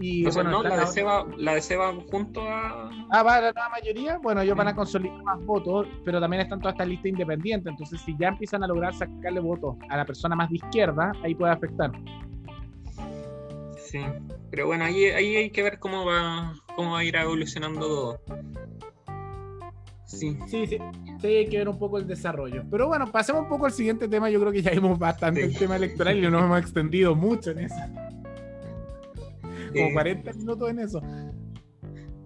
Y 0.00 0.24
bueno, 0.24 0.50
no, 0.50 0.62
la, 0.64 0.76
de 0.76 0.86
Seba, 0.88 1.24
la 1.36 1.54
de 1.54 1.60
Seba 1.60 1.94
junto 2.10 2.40
a. 2.42 2.90
Ah, 3.10 3.22
va 3.22 3.40
la 3.40 3.52
nueva 3.52 3.68
mayoría. 3.68 4.18
Bueno, 4.18 4.40
ellos 4.40 4.56
van 4.56 4.66
a 4.66 4.74
consolidar 4.74 5.22
más 5.22 5.40
votos, 5.44 5.86
pero 6.04 6.20
también 6.20 6.42
están 6.42 6.58
todas 6.58 6.74
estas 6.74 6.88
listas 6.88 7.06
independientes. 7.06 7.70
Entonces, 7.70 8.00
si 8.00 8.16
ya 8.18 8.28
empiezan 8.28 8.64
a 8.64 8.66
lograr 8.66 8.92
sacarle 8.92 9.38
votos 9.38 9.76
a 9.88 9.96
la 9.96 10.04
persona 10.04 10.34
más 10.34 10.50
de 10.50 10.56
izquierda, 10.56 11.12
ahí 11.22 11.36
puede 11.36 11.52
afectar. 11.52 11.92
Sí, 13.94 14.00
pero 14.50 14.66
bueno, 14.66 14.86
ahí, 14.86 15.04
ahí 15.04 15.36
hay 15.36 15.50
que 15.50 15.62
ver 15.62 15.78
cómo 15.78 16.04
va, 16.04 16.52
cómo 16.74 16.94
va 16.94 16.98
a 16.98 17.04
ir 17.04 17.14
evolucionando 17.14 17.78
todo. 17.78 18.20
Sí. 20.04 20.36
sí, 20.48 20.66
sí, 20.66 20.78
sí, 21.20 21.26
hay 21.28 21.46
que 21.46 21.58
ver 21.58 21.68
un 21.68 21.78
poco 21.78 21.98
el 21.98 22.06
desarrollo. 22.08 22.64
Pero 22.68 22.88
bueno, 22.88 23.12
pasemos 23.12 23.42
un 23.42 23.48
poco 23.48 23.66
al 23.66 23.72
siguiente 23.72 24.08
tema. 24.08 24.28
Yo 24.30 24.40
creo 24.40 24.50
que 24.50 24.62
ya 24.62 24.72
vimos 24.72 24.98
bastante 24.98 25.44
el 25.44 25.56
tema 25.56 25.76
electoral 25.76 26.18
y 26.18 26.22
nos 26.22 26.42
hemos 26.42 26.58
extendido 26.58 27.14
mucho 27.14 27.52
en 27.52 27.60
eso 27.60 27.76
como 29.74 29.92
40 29.92 30.32
minutos 30.32 30.70
en 30.70 30.78
eso. 30.80 31.02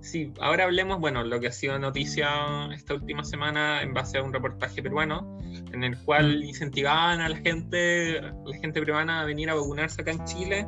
Sí, 0.01 0.33
ahora 0.41 0.65
hablemos, 0.65 1.01
bueno, 1.01 1.23
lo 1.23 1.41
que 1.41 1.49
ha 1.49 1.53
sido 1.53 1.79
noticia 1.79 2.29
esta 2.73 2.95
última 2.95 3.25
semana 3.25 3.83
en 3.83 3.93
base 3.93 4.17
a 4.17 4.23
un 4.23 4.33
reportaje 4.33 4.83
peruano, 4.83 5.39
en 5.73 5.85
el 5.85 5.99
cual 5.99 6.45
incentivaban 6.45 7.21
a 7.21 7.29
la 7.29 7.37
gente, 7.37 8.21
la 8.21 8.57
gente 8.61 8.81
peruana 8.81 9.21
a 9.21 9.25
venir 9.25 9.51
a 9.51 9.55
vacunarse 9.55 10.01
acá 10.01 10.13
en 10.13 10.25
Chile, 10.25 10.67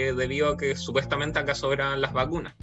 eh, 0.00 0.12
debido 0.12 0.48
a 0.48 0.56
que 0.56 0.76
supuestamente 0.76 1.38
acá 1.38 1.54
sobran 1.54 2.00
las 2.00 2.12
vacunas. 2.12 2.54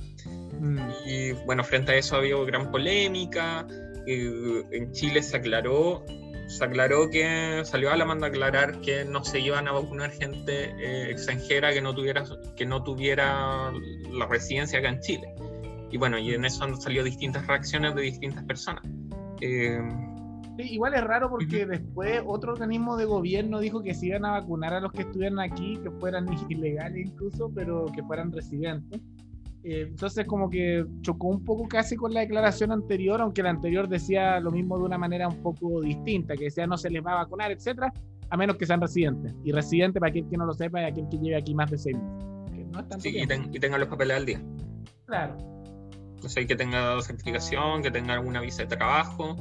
Mm. 0.60 0.80
Y 1.06 1.32
bueno, 1.46 1.64
frente 1.64 1.92
a 1.94 1.96
eso 1.96 2.16
ha 2.16 2.20
habido 2.20 2.46
gran 2.46 2.72
polémica, 2.72 3.68
eh, 4.06 4.64
en 4.72 4.92
Chile 4.92 5.22
se 5.22 5.38
aclaró 5.38 6.04
se 6.48 6.64
aclaró 6.64 7.10
que 7.10 7.62
salió 7.66 7.92
a 7.92 7.98
la 7.98 8.06
manda 8.06 8.28
a 8.28 8.30
aclarar 8.30 8.80
que 8.80 9.04
no 9.04 9.24
se 9.24 9.40
iban 9.40 9.68
a 9.68 9.74
vacunar 9.74 10.12
gente 10.12 10.72
eh, 10.80 11.12
extranjera 11.12 11.74
que 11.74 11.82
no 11.82 11.94
tuviera 11.94 12.24
que 12.56 12.66
no 12.66 12.84
tuviera 12.84 13.72
la 14.12 14.26
residencia 14.28 14.80
acá 14.80 14.90
en 14.90 15.00
Chile. 15.02 15.36
Y 15.92 15.98
bueno, 15.98 16.18
y 16.18 16.34
en 16.34 16.46
eso 16.46 16.64
han 16.64 16.80
salido 16.80 17.04
distintas 17.04 17.46
reacciones 17.48 17.96
de 17.96 18.02
distintas 18.02 18.44
personas. 18.46 18.84
Eh, 19.42 19.80
igual 20.66 20.94
es 20.94 21.04
raro 21.04 21.30
porque 21.30 21.66
después 21.66 22.22
otro 22.26 22.54
organismo 22.54 22.98
de 22.98 23.06
gobierno 23.06 23.60
dijo 23.60 23.82
que 23.82 23.94
se 23.94 24.08
iban 24.08 24.26
a 24.26 24.32
vacunar 24.32 24.74
a 24.74 24.80
los 24.80 24.92
que 24.92 25.02
estuvieran 25.04 25.40
aquí, 25.40 25.78
que 25.84 25.92
fueran 25.92 26.28
ilegales 26.50 27.08
incluso, 27.08 27.52
pero 27.54 27.86
que 27.94 28.04
fueran 28.04 28.32
residentes. 28.32 29.02
Eh, 29.64 29.86
entonces 29.90 30.26
como 30.26 30.50
que 30.50 30.86
chocó 31.02 31.28
un 31.28 31.44
poco 31.44 31.68
casi 31.68 31.96
con 31.96 32.14
la 32.14 32.22
declaración 32.22 32.72
anterior, 32.72 33.22
aunque 33.22 33.44
la 33.44 33.50
anterior 33.50 33.88
decía 33.88 34.40
lo 34.40 34.52
mismo 34.52 34.78
de 34.78 34.86
una 34.86 34.98
manera 34.98 35.28
un 35.28 35.42
poco 35.42 35.82
distinta, 35.82 36.36
que 36.36 36.46
decía 36.46 36.66
no 36.68 36.78
se 36.78 36.90
les 36.90 37.06
va 37.06 37.14
a 37.14 37.16
vacunar, 37.24 37.52
etcétera, 37.52 37.92
a 38.30 38.38
menos 38.38 38.58
que 38.58 38.66
sean 38.66 38.82
residentes. 38.82 39.34
Y 39.44 39.52
residente, 39.52 40.00
para 40.00 40.12
quien 40.12 40.30
que 40.30 40.38
no 40.38 40.46
lo 40.46 40.54
sepa, 40.54 40.82
es 40.84 40.92
aquel 40.92 41.10
que 41.10 41.18
lleve 41.18 41.38
aquí 41.38 41.54
más 41.54 41.70
de 41.72 41.78
seis 41.78 41.98
meses. 41.98 43.04
sí, 43.04 43.18
y, 43.18 43.60
tenga 43.60 43.78
los 43.78 43.88
papeles 43.88 44.18
al 44.18 44.26
día. 44.26 44.42
Claro. 45.06 45.38
Sea, 46.22 46.46
que 46.46 46.56
tenga 46.56 47.00
certificación, 47.02 47.84
que 47.84 47.92
tenga 47.92 48.14
alguna 48.14 48.42
visa 48.42 48.64
de 48.64 48.76
trabajo. 48.76 49.36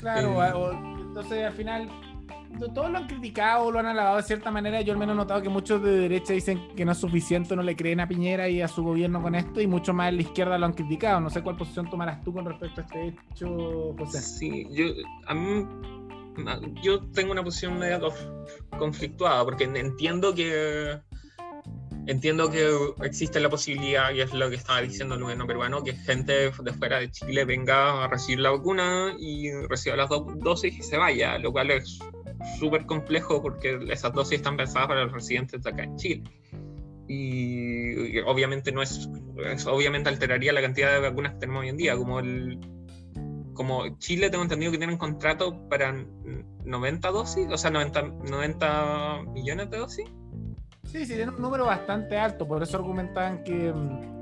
Claro, 0.00 0.42
eh, 0.42 0.72
entonces 1.00 1.44
al 1.44 1.52
final 1.52 1.88
todos 2.74 2.90
lo 2.90 2.98
han 2.98 3.06
criticado, 3.06 3.70
lo 3.70 3.78
han 3.78 3.86
alabado 3.86 4.16
de 4.16 4.22
cierta 4.22 4.50
manera. 4.50 4.80
Yo 4.80 4.92
al 4.92 4.98
menos 4.98 5.14
he 5.14 5.16
notado 5.16 5.42
que 5.42 5.48
muchos 5.48 5.82
de 5.82 5.92
derecha 5.92 6.32
dicen 6.32 6.74
que 6.76 6.84
no 6.84 6.92
es 6.92 6.98
suficiente, 6.98 7.54
no 7.56 7.62
le 7.62 7.76
creen 7.76 8.00
a 8.00 8.08
Piñera 8.08 8.48
y 8.48 8.60
a 8.60 8.68
su 8.68 8.82
gobierno 8.82 9.22
con 9.22 9.34
esto, 9.34 9.60
y 9.60 9.66
mucho 9.66 9.94
más 9.94 10.06
de 10.06 10.12
la 10.12 10.22
izquierda 10.22 10.58
lo 10.58 10.66
han 10.66 10.72
criticado. 10.72 11.20
No 11.20 11.30
sé 11.30 11.42
cuál 11.42 11.56
posición 11.56 11.88
tomarás 11.88 12.22
tú 12.22 12.32
con 12.32 12.44
respecto 12.44 12.80
a 12.80 12.84
este 12.84 13.08
hecho, 13.08 13.94
José. 13.98 14.20
Sí, 14.20 14.66
yo, 14.70 14.86
a 15.26 15.34
mí, 15.34 15.66
yo 16.82 17.00
tengo 17.10 17.32
una 17.32 17.42
posición 17.42 17.78
medio 17.78 18.12
conflictuada, 18.78 19.44
porque 19.44 19.64
entiendo 19.64 20.34
que 20.34 20.98
entiendo 22.10 22.50
que 22.50 22.68
existe 23.04 23.38
la 23.38 23.48
posibilidad, 23.48 24.12
y 24.12 24.20
es 24.20 24.34
lo 24.34 24.50
que 24.50 24.56
estaba 24.56 24.82
diciendo 24.82 25.14
el 25.14 25.22
gobierno 25.22 25.46
peruano, 25.46 25.84
que 25.84 25.92
gente 25.92 26.32
de 26.32 26.72
fuera 26.72 26.98
de 26.98 27.10
Chile 27.10 27.44
venga 27.44 28.04
a 28.04 28.08
recibir 28.08 28.40
la 28.40 28.50
vacuna 28.50 29.14
y 29.18 29.50
reciba 29.68 29.94
las 29.94 30.08
dos 30.08 30.26
dosis 30.40 30.76
y 30.76 30.82
se 30.82 30.96
vaya, 30.96 31.38
lo 31.38 31.52
cual 31.52 31.70
es 31.70 32.00
súper 32.58 32.84
complejo 32.86 33.40
porque 33.40 33.78
esas 33.90 34.12
dosis 34.12 34.38
están 34.38 34.56
pensadas 34.56 34.88
para 34.88 35.04
los 35.04 35.12
residentes 35.12 35.62
de 35.62 35.70
acá 35.70 35.84
en 35.84 35.96
Chile. 35.96 36.22
Y, 37.06 38.18
obviamente 38.20 38.72
no 38.72 38.82
es, 38.82 39.08
obviamente 39.66 40.08
alteraría 40.08 40.52
la 40.52 40.62
cantidad 40.62 40.92
de 40.92 41.00
vacunas 41.00 41.34
que 41.34 41.38
tenemos 41.40 41.62
hoy 41.62 41.68
en 41.68 41.76
día, 41.76 41.96
como 41.96 42.18
el 42.18 42.58
como 43.54 43.98
Chile 43.98 44.30
tengo 44.30 44.42
entendido 44.42 44.72
que 44.72 44.78
tiene 44.78 44.92
un 44.92 44.98
contrato 44.98 45.68
para 45.68 45.94
90 46.64 47.10
dosis, 47.10 47.46
o 47.50 47.58
sea, 47.58 47.70
90, 47.70 48.02
90 48.02 49.22
millones 49.34 49.70
de 49.70 49.76
dosis. 49.76 50.06
Sí, 50.90 51.06
sí, 51.06 51.14
tiene 51.14 51.30
un 51.30 51.40
número 51.40 51.66
bastante 51.66 52.16
alto, 52.18 52.46
por 52.46 52.62
eso 52.62 52.76
argumentaban 52.76 53.44
que, 53.44 53.72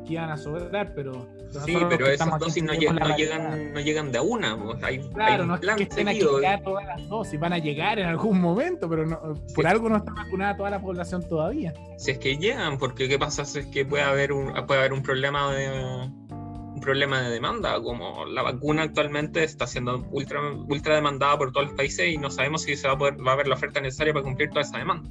que 0.06 0.12
iban 0.12 0.30
a 0.30 0.36
sobrar, 0.36 0.92
pero 0.94 1.26
Sí, 1.64 1.76
pero 1.88 2.06
esas 2.06 2.38
dosis 2.38 2.62
no, 2.62 2.74
llegan, 2.74 3.72
no 3.72 3.80
llegan 3.80 4.12
de 4.12 4.20
una. 4.20 4.56
hay, 4.82 4.98
claro, 5.10 5.46
no 5.46 5.54
es 5.54 5.60
que 5.60 5.82
estén 5.84 6.08
aquí 6.08 6.20
todas 6.20 6.86
las 6.86 7.08
dosis, 7.08 7.40
van 7.40 7.54
a 7.54 7.58
llegar 7.58 7.98
en 7.98 8.06
algún 8.06 8.40
momento, 8.40 8.88
pero 8.88 9.06
no, 9.06 9.18
por 9.54 9.66
algo 9.66 9.88
no 9.88 9.96
está 9.96 10.12
vacunada 10.12 10.56
toda 10.56 10.70
la 10.70 10.80
población 10.80 11.26
todavía. 11.26 11.72
Si 11.96 12.10
es 12.10 12.18
que 12.18 12.36
llegan, 12.36 12.78
porque 12.78 13.08
¿qué 13.08 13.18
pasa 13.18 13.44
si 13.44 13.60
es 13.60 13.66
que 13.66 13.86
puede 13.86 14.02
haber 14.02 14.32
un, 14.32 14.52
puede 14.66 14.80
haber 14.80 14.92
un 14.92 15.02
problema 15.02 15.52
de 15.54 15.70
un 15.70 16.80
problema 16.80 17.22
de 17.22 17.30
demanda, 17.30 17.80
como 17.82 18.24
la 18.26 18.42
vacuna 18.42 18.82
actualmente 18.82 19.42
está 19.42 19.66
siendo 19.66 20.06
ultra, 20.10 20.40
ultra 20.68 20.94
demandada 20.94 21.36
por 21.36 21.50
todos 21.50 21.68
los 21.68 21.76
países 21.76 22.08
y 22.08 22.18
no 22.18 22.30
sabemos 22.30 22.62
si 22.62 22.76
se 22.76 22.86
va 22.86 22.94
a, 22.94 22.98
poder, 22.98 23.26
va 23.26 23.32
a 23.32 23.34
haber 23.34 23.48
la 23.48 23.56
oferta 23.56 23.80
necesaria 23.80 24.12
para 24.12 24.22
cumplir 24.22 24.50
toda 24.50 24.60
esa 24.60 24.78
demanda. 24.78 25.10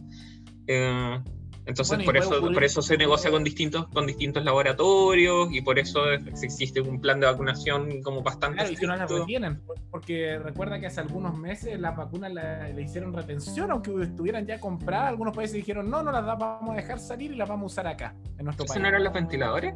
Eh, 0.68 1.20
entonces 1.68 2.04
por 2.04 2.16
eso, 2.16 2.42
por 2.42 2.64
eso 2.64 2.82
se 2.82 2.98
negocia 2.98 3.30
con 3.30 3.44
distintos, 3.44 3.88
con 3.88 4.08
distintos 4.08 4.44
laboratorios 4.44 5.50
y 5.52 5.62
por 5.62 5.78
eso 5.78 6.00
existe 6.12 6.80
un 6.80 7.02
plan 7.02 7.20
de 7.20 7.28
vacunación 7.28 8.02
como 8.02 8.24
bastante. 8.24 8.58
Claro, 8.58 8.72
y 8.72 8.76
que 8.78 8.88
no 8.88 8.96
las 8.96 9.12
retienen, 9.12 9.62
porque 9.92 10.40
recuerda 10.40 10.80
que 10.80 10.88
hace 10.88 11.02
algunos 11.02 11.38
meses 11.38 11.78
las 11.78 11.96
vacunas 11.96 12.32
le 12.34 12.82
hicieron 12.82 13.14
retención, 13.14 13.70
aunque 13.70 13.92
estuvieran 14.02 14.46
ya 14.46 14.60
compradas, 14.60 15.10
algunos 15.10 15.36
países 15.36 15.56
dijeron 15.56 15.90
no, 15.90 16.02
no 16.02 16.12
las 16.12 16.26
vamos 16.26 16.70
a 16.72 16.76
dejar 16.76 17.00
salir 17.00 17.34
y 17.34 17.36
las 17.36 17.50
vamos 17.50 17.64
a 17.64 17.74
usar 17.74 17.88
acá, 17.88 18.16
en 18.38 18.46
nuestro 18.46 18.66
país. 18.66 18.82
no 18.82 18.88
eran 18.88 19.04
los 19.04 19.14
ventiladores? 19.14 19.76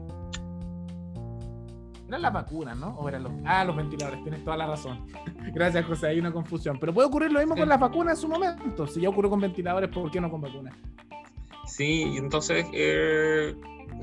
Eran 2.08 2.22
las 2.22 2.34
vacunas, 2.34 2.78
¿no? 2.78 2.90
¿O 3.00 3.08
eran 3.08 3.24
los... 3.24 3.32
Ah, 3.46 3.64
los 3.64 3.76
ventiladores, 3.76 4.22
tienes 4.24 4.44
toda 4.44 4.58
la 4.58 4.68
razón. 4.68 5.08
Gracias, 5.54 5.86
José, 5.86 6.08
hay 6.08 6.20
una 6.20 6.32
confusión. 6.32 6.78
Pero 6.78 6.94
puede 6.94 7.08
ocurrir 7.08 7.32
lo 7.32 7.40
mismo 7.40 7.56
con 7.56 7.70
las 7.70 7.80
vacunas 7.80 8.18
en 8.18 8.22
su 8.22 8.28
momento. 8.28 8.86
Si 8.86 9.00
ya 9.00 9.08
ocurrió 9.08 9.30
con 9.30 9.40
ventiladores, 9.40 9.90
¿por 9.90 10.12
qué 10.12 10.20
no 10.20 10.30
con 10.30 10.42
vacunas? 10.42 10.74
Sí, 11.72 12.18
entonces, 12.18 12.66
eh, 12.74 13.56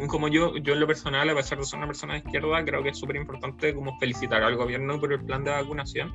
como 0.09 0.29
yo, 0.29 0.57
yo 0.57 0.73
en 0.73 0.81
lo 0.81 0.87
personal, 0.87 1.29
a 1.29 1.35
pesar 1.35 1.59
de 1.59 1.67
ser 1.67 1.77
una 1.77 1.87
persona 1.87 2.15
de 2.15 2.21
izquierda, 2.21 2.65
creo 2.65 2.83
que 2.83 2.89
es 2.89 2.99
súper 2.99 3.17
importante 3.17 3.75
como 3.75 3.99
felicitar 3.99 4.43
al 4.43 4.57
gobierno 4.57 4.99
por 4.99 5.13
el 5.13 5.23
plan 5.23 5.45
de 5.45 5.51
vacunación. 5.51 6.15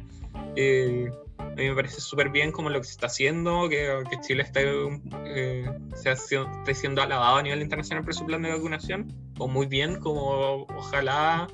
Eh, 0.56 1.12
a 1.38 1.46
mí 1.46 1.70
me 1.70 1.76
parece 1.76 2.02
súper 2.02 2.30
bien 2.30 2.52
como 2.52 2.72
lo 2.72 2.80
que 2.80 2.86
se 2.86 2.94
está 2.94 3.06
haciendo, 3.06 3.70
que, 3.70 4.04
que 4.10 4.20
Chile 4.22 4.42
está, 4.42 4.62
eh, 4.64 5.70
se 5.94 6.12
está 6.12 6.74
siendo 6.74 7.04
alabado 7.04 7.38
a 7.38 7.44
nivel 7.44 7.62
internacional 7.62 8.04
por 8.04 8.16
su 8.16 8.26
plan 8.26 8.42
de 8.42 8.50
vacunación, 8.50 9.14
o 9.38 9.48
muy 9.48 9.68
bien, 9.68 10.00
como 10.00 10.66
ojalá 10.76 11.48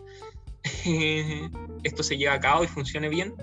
esto 1.83 2.03
se 2.03 2.17
lleve 2.17 2.31
a 2.31 2.39
cabo 2.39 2.63
y 2.63 2.67
funcione 2.67 3.09
bien. 3.09 3.33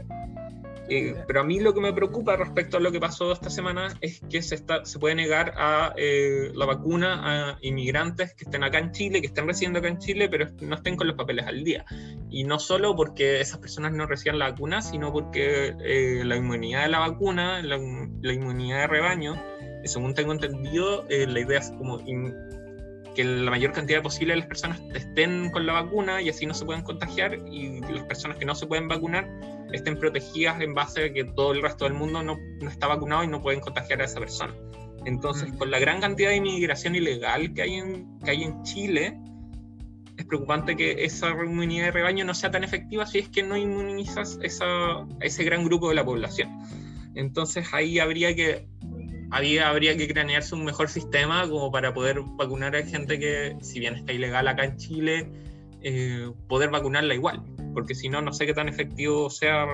Eh, 0.89 1.15
pero 1.27 1.41
a 1.41 1.45
mí 1.45 1.61
lo 1.61 1.75
que 1.75 1.81
me 1.81 1.93
preocupa 1.93 2.37
respecto 2.37 2.77
a 2.77 2.81
lo 2.81 2.93
que 2.93 3.01
pasó 3.01 3.33
esta 3.33 3.51
semana 3.51 3.89
es 4.01 4.21
que 4.31 4.43
se, 4.43 4.55
está, 4.55 4.85
se 4.85 4.99
puede 4.99 5.15
negar 5.15 5.55
a 5.57 5.93
eh, 5.97 6.53
la 6.55 6.67
vacuna 6.67 7.51
a 7.53 7.59
inmigrantes 7.61 8.35
que 8.35 8.45
estén 8.45 8.63
acá 8.63 8.79
en 8.79 8.93
Chile, 8.93 9.21
que 9.21 9.27
estén 9.27 9.47
residiendo 9.47 9.81
acá 9.81 9.89
en 9.89 9.99
Chile, 9.99 10.29
pero 10.29 10.49
no 10.61 10.77
estén 10.77 10.97
con 10.97 11.07
los 11.07 11.17
papeles 11.17 11.47
al 11.47 11.65
día. 11.65 11.85
Y 12.31 12.45
no 12.45 12.59
solo 12.59 12.95
porque 12.95 13.41
esas 13.41 13.59
personas 13.59 13.93
no 13.93 14.07
reciban 14.07 14.39
la 14.39 14.51
vacuna, 14.51 14.83
sino 14.83 15.13
porque 15.13 15.75
eh, 15.85 16.23
la 16.25 16.37
inmunidad 16.37 16.83
de 16.83 16.89
la 16.89 17.01
vacuna, 17.01 17.63
la, 17.63 17.77
inmunidad 18.33 18.81
de 18.81 18.87
rebaño, 18.87 19.43
según 19.85 20.15
tengo 20.15 20.33
entendido, 20.33 21.07
la 21.09 21.41
idea 21.41 21.61
es 21.61 21.71
como 21.71 21.99
que 23.17 23.25
la 23.25 23.51
mayor 23.51 23.73
cantidad 23.73 24.03
posible 24.03 24.35
de 24.35 24.41
las 24.41 24.47
personas 24.47 24.81
estén 24.95 25.51
con 25.51 25.65
la 25.67 25.73
vacuna 25.73 26.21
y 26.21 26.29
así 26.29 26.45
no 26.45 26.53
se 26.53 26.67
puedan 26.67 26.83
contagiar 26.83 27.35
y 27.51 27.81
las 27.81 28.05
personas 28.05 28.37
que 28.37 28.45
no 28.45 28.55
se 28.55 28.67
pueden 28.67 28.87
vacunar 28.89 29.27
estén 29.73 29.99
protegidas 29.99 30.61
en 30.61 30.75
base 30.75 31.07
a 31.07 31.13
que 31.13 31.25
todo 31.25 31.53
el 31.53 31.63
resto 31.63 31.87
del 31.87 31.95
mundo 31.95 32.23
no, 32.23 32.37
no 32.61 32.71
está 32.71 32.87
vacunado 32.87 33.25
y 33.25 33.29
no 33.29 33.41
pueden 33.43 33.61
contagiar 33.61 34.03
a 34.03 34.05
esa 34.05 34.21
persona. 34.21 34.55
Entonces, 35.07 35.51
mm. 35.51 35.57
con 35.57 35.71
la 35.71 35.79
gran 35.79 36.01
cantidad 36.01 36.29
de 36.29 36.37
inmigración 36.37 36.95
ilegal 36.95 37.55
que 37.55 37.63
hay 37.63 37.75
en, 37.75 38.19
que 38.21 38.31
hay 38.33 38.43
en 38.45 38.63
Chile, 38.65 39.19
es 40.19 40.25
preocupante 40.27 40.77
que 40.77 41.05
esa 41.05 41.31
inmunidad 41.31 41.87
de 41.87 41.93
rebaño 41.93 42.25
no 42.25 42.35
sea 42.35 42.51
tan 42.51 42.65
efectiva 42.65 43.07
si 43.07 43.21
es 43.21 43.29
que 43.29 43.43
no 43.43 43.57
inmunizas 43.57 44.39
esa, 44.43 44.67
a 44.67 45.07
ese 45.21 45.43
gran 45.45 45.65
grupo 45.65 45.89
de 45.89 45.95
la 45.95 46.05
población. 46.05 46.51
Entonces 47.15 47.67
ahí 47.73 47.99
habría 47.99 48.35
que, 48.35 48.67
había, 49.31 49.69
habría 49.69 49.97
que 49.97 50.09
cranearse 50.09 50.55
un 50.55 50.65
mejor 50.65 50.89
sistema 50.89 51.49
como 51.49 51.71
para 51.71 51.93
poder 51.93 52.21
vacunar 52.37 52.77
a 52.77 52.83
gente 52.85 53.19
que, 53.19 53.57
si 53.61 53.81
bien 53.81 53.95
está 53.95 54.13
ilegal 54.13 54.49
acá 54.49 54.65
en 54.65 54.77
Chile, 54.77 55.31
eh, 55.83 56.31
poder 56.49 56.71
vacunarla 56.71 57.15
igual 57.15 57.43
porque 57.77 57.95
si 57.95 58.09
no, 58.09 58.23
no 58.23 58.33
sé 58.33 58.47
qué 58.47 58.55
tan 58.55 58.71
efectivo 58.71 59.29
sea 59.29 59.67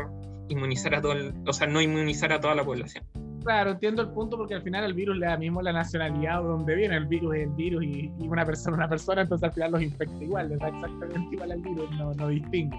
inmunizar 0.48 0.92
a 0.96 1.00
todo 1.00 1.14
o 1.46 1.52
sea, 1.52 1.68
no 1.68 1.80
inmunizar 1.80 2.32
a 2.32 2.40
toda 2.40 2.56
la 2.56 2.64
población. 2.64 3.04
Claro, 3.44 3.70
entiendo 3.70 4.02
el 4.02 4.08
punto 4.08 4.36
porque 4.36 4.54
al 4.54 4.62
final 4.62 4.82
el 4.82 4.92
virus 4.92 5.16
le 5.18 5.26
da 5.26 5.36
mismo 5.36 5.62
la 5.62 5.72
nacionalidad 5.72 6.42
donde 6.42 6.74
viene. 6.74 6.96
El 6.96 7.06
virus 7.06 7.36
es 7.36 7.42
el 7.44 7.50
virus 7.50 7.84
y, 7.84 8.10
una 8.18 8.44
persona 8.44 8.76
una 8.76 8.88
persona, 8.88 9.22
entonces 9.22 9.48
al 9.48 9.54
final 9.54 9.70
los 9.70 9.82
infecta 9.82 10.24
igual, 10.24 10.48
les 10.48 10.58
da 10.58 10.68
exactamente 10.68 11.28
igual 11.32 11.52
al 11.52 11.62
virus, 11.62 11.90
no, 11.92 12.12
no 12.14 12.26
distingue. 12.26 12.76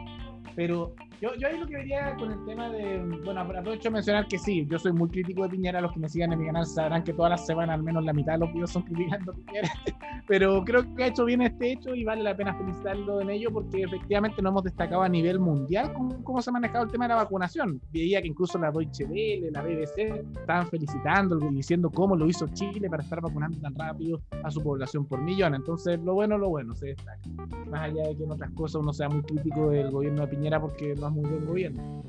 Pero 0.57 0.93
yo, 1.23 1.33
yo 1.35 1.47
ahí 1.47 1.57
lo 1.57 1.65
que 1.65 1.75
vería 1.75 2.15
con 2.17 2.31
el 2.31 2.45
tema 2.45 2.69
de. 2.69 2.99
Bueno, 3.23 3.39
aprovecho 3.39 3.83
de 3.83 3.91
mencionar 3.91 4.27
que 4.27 4.37
sí, 4.37 4.67
yo 4.69 4.77
soy 4.77 4.91
muy 4.91 5.07
crítico 5.07 5.43
de 5.43 5.49
Piñera. 5.49 5.79
Los 5.79 5.93
que 5.93 5.99
me 5.99 6.09
sigan 6.09 6.33
en 6.33 6.39
mi 6.39 6.45
canal 6.45 6.65
sabrán 6.65 7.01
que 7.01 7.13
todas 7.13 7.29
las 7.29 7.45
semanas, 7.45 7.75
al 7.75 7.83
menos 7.83 8.03
la 8.03 8.11
mitad 8.11 8.33
de 8.33 8.39
los 8.39 8.53
videos 8.53 8.71
son 8.71 8.83
criticando 8.83 9.31
a 9.31 9.35
Piñera. 9.35 9.69
Pero 10.27 10.63
creo 10.65 10.83
que 10.95 11.03
ha 11.03 11.07
hecho 11.07 11.23
bien 11.23 11.41
este 11.41 11.71
hecho 11.73 11.95
y 11.95 12.03
vale 12.03 12.23
la 12.23 12.35
pena 12.35 12.53
felicitarlo 12.53 13.21
en 13.21 13.29
ello 13.29 13.51
porque 13.51 13.83
efectivamente 13.83 14.41
no 14.41 14.49
hemos 14.49 14.63
destacado 14.63 15.01
a 15.01 15.09
nivel 15.09 15.39
mundial 15.39 15.93
cómo, 15.93 16.23
cómo 16.23 16.41
se 16.41 16.49
ha 16.49 16.53
manejado 16.53 16.83
el 16.83 16.91
tema 16.91 17.05
de 17.05 17.09
la 17.09 17.15
vacunación. 17.15 17.81
Veía 17.91 18.21
que 18.21 18.27
incluso 18.27 18.57
la 18.57 18.71
Deutsche 18.71 19.05
Welle, 19.05 19.49
la 19.51 19.61
BBC, 19.61 20.25
estaban 20.39 20.67
felicitándolo 20.67 21.49
y 21.51 21.55
diciendo 21.55 21.89
cómo 21.89 22.17
lo 22.17 22.27
hizo 22.27 22.47
Chile 22.49 22.89
para 22.89 23.01
estar 23.01 23.21
vacunando 23.21 23.57
tan 23.59 23.75
rápido 23.75 24.21
a 24.43 24.51
su 24.51 24.61
población 24.61 25.05
por 25.05 25.21
millón. 25.21 25.55
Entonces, 25.55 25.99
lo 26.01 26.15
bueno, 26.15 26.37
lo 26.37 26.49
bueno 26.49 26.75
se 26.75 26.87
destaca. 26.87 27.21
Más 27.69 27.81
allá 27.81 28.09
de 28.09 28.17
que 28.17 28.23
en 28.23 28.31
otras 28.31 28.51
cosas 28.51 28.81
uno 28.81 28.91
sea 28.91 29.07
muy 29.07 29.21
crítico 29.21 29.69
del 29.69 29.89
gobierno 29.89 30.21
de 30.21 30.27
Piñera 30.27 30.59
porque 30.59 30.95
no 30.95 31.12
muy 31.13 31.29
buen 31.29 31.45
gobierno. 31.45 32.03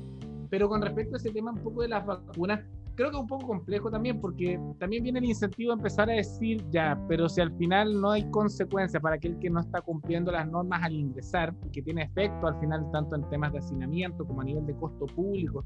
Pero 0.49 0.69
con 0.69 0.81
respecto 0.81 1.15
a 1.15 1.17
ese 1.17 1.31
tema 1.31 1.51
un 1.51 1.59
poco 1.59 1.81
de 1.81 1.89
las 1.89 2.05
vacunas, 2.05 2.61
creo 2.95 3.09
que 3.09 3.17
es 3.17 3.21
un 3.21 3.27
poco 3.27 3.47
complejo 3.47 3.91
también, 3.91 4.19
porque 4.21 4.59
también 4.79 5.03
viene 5.03 5.19
el 5.19 5.25
incentivo 5.25 5.71
de 5.71 5.77
empezar 5.77 6.09
a 6.09 6.13
decir 6.13 6.63
ya, 6.71 6.99
pero 7.07 7.27
si 7.27 7.41
al 7.41 7.51
final 7.57 7.99
no 7.99 8.11
hay 8.11 8.23
consecuencia 8.31 8.99
para 8.99 9.15
aquel 9.15 9.37
que 9.39 9.49
no 9.49 9.59
está 9.59 9.81
cumpliendo 9.81 10.31
las 10.31 10.47
normas 10.47 10.81
al 10.83 10.93
ingresar, 10.93 11.53
que 11.71 11.81
tiene 11.81 12.03
efecto 12.03 12.47
al 12.47 12.59
final 12.59 12.89
tanto 12.91 13.15
en 13.15 13.29
temas 13.29 13.51
de 13.51 13.59
hacinamiento 13.59 14.25
como 14.25 14.41
a 14.41 14.45
nivel 14.45 14.65
de 14.65 14.75
costo 14.75 15.05
público, 15.07 15.65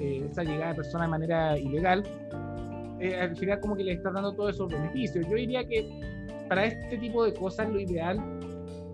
eh, 0.00 0.26
esa 0.30 0.42
llegada 0.42 0.70
de 0.70 0.76
personas 0.76 1.06
de 1.06 1.10
manera 1.10 1.58
ilegal, 1.58 2.02
eh, 3.00 3.20
al 3.20 3.36
final 3.36 3.60
como 3.60 3.76
que 3.76 3.84
le 3.84 3.92
está 3.92 4.10
dando 4.10 4.32
todos 4.32 4.54
esos 4.54 4.68
beneficios. 4.68 5.26
Yo 5.28 5.36
diría 5.36 5.66
que 5.66 5.88
para 6.48 6.66
este 6.66 6.98
tipo 6.98 7.24
de 7.24 7.34
cosas 7.34 7.68
lo 7.68 7.80
ideal 7.80 8.18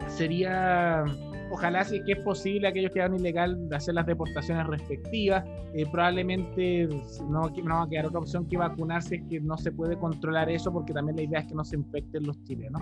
sería 0.08 1.04
ojalá 1.50 1.84
si 1.84 1.96
es 1.96 2.04
que 2.04 2.12
es 2.12 2.20
posible 2.20 2.68
aquellos 2.68 2.92
que 2.92 3.00
hagan 3.00 3.18
ilegal 3.18 3.58
hacer 3.72 3.94
las 3.94 4.06
deportaciones 4.06 4.66
respectivas. 4.66 5.44
Eh, 5.74 5.84
probablemente 5.90 6.88
no, 7.28 7.48
no, 7.48 7.74
va 7.74 7.82
a 7.82 7.88
quedar 7.88 8.06
otra 8.06 8.20
opción 8.20 8.46
que 8.46 8.56
vacunarse, 8.56 9.16
es 9.16 9.22
que 9.28 9.40
no 9.40 9.56
se 9.56 9.72
puede 9.72 9.96
controlar 9.98 10.48
eso 10.48 10.72
porque 10.72 10.92
también 10.92 11.16
la 11.16 11.22
idea 11.22 11.40
es 11.40 11.46
que 11.46 11.54
no 11.54 11.64
se 11.64 11.76
infecten 11.76 12.26
los 12.26 12.42
chilenos. 12.44 12.80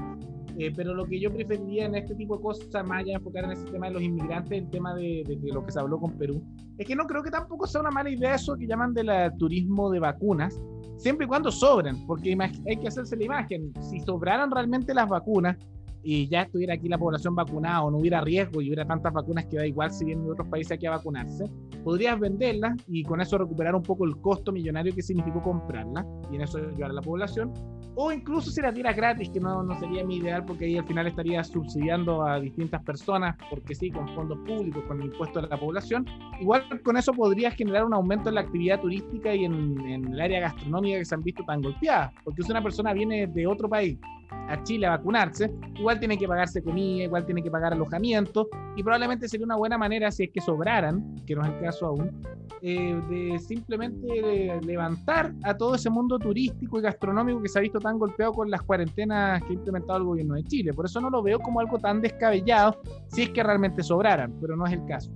Eh, 0.58 0.72
pero 0.74 0.94
lo 0.94 1.04
que 1.04 1.20
yo 1.20 1.32
preferiría 1.32 1.86
en 1.86 1.94
este 1.94 2.14
tipo 2.14 2.36
de 2.36 2.42
cosas, 2.42 2.68
más 2.84 2.98
allá 3.00 3.06
de 3.06 3.12
enfocar 3.14 3.44
en 3.44 3.52
ese 3.52 3.64
tema 3.66 3.86
de 3.86 3.92
los 3.94 4.02
inmigrantes, 4.02 4.58
el 4.58 4.70
tema 4.70 4.94
de, 4.94 5.24
de, 5.26 5.52
lo 5.52 5.64
que 5.64 5.72
se 5.72 5.80
habló 5.80 5.98
con 5.98 6.16
Perú, 6.18 6.42
es 6.76 6.86
que 6.86 6.94
no 6.94 7.06
creo 7.06 7.22
que 7.22 7.30
tampoco 7.30 7.66
sea 7.66 7.80
una 7.80 7.90
mala 7.90 8.10
idea 8.10 8.34
eso 8.34 8.56
que 8.56 8.66
llaman 8.66 8.92
del 8.94 9.10
turismo 9.38 9.90
de 9.90 10.00
vacunas, 10.00 10.60
siempre 10.96 11.26
y 11.26 11.28
cuando 11.28 11.50
sobren, 11.50 12.06
porque 12.06 12.36
hay 12.66 12.76
que 12.76 12.88
hacerse 12.88 13.16
la 13.16 13.24
imagen. 13.24 13.72
Si 13.80 14.00
sobraran 14.00 14.50
realmente 14.50 14.92
las 14.94 15.08
vacunas, 15.08 15.56
y 16.02 16.28
ya 16.28 16.42
estuviera 16.42 16.74
aquí 16.74 16.88
la 16.88 16.98
población 16.98 17.34
vacunada 17.34 17.82
o 17.82 17.90
no 17.90 17.98
hubiera 17.98 18.20
riesgo 18.20 18.60
y 18.60 18.68
hubiera 18.68 18.84
tantas 18.84 19.12
vacunas 19.12 19.46
que 19.46 19.56
da 19.56 19.66
igual 19.66 19.90
si 19.90 20.04
vienen 20.04 20.24
de 20.24 20.32
otros 20.32 20.48
países 20.48 20.72
aquí 20.72 20.86
a 20.86 20.90
vacunarse, 20.90 21.44
podrías 21.84 22.18
venderlas 22.18 22.76
y 22.86 23.02
con 23.02 23.20
eso 23.20 23.38
recuperar 23.38 23.74
un 23.74 23.82
poco 23.82 24.04
el 24.04 24.16
costo 24.20 24.52
millonario 24.52 24.94
que 24.94 25.02
significó 25.02 25.42
comprarlas 25.42 26.04
y 26.30 26.36
en 26.36 26.42
eso 26.42 26.58
ayudar 26.58 26.90
a 26.90 26.94
la 26.94 27.02
población. 27.02 27.52
O 28.00 28.12
incluso 28.12 28.50
si 28.52 28.60
la 28.62 28.72
tiras 28.72 28.94
gratis, 28.94 29.28
que 29.28 29.40
no, 29.40 29.62
no 29.64 29.76
sería 29.80 30.04
mi 30.04 30.18
ideal 30.18 30.44
porque 30.44 30.66
ahí 30.66 30.78
al 30.78 30.86
final 30.86 31.08
estaría 31.08 31.42
subsidiando 31.42 32.22
a 32.24 32.38
distintas 32.38 32.80
personas, 32.84 33.36
porque 33.50 33.74
sí, 33.74 33.90
con 33.90 34.08
fondos 34.14 34.38
públicos, 34.46 34.84
con 34.86 35.00
el 35.00 35.06
impuesto 35.06 35.40
de 35.40 35.48
la 35.48 35.56
población. 35.56 36.06
Igual 36.40 36.62
con 36.84 36.96
eso 36.96 37.12
podrías 37.12 37.54
generar 37.54 37.84
un 37.84 37.94
aumento 37.94 38.28
en 38.28 38.36
la 38.36 38.42
actividad 38.42 38.80
turística 38.80 39.34
y 39.34 39.46
en, 39.46 39.80
en 39.80 40.12
el 40.12 40.20
área 40.20 40.40
gastronómica 40.40 40.98
que 40.98 41.04
se 41.04 41.14
han 41.16 41.24
visto 41.24 41.42
tan 41.44 41.60
golpeadas. 41.60 42.12
Porque 42.22 42.44
si 42.44 42.52
una 42.52 42.62
persona 42.62 42.92
viene 42.92 43.26
de 43.26 43.46
otro 43.48 43.68
país 43.68 43.98
a 44.30 44.62
Chile 44.62 44.86
a 44.86 44.90
vacunarse, 44.90 45.52
igual 45.76 45.98
tiene 45.98 46.16
que 46.16 46.26
pagarse 46.26 46.62
comida, 46.62 47.04
igual 47.04 47.24
tiene 47.24 47.42
que 47.42 47.50
pagar 47.50 47.72
alojamiento, 47.72 48.48
y 48.76 48.82
probablemente 48.82 49.28
sería 49.28 49.44
una 49.44 49.56
buena 49.56 49.78
manera, 49.78 50.10
si 50.10 50.24
es 50.24 50.30
que 50.32 50.40
sobraran, 50.40 51.16
que 51.26 51.34
no 51.34 51.42
es 51.42 51.52
el 51.52 51.60
caso 51.60 51.86
aún, 51.86 52.20
eh, 52.60 53.00
de 53.08 53.38
simplemente 53.38 54.60
levantar 54.62 55.32
a 55.44 55.56
todo 55.56 55.74
ese 55.74 55.90
mundo 55.90 56.18
turístico 56.18 56.78
y 56.78 56.82
gastronómico 56.82 57.40
que 57.40 57.48
se 57.48 57.58
ha 57.58 57.62
visto 57.62 57.78
tan 57.78 57.98
golpeado 57.98 58.32
con 58.32 58.50
las 58.50 58.62
cuarentenas 58.62 59.42
que 59.42 59.50
ha 59.50 59.52
implementado 59.52 59.98
el 59.98 60.04
gobierno 60.04 60.34
de 60.34 60.44
Chile. 60.44 60.72
Por 60.72 60.86
eso 60.86 61.00
no 61.00 61.10
lo 61.10 61.22
veo 61.22 61.38
como 61.38 61.60
algo 61.60 61.78
tan 61.78 62.00
descabellado, 62.00 62.80
si 63.08 63.22
es 63.22 63.30
que 63.30 63.42
realmente 63.42 63.82
sobraran, 63.82 64.34
pero 64.40 64.56
no 64.56 64.66
es 64.66 64.72
el 64.72 64.84
caso. 64.86 65.12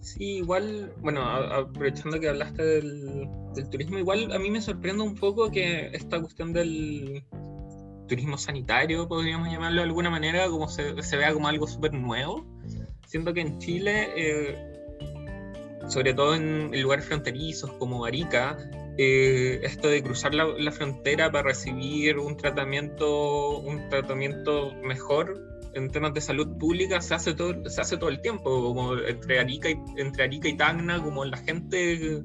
Sí, 0.00 0.38
igual, 0.38 0.92
bueno, 0.98 1.22
aprovechando 1.22 2.18
que 2.18 2.28
hablaste 2.28 2.62
del, 2.62 3.28
del, 3.54 3.68
turismo, 3.68 3.98
igual 3.98 4.32
a 4.32 4.38
mí 4.38 4.50
me 4.50 4.60
sorprende 4.60 5.02
un 5.02 5.14
poco 5.14 5.50
que 5.50 5.90
esta 5.92 6.18
cuestión 6.20 6.52
del, 6.52 7.22
turismo 8.10 8.36
sanitario, 8.36 9.06
podríamos 9.06 9.48
llamarlo 9.48 9.82
de 9.82 9.86
alguna 9.86 10.10
manera, 10.10 10.48
como 10.48 10.68
se, 10.68 11.00
se 11.00 11.16
vea 11.16 11.32
como 11.32 11.46
algo 11.46 11.66
súper 11.68 11.94
nuevo. 11.94 12.44
Siento 13.06 13.32
que 13.32 13.40
en 13.40 13.58
Chile, 13.60 14.08
eh, 14.16 14.58
sobre 15.88 16.12
todo 16.12 16.34
en, 16.34 16.82
lugares 16.82 17.04
fronterizos 17.04 17.72
como 17.74 18.04
Arica, 18.04 18.58
eh, 18.98 19.60
esto 19.62 19.88
de 19.88 20.02
cruzar 20.02 20.34
la, 20.34 20.44
la, 20.44 20.72
frontera 20.72 21.30
para 21.30 21.44
recibir 21.44 22.18
un 22.18 22.36
tratamiento, 22.36 23.58
un 23.58 23.88
tratamiento 23.88 24.74
mejor 24.82 25.49
en 25.74 25.90
temas 25.90 26.14
de 26.14 26.20
salud 26.20 26.58
pública 26.58 27.00
se 27.00 27.14
hace 27.14 27.34
todo, 27.34 27.68
se 27.68 27.80
hace 27.80 27.96
todo 27.96 28.10
el 28.10 28.20
tiempo, 28.20 28.62
como 28.62 28.96
entre 28.98 29.38
Arica 29.40 29.70
y, 29.70 29.76
entre 29.96 30.24
Arica 30.24 30.48
y 30.48 30.56
Tacna, 30.56 31.02
como 31.02 31.24
la 31.24 31.36
gente 31.38 32.24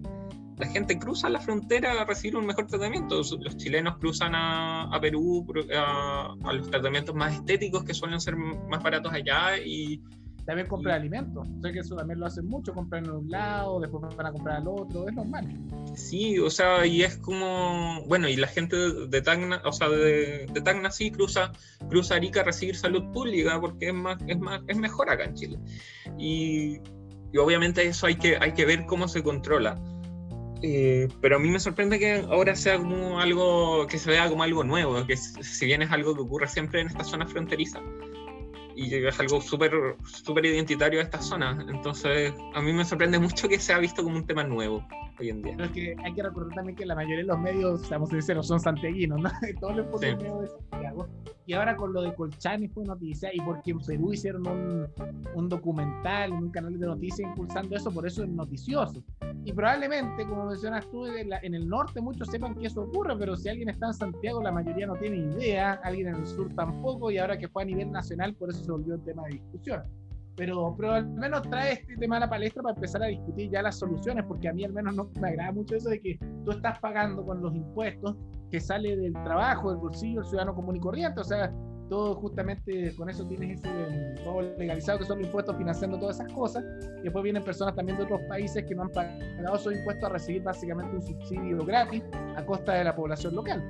la 0.58 0.68
gente 0.68 0.98
cruza 0.98 1.30
la 1.30 1.42
frontera 1.42 2.02
a 2.02 2.06
recibir 2.06 2.38
un 2.38 2.46
mejor 2.46 2.68
tratamiento. 2.68 3.18
Los 3.18 3.58
chilenos 3.58 3.98
cruzan 3.98 4.34
a, 4.36 4.98
Perú 5.02 5.46
a, 5.76 6.54
los 6.54 6.70
tratamientos 6.70 7.14
más 7.14 7.34
estéticos 7.34 7.84
que 7.84 7.94
suelen 7.94 8.22
ser 8.22 8.38
más 8.38 8.82
baratos 8.82 9.12
allá 9.12 9.58
y, 9.58 10.02
también 10.46 10.68
comprar 10.68 11.00
alimentos. 11.00 11.48
Sé 11.62 11.72
que 11.72 11.80
eso 11.80 11.96
también 11.96 12.20
lo 12.20 12.28
hacen 12.28 12.46
mucho, 12.46 12.74
compran 12.74 13.06
en 13.06 13.12
un 13.12 13.30
lado, 13.30 13.80
después 13.80 14.16
van 14.16 14.28
a 14.28 14.32
comprar 14.32 14.58
al 14.58 14.68
otro, 14.68 15.08
es 15.08 15.14
normal. 15.14 15.48
Sí, 15.96 16.38
o 16.40 16.50
sea, 16.50 16.86
y 16.86 17.04
es 17.04 17.18
como, 17.18 18.04
bueno, 18.06 18.30
y 18.30 18.36
la 18.36 18.48
gente 18.48 18.76
de 18.76 19.22
Tacna, 19.22 19.62
o 19.66 19.72
sea, 19.72 19.90
de, 19.90 20.46
de 20.52 20.62
Tacna 20.62 20.92
sí 20.92 21.12
cruza, 21.12 21.52
cruza 21.90 22.16
Arica 22.16 22.42
a 22.42 22.44
recibir 22.44 22.76
salud 22.76 23.12
pública 23.12 23.60
porque 23.60 23.88
es 23.88 23.94
más, 23.94 24.18
es 24.28 24.38
más, 24.38 24.62
es 24.68 24.78
mejor 24.78 25.10
acá 25.10 25.24
en 25.24 25.34
Chile. 25.34 25.58
Y, 26.18 26.80
y 27.34 27.38
obviamente 27.38 27.86
eso 27.86 28.06
hay 28.06 28.16
que, 28.16 28.38
hay 28.40 28.54
que 28.54 28.66
ver 28.66 28.86
cómo 28.86 29.08
se 29.08 29.24
controla. 29.24 29.82
Eh, 30.62 31.08
pero 31.22 31.36
a 31.36 31.40
mí 31.40 31.50
me 31.50 31.60
sorprende 31.60 32.00
que 32.00 32.26
ahora 32.30 32.56
sea 32.56 32.78
como 32.78 33.20
algo 33.20 33.86
que 33.88 33.98
se 33.98 34.10
vea 34.10 34.30
como 34.30 34.44
algo 34.44 34.64
nuevo, 34.64 35.06
que 35.06 35.18
si 35.18 35.66
bien 35.66 35.82
es 35.82 35.92
algo 35.92 36.16
que 36.16 36.22
ocurre 36.22 36.48
siempre 36.48 36.82
en 36.82 36.88
esta 36.88 37.04
zona 37.04 37.28
fronteriza 37.28 37.82
y 38.76 38.94
es 38.96 39.20
algo 39.20 39.42
súper 39.42 39.96
identitario 40.44 41.00
de 41.00 41.06
esta 41.06 41.22
zona, 41.22 41.58
entonces 41.70 42.34
a 42.54 42.62
mí 42.62 42.74
me 42.74 42.86
sorprende 42.86 43.20
mucho 43.20 43.48
que 43.48 43.60
sea 43.60 43.80
visto 43.80 44.04
como 44.04 44.18
un 44.18 44.26
tema 44.26 44.44
nuevo 44.44 44.86
hoy 45.20 45.30
en 45.30 45.42
día. 45.42 45.54
Pero 45.58 45.72
que 45.72 45.96
hay 46.04 46.14
que 46.14 46.24
recordar 46.24 46.56
también 46.56 46.76
que 46.76 46.86
la 46.86 46.96
mayoría 46.96 47.18
de 47.18 47.24
los 47.24 47.40
medios, 47.40 47.84
estamos 47.84 48.10
sinceros, 48.10 48.48
son 48.48 48.60
santiaguinos, 48.60 49.22
¿no? 49.22 49.30
Todos 49.60 49.76
los 49.78 50.00
sí. 50.00 50.08
medios 50.08 50.42
de 50.42 50.48
Santiago. 50.48 51.08
Y 51.48 51.54
ahora 51.54 51.76
con 51.76 51.94
lo 51.94 52.02
de 52.02 52.14
Colchani 52.16 52.68
fue 52.70 52.86
noticia, 52.86 53.30
y 53.34 53.40
porque 53.40 53.72
en 53.72 53.80
Perú 53.80 54.14
hicieron 54.14 54.48
un, 54.48 54.88
un 55.36 55.50
documental, 55.50 56.32
un 56.32 56.50
canal 56.50 56.80
de 56.80 56.88
noticias 56.88 57.30
impulsando 57.30 57.76
eso, 57.76 57.92
por 57.92 58.08
eso 58.08 58.24
es 58.24 58.30
noticioso. 58.30 59.04
Y 59.44 59.54
probablemente, 59.54 60.26
como 60.26 60.46
mencionas 60.46 60.90
tú, 60.90 61.06
en, 61.06 61.30
la, 61.30 61.38
en 61.44 61.54
el 61.54 61.68
norte 61.68 62.02
muchos 62.02 62.30
sepan 62.30 62.56
que 62.56 62.66
eso 62.66 62.82
ocurre, 62.82 63.16
pero 63.16 63.36
si 63.36 63.50
alguien 63.50 63.70
está 63.70 63.88
en 63.88 63.94
Santiago, 63.94 64.42
la 64.42 64.52
mayoría 64.52 64.88
no 64.88 64.96
tiene 64.96 65.18
idea, 65.18 65.74
alguien 65.84 66.08
en 66.08 66.16
el 66.16 66.26
sur 66.26 66.52
tampoco, 66.56 67.12
y 67.12 67.20
ahora 67.20 67.38
que 67.38 67.48
fue 67.48 67.62
a 67.62 67.66
nivel 67.66 67.92
nacional, 67.92 68.34
por 68.34 68.50
eso 68.50 68.64
se 68.64 68.72
volvió 68.72 68.96
un 68.96 69.04
tema 69.04 69.24
de 69.26 69.34
discusión 69.34 69.84
pero, 70.36 70.76
pero 70.78 70.94
al 70.94 71.08
menos 71.08 71.44
trae 71.44 71.74
este 71.74 71.96
tema 71.98 72.18
a 72.18 72.22
la 72.22 72.30
palestra 72.30 72.62
para 72.62 72.76
empezar 72.76 73.04
a 73.04 73.08
discutir 73.08 73.50
ya 73.50 73.62
las 73.62 73.80
soluciones, 73.80 74.26
porque 74.28 74.50
a 74.50 74.54
mí 74.54 74.64
al 74.64 74.74
menos 74.74 74.96
no 74.96 75.10
me 75.20 75.30
agrada 75.30 75.52
mucho 75.52 75.76
eso 75.76 75.90
de 75.90 76.02
que 76.02 76.20
tú 76.44 76.52
estás 76.52 76.80
pagando 76.80 77.26
con 77.26 77.42
los 77.42 77.56
impuestos 77.56 78.16
que 78.52 78.60
sale 78.60 78.96
del 78.96 79.14
trabajo, 79.14 79.72
del 79.72 79.80
bolsillo 79.80 80.22
del 80.22 80.30
ciudadano 80.30 80.54
común 80.54 80.76
y 80.76 80.80
corriente, 80.80 81.22
o 81.22 81.24
sea, 81.24 81.52
todo 81.90 82.16
justamente 82.16 82.96
con 82.96 83.10
eso 83.10 83.28
tienes 83.28 83.60
ese 83.60 84.16
todo 84.24 84.42
legalizado 84.58 85.00
que 85.00 85.06
son 85.06 85.20
los 85.20 85.28
impuestos 85.28 85.56
financiando 85.56 86.00
todas 86.00 86.20
esas 86.20 86.32
cosas, 86.34 86.64
y 87.00 87.04
después 87.04 87.24
vienen 87.24 87.44
personas 87.44 87.76
también 87.76 87.98
de 87.98 88.04
otros 88.04 88.22
países 88.28 88.64
que 88.68 88.76
no 88.76 88.84
han 88.84 88.90
pagado 88.90 89.56
esos 89.56 89.74
impuestos 89.74 90.10
a 90.10 90.14
recibir 90.14 90.44
básicamente 90.44 90.96
un 90.96 91.02
subsidio 91.02 91.58
gratis 91.66 92.04
a 92.36 92.46
costa 92.46 92.74
de 92.74 92.84
la 92.84 92.96
población 92.96 93.36
local. 93.36 93.64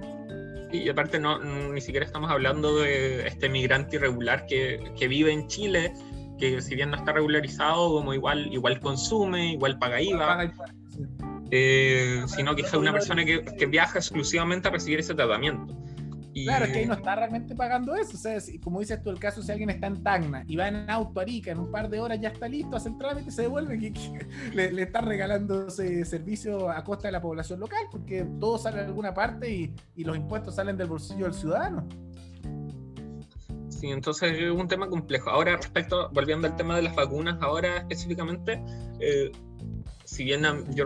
Y 0.72 0.90
aparte 0.90 1.20
no, 1.20 1.40
ni 1.72 1.80
siquiera 1.80 2.06
estamos 2.06 2.30
hablando 2.30 2.78
de 2.78 3.28
este 3.28 3.48
migrante 3.48 3.98
irregular 3.98 4.46
que, 4.46 4.92
que 4.98 5.08
vive 5.08 5.32
en 5.32 5.48
Chile 5.48 5.94
que 6.38 6.62
si 6.62 6.76
bien 6.76 6.92
no 6.92 6.98
está 6.98 7.14
regularizado, 7.14 7.94
como 7.94 8.14
igual, 8.14 8.52
igual 8.54 8.80
consume, 8.80 9.54
igual 9.54 9.80
paga 9.80 10.02
IVA, 10.02 10.52
eh, 11.52 12.24
sino 12.28 12.56
que 12.56 12.64
es 12.64 12.74
una 12.74 12.92
persona 12.92 13.24
que, 13.24 13.44
que, 13.44 13.66
viaja 13.66 14.00
exclusivamente 14.00 14.68
a 14.68 14.72
recibir 14.72 15.00
ese 15.00 15.14
tratamiento. 15.14 15.74
Y... 16.34 16.44
Claro, 16.44 16.66
es 16.66 16.74
que 16.74 16.80
ahí 16.80 16.86
no 16.86 16.96
está 16.96 17.16
realmente 17.16 17.56
pagando 17.56 17.96
eso. 17.96 18.18
O 18.18 18.20
sea, 18.20 18.38
como 18.62 18.82
dices 18.82 19.02
tú, 19.02 19.10
el 19.10 19.20
caso, 19.20 19.42
si 19.42 19.52
alguien 19.54 19.70
está 19.70 19.88
en 19.88 20.04
Tacna 20.04 20.44
y 20.48 20.58
va 20.58 20.68
en 20.68 20.90
auto 20.90 21.22
a 21.22 21.24
Arica, 21.24 21.52
en 21.52 21.60
un 21.60 21.72
par 21.72 21.90
de 21.90 22.02
horas 22.02 22.20
ya 22.20 22.28
está 22.28 22.50
listo, 22.50 22.76
hace 22.76 22.90
el 22.90 22.98
trámite, 22.98 23.32
se 23.32 23.44
devuelve, 23.44 23.80
que, 23.80 23.94
que 23.94 24.28
le, 24.54 24.74
le 24.74 24.82
está 24.82 25.00
regalando 25.00 25.68
ese 25.68 26.04
servicio 26.04 26.70
a 26.70 26.84
costa 26.84 27.08
de 27.08 27.14
la 27.14 27.22
población 27.22 27.62
local, 27.62 27.86
porque 27.90 28.28
todo 28.42 28.58
sale 28.58 28.80
de 28.80 28.86
alguna 28.88 29.14
parte 29.14 29.50
y, 29.50 29.74
y 29.96 30.04
los 30.04 30.18
impuestos 30.18 30.56
salen 30.56 30.76
del 30.76 30.90
bolsillo 30.90 31.24
del 31.24 31.34
ciudadano. 31.34 31.88
Sí, 33.80 33.92
entonces 33.92 34.38
es 34.40 34.52
un 34.52 34.68
tema 34.68 34.88
complejo. 34.88 35.30
Ahora, 35.30 35.58
respecto, 35.58 36.10
volviendo 36.14 36.48
al 36.48 36.56
tema 36.56 36.76
de 36.76 36.84
las 36.84 36.96
vacunas, 36.96 37.38
ahora 37.42 37.78
específicamente, 37.78 38.62
eh, 39.00 39.32
si 40.06 40.24
bien 40.24 40.44
yo 40.74 40.86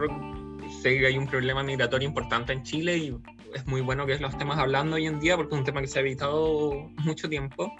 sé 0.81 0.97
que 0.97 1.07
hay 1.07 1.17
un 1.17 1.27
problema 1.27 1.63
migratorio 1.63 2.07
importante 2.07 2.53
en 2.53 2.63
Chile 2.63 2.97
y 2.97 3.15
es 3.53 3.65
muy 3.67 3.81
bueno 3.81 4.05
que 4.05 4.17
lo 4.17 4.27
estemos 4.27 4.57
hablando 4.57 4.95
hoy 4.95 5.05
en 5.05 5.19
día 5.19 5.35
porque 5.35 5.53
es 5.53 5.59
un 5.59 5.65
tema 5.65 5.81
que 5.81 5.87
se 5.87 5.99
ha 5.99 6.01
evitado 6.01 6.89
mucho 7.03 7.29
tiempo. 7.29 7.71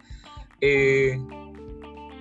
Eh, 0.61 1.17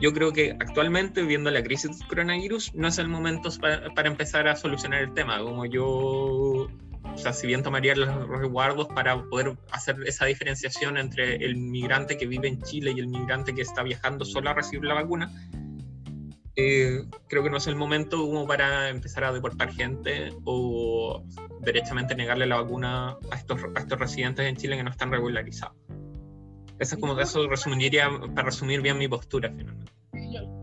yo 0.01 0.13
creo 0.13 0.33
que 0.33 0.53
actualmente, 0.53 1.23
viendo 1.23 1.51
la 1.51 1.63
crisis 1.63 1.99
del 1.99 2.09
coronavirus, 2.09 2.75
no 2.75 2.89
es 2.89 2.99
el 2.99 3.09
momento 3.09 3.51
para, 3.61 3.93
para 3.95 4.09
empezar 4.09 4.49
a 4.49 4.57
solucionar 4.57 5.03
el 5.03 5.13
tema. 5.13 5.41
Como 5.41 5.67
yo 5.67 6.69
o 7.15 7.19
sea, 7.19 7.33
si 7.33 7.47
bien 7.47 7.63
tomaría 7.63 7.95
los 7.97 8.29
resguardos 8.29 8.89
para 8.89 9.23
poder 9.25 9.57
hacer 9.73 9.97
esa 10.07 10.27
diferenciación 10.27 10.97
entre 10.99 11.37
el 11.45 11.57
migrante 11.57 12.17
que 12.17 12.27
vive 12.27 12.49
en 12.49 12.63
Chile 12.63 12.93
y 12.95 13.01
el 13.01 13.09
migrante 13.09 13.55
que 13.55 13.63
está 13.63 13.83
viajando 13.83 14.25
solo 14.25 14.51
a 14.51 14.55
recibir 14.55 14.85
la 14.85 14.95
vacuna, 14.95 15.31
eh, 16.61 17.05
creo 17.29 17.45
que 17.45 17.51
no 17.51 17.59
es 17.59 17.67
el 17.69 17.77
momento 17.77 18.19
como 18.19 18.47
para 18.47 18.89
empezar 18.89 19.25
a 19.25 19.33
deportar 19.33 19.73
gente 19.73 20.31
o 20.45 21.25
derechamente 21.61 22.17
negarle 22.17 22.47
la 22.47 22.61
vacuna 22.61 23.17
a 23.31 23.37
estos, 23.37 23.61
a 23.77 23.79
estos 23.79 23.99
residentes 23.99 24.47
en 24.47 24.57
Chile 24.57 24.77
que 24.77 24.83
no 24.83 24.91
están 24.91 25.13
regularizados. 25.13 25.77
Eso 26.79 26.95
es 26.95 27.01
como 27.01 27.19
eso 27.21 27.49
resumiría, 27.49 28.09
para 28.35 28.47
resumir 28.47 28.81
bien 28.83 28.99
mi 28.99 29.09
postura 29.09 29.53
finalmente. 29.57 29.98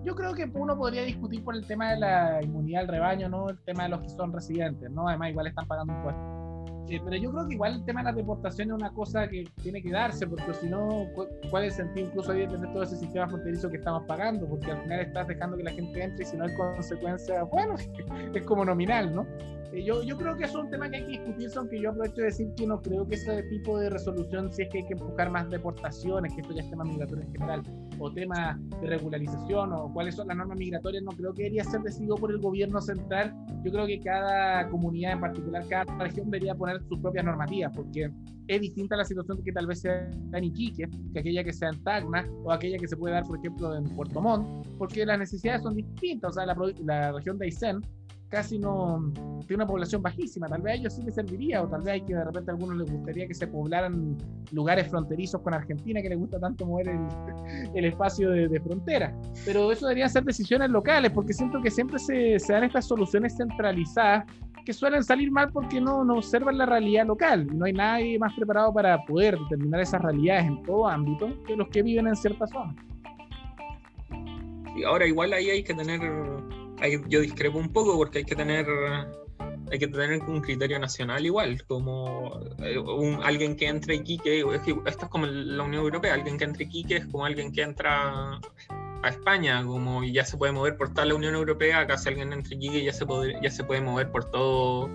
Yo, 0.04 0.16
creo 0.16 0.34
que 0.34 0.50
uno 0.54 0.78
podría 0.78 1.04
discutir 1.04 1.43
por 1.43 1.56
el 1.56 1.66
tema 1.66 1.91
de 1.91 2.00
la 2.00 2.41
inmunidad 2.41 2.82
del 2.82 2.89
rebaño, 2.89 3.30
¿no? 3.30 3.50
El 3.50 3.60
tema 3.60 3.84
de 3.84 3.89
los 3.89 4.02
que 4.02 4.10
son 4.10 4.32
residentes, 4.32 4.89
¿no? 4.91 5.08
Además, 5.08 5.30
igual 5.30 5.48
están 5.48 5.68
pagando 5.68 5.93
impuestos 5.93 6.45
eh, 6.90 7.02
pero 7.04 7.16
yo 7.18 7.32
creo 7.32 7.48
que 7.48 7.54
igual 7.56 7.74
el 7.76 7.86
tema 7.86 8.02
de 8.02 8.06
la 8.06 8.14
deportación 8.14 8.70
es 8.70 8.76
una 8.76 8.92
cosa 8.92 9.28
que 9.28 9.44
tiene 9.62 9.82
que 9.82 9.92
darse, 9.92 10.28
porque 10.28 10.54
si 10.54 10.70
no, 10.70 11.08
¿cuál 11.50 11.64
es 11.64 11.80
el 11.80 11.86
sentido 11.86 12.08
incluso 12.08 12.32
de 12.32 12.48
tener 12.48 12.72
todo 12.74 12.84
ese 12.84 12.98
sistema 12.98 13.28
fronterizo 13.28 13.70
que 13.70 13.78
estamos 13.78 14.04
pagando? 14.06 14.48
Porque 14.48 14.72
al 14.72 14.82
final 14.84 15.00
estás 15.00 15.28
dejando 15.28 15.58
que 15.58 15.64
la 15.64 15.72
gente 15.72 16.04
entre 16.04 16.24
y 16.24 16.28
si 16.28 16.38
no 16.38 16.46
hay 16.46 16.54
consecuencias, 16.54 17.44
bueno, 17.52 17.76
es 18.34 18.44
como 18.44 18.64
nominal, 18.64 19.14
¿no? 19.14 19.26
Eh, 19.76 19.84
yo, 19.84 20.04
yo 20.04 20.18
creo 20.18 20.38
que 20.38 20.46
eso 20.46 20.60
es 20.60 20.66
un 20.66 20.72
tema 20.72 20.90
que 20.90 20.98
hay 20.98 21.04
que 21.04 21.12
discutirse, 21.12 21.60
aunque 21.60 21.82
yo 21.82 21.90
aprovecho 21.90 22.22
de 22.22 22.28
decir 22.28 22.48
que 22.56 22.66
no 22.66 22.82
creo 22.82 23.06
que 23.06 23.16
ese 23.16 23.44
tipo 23.44 23.78
de 23.78 23.90
resolución, 23.90 24.52
si 24.54 24.64
es 24.64 24.70
que 24.70 24.78
hay 24.80 24.86
que 24.86 24.96
buscar 24.96 25.30
más 25.30 25.50
deportaciones, 25.50 26.34
que 26.34 26.42
esto 26.42 26.54
ya 26.54 26.62
es 26.62 26.70
tema 26.70 26.86
migratorio 26.86 27.26
en 27.26 27.32
general, 27.34 27.62
o 28.00 28.12
tema 28.12 28.58
de 28.82 28.88
regularización, 28.88 29.74
o 29.74 29.92
cuáles 29.94 30.16
son 30.16 30.30
las 30.30 30.38
normas 30.38 30.58
migratorias, 30.58 31.04
no 31.04 31.12
creo 31.12 31.34
que 31.34 31.44
debería 31.44 31.64
ser 31.66 31.82
decidido 31.82 32.16
por 32.16 32.32
el 32.32 32.40
gobierno 32.40 32.80
central. 32.80 33.34
Yo 33.64 33.72
creo 33.72 33.86
que 33.86 34.00
cada 34.00 34.70
comunidad 34.70 35.14
en 35.14 35.20
particular, 35.20 35.64
cada 35.68 35.98
región 35.98 36.32
debería 36.32 36.56
poner 36.56 36.75
sus 36.82 37.00
propias 37.00 37.26
normativas, 37.26 37.72
porque 37.76 38.10
es 38.48 38.62
distinta 38.62 38.96
la 38.96 39.06
situación 39.06 39.42
que 39.44 39.52
tal 39.52 39.68
vez 39.68 39.82
sea 39.82 40.10
en 40.34 40.44
Iquique, 40.44 40.90
que 41.14 41.20
aquella 41.20 41.44
que 41.44 41.54
sea 41.54 41.70
en 41.70 41.84
Tacna, 41.84 42.28
o 42.44 42.52
aquella 42.52 42.78
que 42.78 42.88
se 42.88 42.96
puede 42.98 43.14
dar, 43.14 43.24
por 43.24 43.38
ejemplo, 43.40 43.76
en 43.76 43.84
Puerto 43.84 44.22
Montt, 44.22 44.68
porque 44.78 45.06
las 45.06 45.20
necesidades 45.20 45.64
son 45.64 45.76
distintas. 45.76 46.32
O 46.32 46.34
sea, 46.34 46.46
la, 46.46 46.56
la 46.84 47.12
región 47.12 47.38
de 47.38 47.46
Aysén 47.46 47.82
casi 48.30 48.58
no 48.60 49.12
tiene 49.48 49.64
una 49.64 49.68
población 49.68 50.02
bajísima. 50.02 50.48
Tal 50.48 50.62
vez 50.62 50.74
a 50.74 50.76
ellos 50.76 50.94
sí 50.94 51.02
les 51.04 51.16
serviría, 51.16 51.62
o 51.64 51.68
tal 51.68 51.82
vez 51.82 51.94
hay 51.94 52.02
que 52.02 52.16
de 52.16 52.24
repente 52.24 52.52
a 52.52 52.54
algunos 52.54 52.78
les 52.78 52.92
gustaría 52.92 53.28
que 53.28 53.34
se 53.34 53.48
poblaran 53.48 54.18
lugares 54.52 54.88
fronterizos 54.90 55.42
con 55.42 55.54
Argentina, 55.54 56.02
que 56.02 56.10
les 56.10 56.18
gusta 56.18 56.40
tanto 56.40 56.66
mover 56.66 56.90
el, 56.90 57.00
el 57.76 57.86
espacio 57.86 58.30
de, 58.32 58.48
de, 58.48 58.60
frontera. 58.60 59.16
Pero 59.46 59.72
eso 59.72 59.86
deberían 59.88 60.10
ser 60.10 60.24
decisiones 60.24 60.70
locales, 60.70 61.12
porque 61.12 61.34
siento 61.34 61.62
que 61.62 61.72
siempre 61.72 62.00
se, 62.00 62.40
se, 62.40 62.54
dan 62.54 62.64
estas 62.64 62.86
soluciones 62.88 63.38
centralizadas 63.38 64.26
que 64.66 64.74
suelen 64.74 65.03
salir 65.03 65.32
mal 65.32 65.51
porque 65.51 65.80
no, 65.80 66.01
observan 66.01 66.57
la 66.57 66.66
realidad 66.66 67.05
local. 67.05 67.47
No 67.55 67.66
hay 67.66 67.74
nadie 67.74 68.20
más 68.20 68.34
preparado 68.34 68.74
para 68.74 69.03
poder 69.05 69.38
determinar 69.38 69.80
esas 69.80 70.01
realidades 70.01 70.47
en 70.47 70.63
todo 70.63 70.88
ámbito 70.88 71.32
que 71.45 71.55
los 71.55 71.70
que 71.70 71.84
viven 71.84 72.07
en 72.07 72.16
ciertas 72.16 72.49
zonas. 72.49 72.76
Y 74.76 74.84
ahora 74.84 75.05
igual 75.05 75.32
ahí 75.32 75.49
hay 75.49 75.63
que 75.63 75.74
tener 75.74 76.01
ahí 76.82 76.99
yo 77.07 77.22
discrepo 77.22 77.57
un 77.57 77.72
poco 77.72 77.95
porque 77.95 78.18
hay 78.20 78.26
que 78.26 78.36
tener 78.36 78.66
hay 79.72 79.80
que 79.80 79.88
tener 79.88 80.22
un 80.24 80.41
criterio 80.41 80.78
nacional 80.80 81.26
igual, 81.26 81.63
como 81.66 82.39
eh, 82.59 82.78
un, 82.78 83.20
alguien 83.24 83.55
que 83.55 83.68
entre 83.68 83.95
Iquique, 83.95 84.43
esto 84.86 85.05
es 85.05 85.09
como 85.09 85.26
la 85.26 85.63
Unión 85.63 85.84
Europea, 85.84 86.13
alguien 86.13 86.38
que 86.38 86.43
entre 86.43 86.66
Iquique 86.66 86.97
es 86.97 87.05
como 87.07 87.26
alguien 87.26 87.51
que 87.51 87.63
entra 87.63 88.39
a 89.06 89.10
España, 89.10 89.64
como 89.64 90.03
ya 90.03 90.26
se 90.26 90.38
puede 90.38 90.51
mover 90.51 90.78
por 90.78 90.89
toda 90.89 91.06
la 91.06 91.16
Unión 91.16 91.36
Europea, 91.36 91.80
acá 91.80 91.97
si 91.97 92.10
alguien 92.10 92.34
entre 92.34 92.56
Iquique 92.56 92.84
ya 92.84 92.93
se 92.93 93.06
puede, 93.06 93.36
ya 93.41 93.49
se 93.49 93.64
puede 93.64 93.82
mover 93.82 94.12
por 94.12 94.30
todo, 94.32 94.89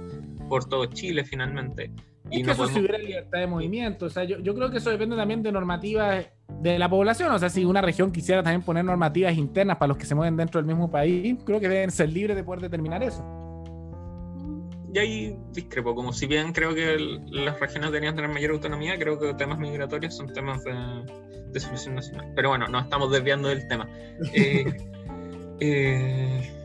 por 0.48 0.64
todo 0.64 0.86
Chile 0.86 1.24
finalmente. 1.24 1.90
Y 2.30 2.40
es 2.40 2.46
que 2.46 2.52
eso 2.52 2.68
si 2.68 2.78
hubiera 2.78 2.98
libertad 2.98 3.40
de 3.40 3.46
movimiento, 3.46 4.06
o 4.06 4.10
sea, 4.10 4.24
yo, 4.24 4.38
yo 4.38 4.54
creo 4.54 4.70
que 4.70 4.78
eso 4.78 4.90
depende 4.90 5.16
también 5.16 5.42
de 5.42 5.50
normativas 5.50 6.26
de 6.60 6.78
la 6.78 6.88
población. 6.88 7.32
O 7.32 7.38
sea, 7.38 7.48
si 7.48 7.64
una 7.64 7.80
región 7.80 8.12
quisiera 8.12 8.42
también 8.42 8.62
poner 8.62 8.84
normativas 8.84 9.36
internas 9.36 9.78
para 9.78 9.88
los 9.88 9.96
que 9.96 10.06
se 10.06 10.14
mueven 10.14 10.36
dentro 10.36 10.60
del 10.60 10.66
mismo 10.66 10.90
país, 10.90 11.36
creo 11.44 11.58
que 11.58 11.68
deben 11.68 11.90
ser 11.90 12.10
libres 12.10 12.36
de 12.36 12.44
poder 12.44 12.60
determinar 12.60 13.02
eso. 13.02 13.39
Y 14.92 14.98
ahí 14.98 15.36
discrepo, 15.52 15.94
como 15.94 16.12
si 16.12 16.26
bien 16.26 16.52
creo 16.52 16.74
que 16.74 16.96
las 17.30 17.60
regiones 17.60 17.90
deberían 17.90 18.16
tener 18.16 18.30
mayor 18.30 18.52
autonomía, 18.52 18.98
creo 18.98 19.18
que 19.18 19.34
temas 19.34 19.58
migratorios 19.58 20.16
son 20.16 20.32
temas 20.32 20.64
de, 20.64 20.74
de 21.52 21.60
solución 21.60 21.94
nacional. 21.94 22.32
Pero 22.34 22.48
bueno, 22.48 22.66
nos 22.66 22.84
estamos 22.84 23.12
desviando 23.12 23.48
del 23.48 23.66
tema. 23.68 23.88
Eh, 24.34 24.64
eh, 25.60 26.59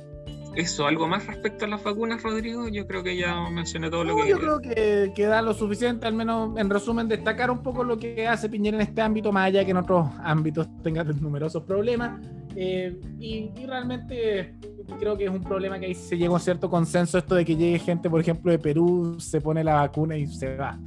eso, 0.55 0.87
¿algo 0.87 1.07
más 1.07 1.27
respecto 1.27 1.65
a 1.65 1.67
las 1.67 1.83
vacunas, 1.83 2.23
Rodrigo? 2.23 2.67
Yo 2.69 2.87
creo 2.87 3.03
que 3.03 3.17
ya 3.17 3.49
mencioné 3.49 3.89
todo 3.89 4.03
lo 4.03 4.15
que... 4.15 4.29
Yo 4.29 4.37
creo 4.37 4.61
que, 4.61 5.11
que, 5.13 5.25
da 5.25 5.41
lo 5.41 5.53
suficiente, 5.53 6.07
al 6.07 6.13
menos 6.13 6.57
en 6.57 6.69
resumen, 6.69 7.07
destacar 7.07 7.51
un 7.51 7.61
poco 7.61 7.83
lo 7.83 7.97
que 7.97 8.27
hace 8.27 8.49
Piñera 8.49 8.77
en 8.77 8.81
este 8.81 9.01
ámbito, 9.01 9.31
más 9.31 9.47
allá 9.47 9.65
que 9.65 9.71
en 9.71 9.77
otros 9.77 10.07
ámbitos 10.23 10.67
tenga 10.83 11.03
numerosos 11.03 11.63
problemas. 11.63 12.21
Eh, 12.55 12.97
y, 13.19 13.51
realmente 13.65 14.55
creo 14.99 15.17
que 15.17 15.25
es 15.25 15.29
un 15.29 15.43
problema 15.43 15.77
que 15.77 15.87
ahí 15.87 15.95
se 15.95 16.17
llega 16.17 16.29
a 16.29 16.35
un 16.35 16.39
cierto 16.39 16.69
consenso 16.69 17.17
esto 17.17 17.35
de 17.35 17.43
que 17.43 17.55
llegue 17.55 17.79
gente, 17.79 18.09
por 18.09 18.21
ejemplo, 18.21 18.51
de 18.51 18.59
Perú, 18.59 19.17
se 19.19 19.41
pone 19.41 19.63
la 19.63 19.75
vacuna 19.75 20.15
y 20.15 20.25
se 20.27 20.55
va. 20.55 20.79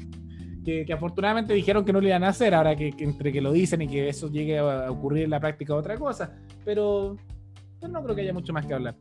Que, 0.64 0.86
afortunadamente 0.92 1.54
dijeron 1.54 1.84
que 1.84 1.92
no 1.92 2.00
lo 2.00 2.08
iban 2.08 2.24
a 2.24 2.28
hacer, 2.28 2.54
ahora 2.54 2.76
que, 2.76 2.94
entre 2.98 3.32
que 3.32 3.40
lo 3.40 3.52
dicen 3.52 3.82
y 3.82 3.88
que 3.88 4.08
eso 4.08 4.30
llegue 4.30 4.58
a 4.58 4.90
ocurrir 4.90 5.24
en 5.24 5.30
la 5.30 5.40
práctica 5.40 5.74
otra 5.74 5.96
cosa, 5.96 6.30
pero 6.64 7.16
no 7.86 8.02
creo 8.02 8.14
que 8.14 8.22
haya 8.22 8.32
mucho 8.32 8.52
más 8.52 8.66
que 8.66 8.74
hablar. 8.74 8.96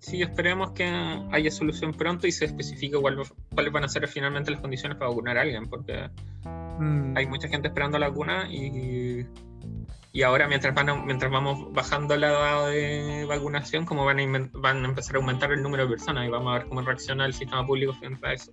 Sí, 0.00 0.22
esperemos 0.22 0.72
que 0.72 0.84
haya 1.30 1.50
solución 1.50 1.92
pronto 1.92 2.26
y 2.26 2.32
se 2.32 2.46
especifique 2.46 2.96
cuáles 2.96 3.72
van 3.72 3.84
a 3.84 3.88
ser 3.88 4.08
finalmente 4.08 4.50
las 4.50 4.60
condiciones 4.60 4.98
para 4.98 5.10
vacunar 5.10 5.38
a 5.38 5.42
alguien, 5.42 5.68
porque 5.68 6.10
mm. 6.44 7.16
hay 7.16 7.26
mucha 7.26 7.48
gente 7.48 7.68
esperando 7.68 7.98
la 7.98 8.08
vacuna 8.08 8.48
y 8.50 9.26
y 10.12 10.22
ahora, 10.22 10.48
mientras, 10.48 10.74
van 10.74 11.06
mientras 11.06 11.30
vamos 11.30 11.72
bajando 11.72 12.16
la 12.16 12.28
edad 12.28 12.68
de 12.68 13.24
vacunación, 13.26 13.86
como 13.86 14.04
van 14.04 14.18
a, 14.18 14.50
van 14.54 14.84
a 14.84 14.88
empezar 14.88 15.14
a 15.14 15.18
aumentar 15.20 15.52
el 15.52 15.62
número 15.62 15.84
de 15.84 15.90
personas 15.90 16.26
y 16.26 16.30
vamos 16.30 16.50
a 16.50 16.58
ver 16.58 16.68
cómo 16.68 16.80
reacciona 16.82 17.26
el 17.26 17.32
sistema 17.32 17.64
público 17.64 17.92
frente 17.94 18.26
a 18.26 18.32
eso. 18.32 18.50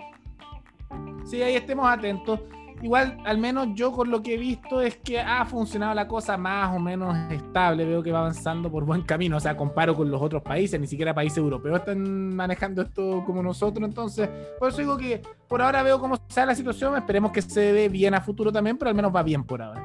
Sí, 1.25 1.41
ahí 1.41 1.55
estemos 1.55 1.87
atentos. 1.89 2.41
Igual, 2.81 3.17
al 3.25 3.39
menos 3.39 3.69
yo 3.73 3.91
con 3.91 4.11
lo 4.11 4.21
que 4.21 4.35
he 4.35 4.37
visto 4.37 4.81
es 4.81 4.97
que 4.97 5.19
ha 5.19 5.45
funcionado 5.45 5.95
la 5.95 6.07
cosa 6.07 6.37
más 6.37 6.75
o 6.75 6.79
menos 6.79 7.15
estable. 7.31 7.85
Veo 7.85 8.03
que 8.03 8.11
va 8.11 8.19
avanzando 8.19 8.71
por 8.71 8.85
buen 8.85 9.01
camino. 9.01 9.37
O 9.37 9.39
sea, 9.39 9.57
comparo 9.57 9.95
con 9.95 10.11
los 10.11 10.21
otros 10.21 10.43
países, 10.43 10.79
ni 10.79 10.87
siquiera 10.87 11.13
países 11.13 11.39
europeos 11.39 11.79
están 11.79 12.35
manejando 12.35 12.83
esto 12.83 13.23
como 13.25 13.41
nosotros. 13.41 13.87
Entonces, 13.87 14.29
por 14.59 14.69
eso 14.69 14.79
digo 14.79 14.97
que 14.97 15.21
por 15.47 15.61
ahora 15.61 15.81
veo 15.81 15.99
cómo 15.99 16.15
está 16.15 16.45
la 16.45 16.53
situación. 16.53 16.95
Esperemos 16.95 17.31
que 17.31 17.41
se 17.41 17.73
dé 17.73 17.89
bien 17.89 18.13
a 18.13 18.21
futuro 18.21 18.51
también, 18.51 18.77
pero 18.77 18.89
al 18.89 18.95
menos 18.95 19.15
va 19.15 19.23
bien 19.23 19.43
por 19.43 19.61
ahora. 19.61 19.83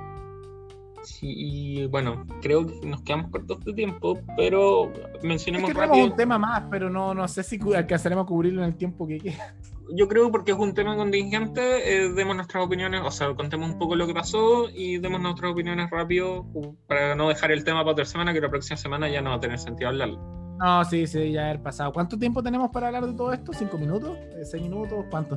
Sí, 1.03 1.33
y 1.37 1.87
bueno, 1.87 2.25
creo 2.41 2.67
que 2.67 2.87
nos 2.87 3.03
quedamos 3.03 3.31
cortos 3.31 3.65
de 3.65 3.73
tiempo, 3.73 4.21
pero 4.37 4.93
mencionemos 5.23 5.71
es 5.71 5.75
que 5.75 5.81
rápido. 5.81 6.05
un 6.05 6.15
tema 6.15 6.39
más, 6.39 6.65
pero 6.71 6.89
no, 6.89 7.13
no 7.13 7.27
sé 7.27 7.43
si 7.43 7.59
alcanzaremos 7.75 8.25
a 8.25 8.27
cubrirlo 8.27 8.63
en 8.63 8.69
el 8.69 8.77
tiempo 8.77 9.07
que 9.07 9.19
queda. 9.19 9.55
Yo 9.95 10.09
creo 10.09 10.31
porque 10.31 10.53
es 10.53 10.59
un 10.59 10.75
tema 10.75 10.97
contingente, 10.97 11.61
eh, 11.95 12.13
demos 12.13 12.37
nuestras 12.37 12.65
opiniones, 12.65 13.03
o 13.05 13.11
sea, 13.11 13.35
contemos 13.35 13.71
un 13.71 13.79
poco 13.79 13.97
lo 13.97 14.07
que 14.07 14.15
pasó 14.15 14.69
y 14.71 14.99
demos 14.99 15.21
nuestras 15.21 15.53
opiniones 15.53 15.91
rápido 15.91 16.47
para 16.87 17.15
no 17.15 17.29
dejar 17.29 17.53
el 17.53 17.65
tema 17.65 17.81
para 17.81 17.93
otra 17.93 18.05
semana, 18.05 18.33
que 18.33 18.41
la 18.41 18.49
próxima 18.49 18.77
semana 18.77 19.09
ya 19.09 19.21
no 19.21 19.31
va 19.31 19.37
a 19.37 19.41
tener 19.41 19.59
sentido 19.59 19.91
hablarlo. 19.91 20.19
No, 20.59 20.85
sí, 20.85 21.07
sí, 21.07 21.33
ya 21.33 21.47
haber 21.47 21.63
pasado. 21.63 21.93
¿Cuánto 21.93 22.19
tiempo 22.19 22.43
tenemos 22.43 22.71
para 22.71 22.87
hablar 22.87 23.07
de 23.07 23.15
todo 23.15 23.33
esto? 23.33 23.53
¿Cinco 23.53 23.79
minutos? 23.79 24.17
¿Seis 24.45 24.63
minutos? 24.63 25.05
¿Cuánto? 25.11 25.37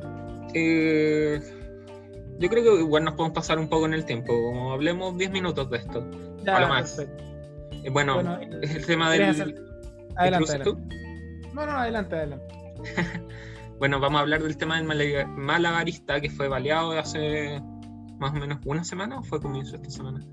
Eh 0.54 1.40
yo 2.38 2.48
creo 2.48 2.62
que 2.62 2.80
igual 2.80 3.04
nos 3.04 3.14
podemos 3.14 3.34
pasar 3.34 3.58
un 3.58 3.68
poco 3.68 3.86
en 3.86 3.94
el 3.94 4.04
tiempo, 4.04 4.32
como 4.32 4.72
hablemos 4.72 5.16
10 5.16 5.30
minutos 5.30 5.70
de 5.70 5.78
esto. 5.78 6.06
Ya, 6.44 6.60
lo 6.60 6.68
más. 6.68 6.98
Eh, 6.98 7.90
bueno, 7.90 8.38
es 8.62 8.74
el 8.74 8.86
tema 8.86 9.10
del. 9.10 9.22
Adelante, 10.16 10.50
adelante. 10.50 10.64
Tú? 10.64 10.78
No, 11.54 11.66
no, 11.66 11.72
adelante, 11.72 12.14
adelante. 12.14 12.54
bueno, 13.78 14.00
vamos 14.00 14.18
a 14.18 14.22
hablar 14.22 14.42
del 14.42 14.56
tema 14.56 14.80
del 14.80 15.26
malabarista 15.28 16.20
que 16.20 16.30
fue 16.30 16.48
baleado 16.48 16.92
hace 16.98 17.60
más 18.18 18.32
o 18.32 18.36
menos 18.36 18.58
una 18.64 18.84
semana 18.84 19.18
o 19.18 19.22
fue 19.22 19.40
comienzo 19.40 19.76
esta 19.76 19.90
semana. 19.90 20.24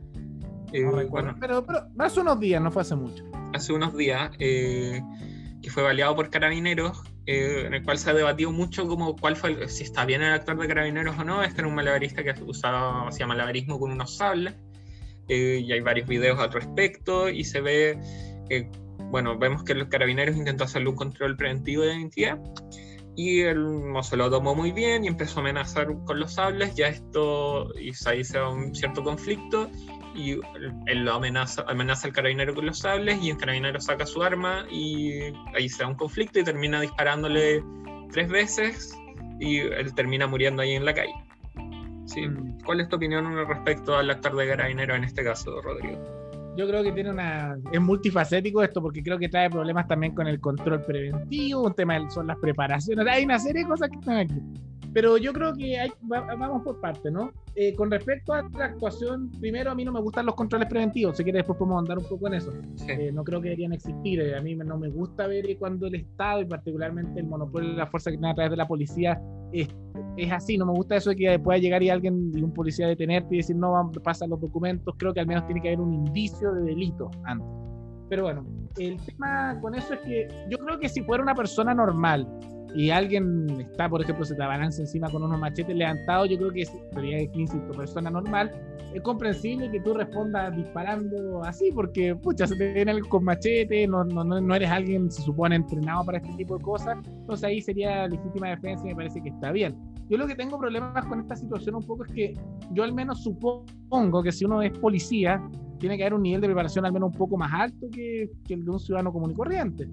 Eh, 0.72 0.84
bueno, 1.10 1.36
pero, 1.40 1.66
pero 1.66 1.88
hace 2.00 2.22
unos 2.22 2.40
días, 2.40 2.62
no 2.62 2.72
fue 2.72 2.82
hace 2.82 2.96
mucho. 2.96 3.24
Hace 3.54 3.74
unos 3.74 3.96
días, 3.96 4.32
eh, 4.40 5.02
que 5.62 5.70
fue 5.70 5.84
baleado 5.84 6.16
por 6.16 6.30
carabineros 6.30 7.04
eh, 7.26 7.64
en 7.66 7.74
el 7.74 7.84
cual 7.84 7.98
se 7.98 8.10
ha 8.10 8.14
debatido 8.14 8.52
mucho 8.52 8.86
como 8.86 9.16
cuál 9.16 9.38
fue 9.38 9.70
si 9.70 9.84
está 9.84 10.06
bien 10.06 10.22
el 10.22 10.34
actor 10.34 10.60
de 10.60 10.68
carabineros 10.68 11.18
o 11.18 11.24
no. 11.24 11.42
Este 11.42 11.62
era 11.62 11.68
un 11.68 11.76
malabarista 11.76 12.24
que 12.24 12.34
usaba, 12.44 13.08
hacía 13.08 13.26
malabarismo 13.26 13.80
con 13.80 13.92
unos 13.92 14.18
sables. 14.18 14.56
Eh, 15.30 15.64
y 15.66 15.72
hay 15.72 15.80
varios 15.80 16.08
videos 16.08 16.38
al 16.40 16.52
respecto 16.52 17.30
y 17.30 17.46
se 17.46 17.62
ve, 17.62 17.98
eh, 18.50 18.70
bueno, 19.10 19.38
vemos 19.38 19.64
que 19.64 19.74
los 19.74 19.88
carabineros 19.88 20.36
intentó 20.36 20.66
hacerle 20.66 20.90
un 20.90 20.98
control 20.98 21.38
preventivo 21.38 21.84
de 21.84 21.96
identidad 21.96 22.40
y 23.16 23.42
él 23.42 23.92
no 23.92 24.02
se 24.04 24.18
lo 24.18 24.30
tomó 24.30 24.56
muy 24.56 24.72
bien 24.72 25.04
y 25.04 25.08
empezó 25.08 25.40
a 25.40 25.42
amenazar 25.42 25.88
con 26.06 26.20
los 26.20 26.34
sables, 26.34 26.76
ya 26.76 26.88
esto, 26.88 27.70
y 27.80 27.92
ahí 28.06 28.24
se 28.24 28.38
da 28.38 28.50
un 28.50 28.74
cierto 28.74 29.04
conflicto 29.04 29.70
y 30.16 30.40
él 30.86 31.06
lo 31.06 31.14
amenaza, 31.14 31.64
amenaza 31.68 32.08
al 32.08 32.14
carabinero 32.14 32.54
con 32.54 32.66
los 32.66 32.80
sables 32.80 33.22
y 33.22 33.30
el 33.32 33.38
carabinero 33.38 33.80
saca 33.80 34.06
su 34.06 34.22
arma 34.24 34.66
y 34.70 35.22
ahí 35.56 35.70
se 35.70 35.84
da 35.84 35.90
un 35.90 35.96
conflicto 35.96 36.40
y 36.40 36.44
termina 36.44 36.82
disparándole 36.82 37.64
tres 38.12 38.30
veces 38.30 38.98
y 39.40 39.60
él 39.60 39.94
termina 39.96 40.28
muriendo 40.28 40.62
ahí 40.62 40.74
en 40.74 40.86
la 40.86 40.94
calle. 40.94 41.14
Sí. 42.06 42.28
Mm. 42.28 42.60
¿Cuál 42.64 42.82
es 42.82 42.90
tu 42.90 42.96
opinión 42.96 43.36
respecto 43.48 43.96
al 43.96 44.10
actor 44.10 44.36
de 44.36 44.48
carabinero 44.48 44.96
en 44.96 45.04
este 45.04 45.24
caso, 45.24 45.62
Rodrigo? 45.62 46.23
Yo 46.56 46.68
creo 46.68 46.84
que 46.84 46.92
tiene 46.92 47.10
una. 47.10 47.58
Es 47.72 47.82
multifacético 47.82 48.62
esto 48.62 48.82
porque 48.82 49.02
creo 49.02 49.18
que 49.18 49.30
trae 49.30 49.50
problemas 49.50 49.88
también 49.88 50.14
con 50.14 50.28
el 50.28 50.40
control 50.40 50.84
preventivo, 50.84 51.64
un 51.64 51.74
tema 51.74 52.10
son 52.12 52.28
las 52.28 52.38
preparaciones. 52.38 53.06
Hay 53.08 53.26
una 53.26 53.40
serie 53.40 53.64
de 53.64 53.70
cosas 53.70 53.90
que 53.90 53.98
están 53.98 54.18
aquí. 54.18 54.42
Pero 54.94 55.18
yo 55.18 55.34
creo 55.34 55.54
que 55.56 55.80
hay, 55.80 55.92
vamos 56.02 56.62
por 56.62 56.80
parte, 56.80 57.10
¿no? 57.10 57.32
Eh, 57.56 57.74
con 57.76 57.90
respecto 57.90 58.34
a 58.34 58.48
la 58.58 58.66
actuación, 58.66 59.32
primero 59.40 59.72
a 59.72 59.76
mí 59.76 59.84
no 59.84 59.92
me 59.92 60.00
gustan 60.00 60.26
los 60.26 60.36
controles 60.36 60.68
preventivos, 60.68 61.18
si 61.18 61.24
quieres 61.24 61.40
después 61.40 61.58
podemos 61.58 61.80
andar 61.80 61.98
un 61.98 62.06
poco 62.06 62.28
en 62.28 62.36
eso. 62.36 62.52
Eh, 62.88 63.12
no 63.12 63.24
creo 63.24 63.42
que 63.42 63.50
deberían 63.50 63.74
existir, 63.74 64.22
eh, 64.22 64.36
a 64.36 64.42
mí 64.42 64.56
no 64.56 64.78
me 64.78 64.90
gusta 64.90 65.26
ver 65.26 65.46
cuando 65.58 65.88
el 65.88 65.96
Estado 65.96 66.42
y 66.42 66.46
particularmente 66.46 67.20
el 67.20 67.26
monopolio 67.26 67.72
de 67.72 67.78
la 67.78 67.88
fuerza 67.88 68.12
que 68.12 68.18
tiene 68.18 68.32
a 68.32 68.36
través 68.36 68.52
de 68.52 68.58
la 68.58 68.68
policía 68.68 69.20
es, 69.52 69.68
es, 70.18 70.32
así, 70.32 70.58
no 70.58 70.66
me 70.66 70.74
gusta 70.74 70.96
eso 70.96 71.10
de 71.10 71.16
que 71.16 71.40
pueda 71.40 71.58
llegar 71.58 71.82
y 71.82 71.90
alguien 71.90 72.32
y 72.36 72.42
un 72.42 72.54
policía 72.54 72.88
detenerte 72.88 73.36
y 73.36 73.38
decir 73.38 73.56
no, 73.56 73.92
pasan 74.04 74.30
los 74.30 74.40
documentos, 74.40 74.94
creo 74.98 75.14
que 75.14 75.20
al 75.20 75.28
menos 75.28 75.46
tiene 75.46 75.62
que 75.62 75.70
haber 75.70 75.82
un 75.82 75.94
indicio 75.94 76.54
de 76.54 76.64
delito 76.64 77.10
antes. 77.24 77.48
Pero 78.10 78.24
bueno, 78.24 78.46
el 78.78 78.98
tema 79.06 79.60
con 79.62 79.76
eso 79.76 79.94
es 79.94 80.00
que 80.02 80.28
yo 80.50 80.58
creo 80.58 80.80
que 80.80 80.90
si 80.90 81.02
fuera 81.02 81.24
una 81.24 81.36
persona 81.36 81.74
normal, 81.74 82.28
y 82.76 82.90
alguien 82.90 83.48
está, 83.60 83.88
por 83.88 84.02
ejemplo, 84.02 84.26
se 84.26 84.36
te 84.36 84.44
abalanza 84.44 84.82
encima 84.82 85.10
con 85.10 85.24
unos 85.24 85.40
machetes 85.40 85.76
levantados, 85.76 86.30
yo 86.30 86.38
creo 86.38 86.52
que 86.52 86.66
sería, 86.66 87.22
insisto, 87.22 87.72
persona 87.72 88.10
normal, 88.10 88.52
es 88.94 89.02
comprensible 89.02 89.70
que 89.72 89.80
tú 89.80 89.94
respondas 89.94 90.56
disparando 90.56 91.44
así, 91.44 91.72
porque, 91.72 92.16
pucha, 92.16 92.48
se 92.48 92.56
te 92.56 92.74
viene 92.74 93.00
con 93.02 93.24
machete, 93.24 93.88
no, 93.88 94.04
no, 94.04 94.24
no 94.24 94.56
eres 94.56 94.70
alguien, 94.70 95.12
se 95.12 95.22
supone, 95.22 95.56
entrenado 95.56 96.06
para 96.06 96.18
este 96.18 96.34
tipo 96.34 96.58
de 96.58 96.64
cosas, 96.64 96.98
entonces 97.06 97.44
ahí 97.44 97.62
sería 97.62 98.08
legítima 98.08 98.50
defensa 98.50 98.84
y 98.86 98.90
me 98.90 98.96
parece 98.96 99.22
que 99.22 99.30
está 99.30 99.52
bien. 99.52 99.76
Yo 100.10 100.18
lo 100.18 100.28
que 100.28 100.36
tengo 100.36 100.60
problemas 100.60 101.06
con 101.06 101.20
esta 101.20 101.36
situación 101.36 101.76
un 101.76 101.84
poco 101.84 102.06
es 102.06 102.12
que 102.12 102.34
yo 102.72 102.84
al 102.84 102.94
menos 102.94 103.24
supongo 103.24 104.24
que 104.24 104.32
si 104.32 104.46
uno 104.46 104.62
es 104.62 104.72
policía, 104.80 105.42
tiene 105.80 105.98
que 105.98 106.04
haber 106.04 106.14
un 106.14 106.24
nivel 106.24 106.42
de 106.42 106.48
preparación 106.48 106.86
al 106.86 106.94
menos 106.94 107.12
un 107.12 107.18
poco 107.18 107.38
más 107.38 107.52
alto 107.54 107.88
que, 107.92 108.30
que 108.46 108.54
el 108.54 108.64
de 108.64 108.72
un 108.72 108.80
ciudadano 108.80 109.12
común 109.12 109.32
y 109.32 109.34
corriente 109.34 109.88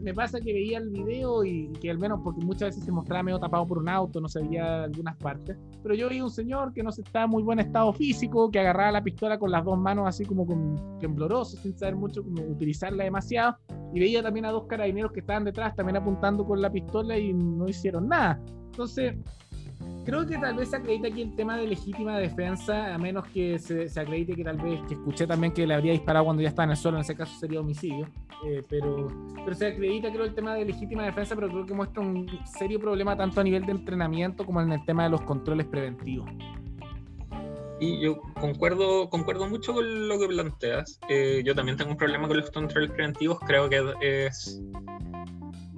me 0.00 0.14
pasa 0.14 0.40
que 0.40 0.52
veía 0.52 0.78
el 0.78 0.90
video 0.90 1.44
y 1.44 1.72
que 1.80 1.90
al 1.90 1.98
menos, 1.98 2.20
porque 2.22 2.44
muchas 2.44 2.70
veces 2.70 2.84
se 2.84 2.92
mostraba 2.92 3.22
medio 3.22 3.38
tapado 3.38 3.66
por 3.66 3.78
un 3.78 3.88
auto, 3.88 4.20
no 4.20 4.28
se 4.28 4.40
veía 4.42 4.84
algunas 4.84 5.16
partes, 5.16 5.56
pero 5.82 5.94
yo 5.94 6.08
vi 6.08 6.20
un 6.20 6.30
señor 6.30 6.72
que 6.72 6.82
no 6.82 6.92
se 6.92 7.02
estaba 7.02 7.24
en 7.24 7.30
muy 7.30 7.42
buen 7.42 7.58
estado 7.58 7.92
físico, 7.92 8.50
que 8.50 8.60
agarraba 8.60 8.92
la 8.92 9.02
pistola 9.02 9.38
con 9.38 9.50
las 9.50 9.64
dos 9.64 9.78
manos 9.78 10.06
así 10.06 10.24
como 10.24 10.46
con 10.46 10.98
tembloroso, 11.00 11.56
sin 11.56 11.76
saber 11.76 11.96
mucho 11.96 12.22
cómo 12.22 12.42
utilizarla 12.42 13.04
demasiado, 13.04 13.56
y 13.92 14.00
veía 14.00 14.22
también 14.22 14.46
a 14.46 14.50
dos 14.50 14.66
carabineros 14.66 15.12
que 15.12 15.20
estaban 15.20 15.44
detrás 15.44 15.74
también 15.74 15.96
apuntando 15.96 16.44
con 16.44 16.60
la 16.60 16.70
pistola 16.70 17.18
y 17.18 17.32
no 17.32 17.68
hicieron 17.68 18.08
nada. 18.08 18.40
Entonces, 18.66 19.14
creo 20.04 20.26
que 20.26 20.38
tal 20.38 20.56
vez 20.56 20.70
se 20.70 20.76
acredita 20.76 21.08
aquí 21.08 21.22
el 21.22 21.34
tema 21.36 21.56
de 21.56 21.66
legítima 21.66 22.18
defensa, 22.18 22.94
a 22.94 22.98
menos 22.98 23.26
que 23.28 23.58
se, 23.58 23.88
acredite 23.98 24.34
que 24.34 24.44
tal 24.44 24.56
vez, 24.56 24.80
que 24.88 24.94
escuché 24.94 25.26
también 25.26 25.52
que 25.52 25.66
le 25.66 25.74
habría 25.74 25.92
disparado 25.92 26.24
cuando 26.24 26.42
ya 26.42 26.48
estaba 26.48 26.64
en 26.64 26.70
el 26.70 26.76
suelo, 26.76 26.98
en 26.98 27.02
ese 27.02 27.14
caso 27.14 27.38
sería 27.38 27.60
homicidio, 27.60 28.08
eh, 28.46 28.62
pero, 28.68 29.08
se 29.52 29.66
acredita 29.66 30.10
creo 30.10 30.24
el 30.24 30.34
tema 30.34 30.54
de 30.54 30.64
legítima 30.64 31.04
defensa, 31.04 31.34
pero 31.34 31.48
creo 31.48 31.66
que 31.66 31.74
muestra 31.74 32.02
un 32.02 32.28
serio 32.44 32.80
problema 32.80 33.16
tanto 33.16 33.40
a 33.40 33.44
nivel 33.44 33.64
de 33.66 33.72
entrenamiento 33.72 34.44
como 34.44 34.60
en 34.60 34.72
el 34.72 34.84
tema 34.84 35.04
de 35.04 35.10
los 35.10 35.20
controles 35.22 35.66
preventivos. 35.66 36.28
Y 37.82 37.98
yo 37.98 38.20
concuerdo, 38.38 39.08
concuerdo 39.08 39.48
mucho 39.48 39.72
con 39.72 40.08
lo 40.08 40.18
que 40.18 40.28
planteas. 40.28 41.00
Eh, 41.08 41.42
yo 41.46 41.54
también 41.54 41.78
tengo 41.78 41.92
un 41.92 41.96
problema 41.96 42.28
con 42.28 42.36
los 42.36 42.50
controles 42.50 42.90
preventivos. 42.90 43.40
Creo 43.40 43.70
que 43.70 43.94
es 44.02 44.60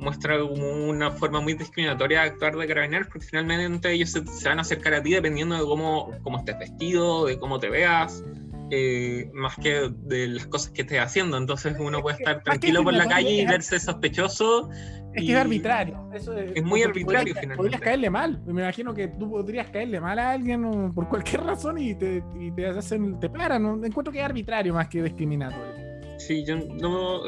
muestra 0.02 0.42
una 0.44 1.10
forma 1.10 1.40
muy 1.40 1.54
discriminatoria 1.54 2.22
de 2.22 2.30
actuar 2.30 2.56
de 2.56 2.66
carabineros, 2.66 3.08
porque 3.08 3.26
finalmente 3.26 3.92
ellos 3.92 4.10
se, 4.10 4.48
van 4.48 4.58
a 4.58 4.62
acercar 4.62 4.94
a 4.94 5.02
ti 5.02 5.12
dependiendo 5.12 5.56
de 5.56 5.62
cómo, 5.62 6.10
cómo 6.22 6.38
estés 6.38 6.58
vestido, 6.58 7.26
de 7.26 7.38
cómo 7.38 7.58
te 7.58 7.70
veas, 7.70 8.22
eh, 8.70 9.30
más 9.34 9.56
que 9.56 9.90
de 9.90 10.28
las 10.28 10.46
cosas 10.46 10.70
que 10.72 10.82
estés 10.82 10.98
haciendo. 10.98 11.36
Entonces 11.36 11.76
uno 11.78 12.00
puede 12.00 12.16
estar 12.16 12.42
tranquilo 12.42 12.82
por 12.82 12.94
la 12.94 13.06
calle 13.06 13.30
y 13.30 13.46
verse 13.46 13.78
sospechoso. 13.78 14.70
Es 15.14 15.26
que 15.26 15.32
es 15.32 15.38
arbitrario. 15.38 16.08
Eso 16.14 16.32
es, 16.36 16.64
muy 16.64 16.82
arbitrario 16.82 17.34
finalmente. 17.34 17.56
Podrías 17.56 17.80
caerle 17.82 18.08
mal. 18.08 18.40
Me 18.46 18.62
imagino 18.62 18.94
que 18.94 19.08
tú 19.08 19.30
podrías 19.30 19.68
caerle 19.70 20.00
mal 20.00 20.18
a 20.18 20.30
alguien 20.30 20.92
por 20.94 21.08
cualquier 21.08 21.42
razón 21.42 21.78
y 21.78 21.94
te, 21.94 22.24
y 22.40 22.50
te 22.52 22.66
hacen, 22.66 23.20
te 23.20 23.28
paran. 23.28 23.84
Encuentro 23.84 24.10
que 24.10 24.20
es 24.20 24.24
arbitrario 24.24 24.72
más 24.72 24.88
que 24.88 25.02
discriminatorio. 25.02 25.81
Sí, 26.26 26.44
yo 26.44 26.56
no. 26.56 27.22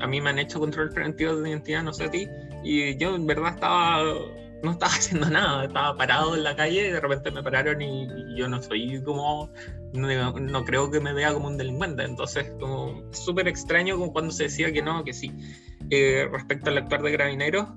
A 0.00 0.06
mí 0.06 0.20
me 0.20 0.30
han 0.30 0.38
hecho 0.38 0.60
control 0.60 0.90
preventivo 0.90 1.36
de 1.36 1.50
identidad, 1.50 1.82
no 1.82 1.92
sé 1.92 2.04
a 2.04 2.10
ti. 2.10 2.28
Y 2.62 2.96
yo 2.96 3.14
en 3.14 3.26
verdad 3.26 3.54
estaba. 3.54 4.02
no 4.62 4.70
estaba 4.70 4.92
haciendo 4.94 5.28
nada, 5.28 5.64
estaba 5.64 5.96
parado 5.96 6.36
en 6.36 6.44
la 6.44 6.54
calle 6.54 6.88
y 6.88 6.90
de 6.92 7.00
repente 7.00 7.30
me 7.30 7.42
pararon 7.42 7.82
y, 7.82 8.08
yo 8.36 8.48
no 8.48 8.62
soy 8.62 9.02
como, 9.02 9.50
no, 9.92 10.64
creo 10.64 10.90
que 10.90 11.00
me 11.00 11.12
vea 11.12 11.32
como 11.32 11.48
un 11.48 11.56
delincuente, 11.56 12.04
entonces 12.04 12.52
como 12.60 13.02
súper 13.12 13.48
extraño 13.48 13.98
como 13.98 14.12
cuando 14.12 14.30
se 14.30 14.44
decía 14.44 14.72
que 14.72 14.82
no, 14.82 15.04
que 15.04 15.12
sí. 15.12 15.32
Eh, 15.90 16.28
respecto 16.30 16.70
al 16.70 16.78
actuar 16.78 17.02
de 17.02 17.12
Carabineros, 17.12 17.68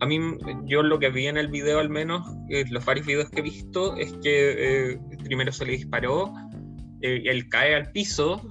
a 0.00 0.06
mí, 0.06 0.18
yo 0.64 0.82
lo 0.82 0.98
que 0.98 1.10
vi 1.10 1.26
en 1.26 1.36
el 1.36 1.48
video 1.48 1.80
al 1.80 1.88
menos, 1.88 2.26
eh, 2.48 2.64
los 2.70 2.84
varios 2.84 3.06
videos 3.06 3.30
que 3.30 3.40
he 3.40 3.42
visto, 3.42 3.96
es 3.96 4.12
que 4.22 4.92
eh, 4.92 5.00
primero 5.24 5.50
se 5.50 5.66
le 5.66 5.72
disparó, 5.72 6.32
eh, 7.00 7.22
él 7.26 7.48
cae 7.48 7.74
al 7.74 7.92
piso, 7.92 8.42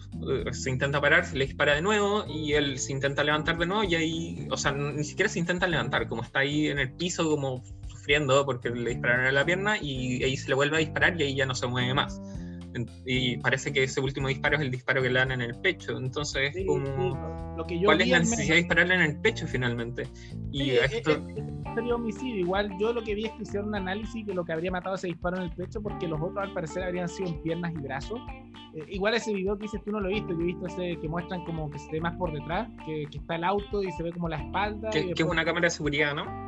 se 0.52 0.70
intenta 0.70 1.02
parar, 1.02 1.26
se 1.26 1.38
le 1.38 1.46
dispara 1.46 1.76
de 1.76 1.82
nuevo 1.82 2.26
y 2.28 2.54
él 2.54 2.80
se 2.80 2.92
intenta 2.92 3.24
levantar 3.24 3.58
de 3.58 3.66
nuevo 3.66 3.84
y 3.84 3.96
ahí, 3.96 4.48
o 4.50 4.58
sea, 4.58 4.72
ni 4.72 5.04
siquiera 5.04 5.30
se 5.30 5.40
intenta 5.40 5.68
levantar, 5.68 6.08
como 6.08 6.24
está 6.24 6.40
ahí 6.40 6.68
en 6.68 6.80
el 6.80 6.92
piso 6.94 7.30
como 7.30 7.64
sufriendo 7.88 8.46
porque 8.46 8.70
le 8.70 8.92
dispararon 8.92 9.28
en 9.28 9.36
la 9.36 9.46
pierna 9.46 9.78
y 9.82 10.24
ahí 10.24 10.38
se 10.38 10.50
le 10.50 10.56
vuelve 10.56 10.78
a 10.78 10.80
disparar 10.80 11.20
y 11.20 11.24
ahí 11.24 11.36
ya 11.36 11.46
no 11.46 11.56
se 11.56 11.68
mueve 11.68 11.94
más 11.94 12.22
y 13.06 13.38
parece 13.38 13.72
que 13.72 13.84
ese 13.84 14.00
último 14.02 14.28
disparo 14.28 14.58
es 14.58 14.62
el 14.62 14.72
disparo 14.72 15.02
que 15.02 15.10
le 15.10 15.20
dan 15.20 15.32
en 15.32 15.42
el 15.42 15.56
pecho. 15.56 15.98
Entonces, 15.98 16.56
como, 16.66 17.56
lo 17.58 17.66
que 17.66 17.82
¿cuál 17.84 18.02
es 18.02 18.10
la 18.10 18.20
necesidad 18.20 18.56
de 18.56 18.62
dispararle 18.62 18.96
en 18.96 19.02
el 19.02 19.20
pecho 19.20 19.48
finalmente? 19.48 20.08
Y 20.52 20.72
esto... 20.72 21.26
sería 21.76 21.96
homicidio. 21.96 22.40
Igual 22.40 22.72
yo 22.80 22.94
lo 22.94 23.04
que 23.04 23.16
vi 23.16 23.26
es 23.26 23.32
que 23.34 23.44
hicieron 23.44 23.70
un 23.70 23.76
análisis 23.76 24.26
de 24.26 24.34
lo 24.34 24.46
que 24.46 24.54
habría 24.54 24.72
matado 24.72 24.96
ese 24.96 25.08
disparo 25.08 25.38
en 25.38 25.44
el 25.44 25.52
pecho, 25.52 25.82
porque 25.82 26.08
los 26.08 26.22
otros 26.22 26.38
al 26.38 26.54
parecer 26.54 26.84
habrían 26.84 27.10
sido 27.10 27.30
en 27.30 27.42
piernas 27.42 27.74
y 27.74 27.82
brazos. 27.82 28.20
Eh, 28.76 28.86
igual 28.90 29.14
ese 29.16 29.34
video 29.34 29.58
que 29.58 29.64
dices 29.64 29.82
tú 29.84 29.92
no 29.92 30.00
lo 30.00 30.10
viste, 30.10 30.34
yo 30.34 30.42
he 30.42 30.46
visto 30.46 30.68
ese 30.68 30.98
que 31.02 31.10
muestran 31.10 31.44
como 31.46 31.70
que 31.72 31.80
se 31.80 31.92
ve 31.92 32.02
más 32.02 32.16
por 32.18 32.32
detrás, 32.32 32.70
que, 32.86 33.08
que 33.10 33.18
está 33.18 33.36
el 33.36 33.44
auto 33.44 33.82
y 33.82 33.92
se 33.92 34.04
ve 34.04 34.12
como 34.12 34.30
la 34.30 34.38
espalda. 34.38 34.90
Que, 34.90 35.14
que 35.14 35.24
es 35.24 35.30
una 35.30 35.46
cámara 35.46 35.66
de 35.66 35.72
seguridad, 35.72 36.14
¿no? 36.14 36.48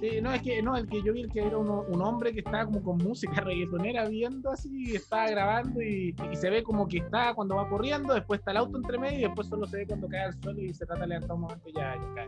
Sí, 0.00 0.20
no, 0.20 0.32
es 0.32 0.42
que 0.42 0.62
no, 0.62 0.76
el 0.76 0.86
que 0.86 1.02
yo 1.02 1.12
vi 1.12 1.22
el 1.22 1.32
que 1.32 1.40
era 1.40 1.56
un 1.56 2.02
hombre 2.02 2.32
que 2.32 2.40
estaba 2.40 2.66
como 2.66 2.82
con 2.82 2.98
música 2.98 3.40
reggaetonera 3.40 4.08
viendo 4.08 4.50
así, 4.50 4.94
estaba 4.94 5.30
grabando 5.30 5.80
y, 5.80 6.14
se 6.34 6.50
ve 6.50 6.62
como 6.62 6.86
que 6.86 6.98
está 6.98 7.34
cuando 7.34 7.56
va 7.56 7.68
corriendo, 7.68 8.12
después 8.12 8.40
está 8.40 8.50
el 8.50 8.58
auto 8.58 8.76
entre 8.76 8.98
medio 8.98 9.18
y 9.18 9.22
después 9.22 9.48
solo 9.48 9.66
se 9.66 9.78
ve 9.78 9.86
cuando 9.86 10.08
cae 10.08 10.24
al 10.24 10.34
suelo 10.42 10.60
y 10.60 10.74
se 10.74 10.84
trata 10.84 11.02
de 11.02 11.08
levantar 11.08 11.34
un 11.34 11.42
momento 11.42 11.68
y 11.68 11.72
ya, 11.72 11.96
cae. 12.14 12.26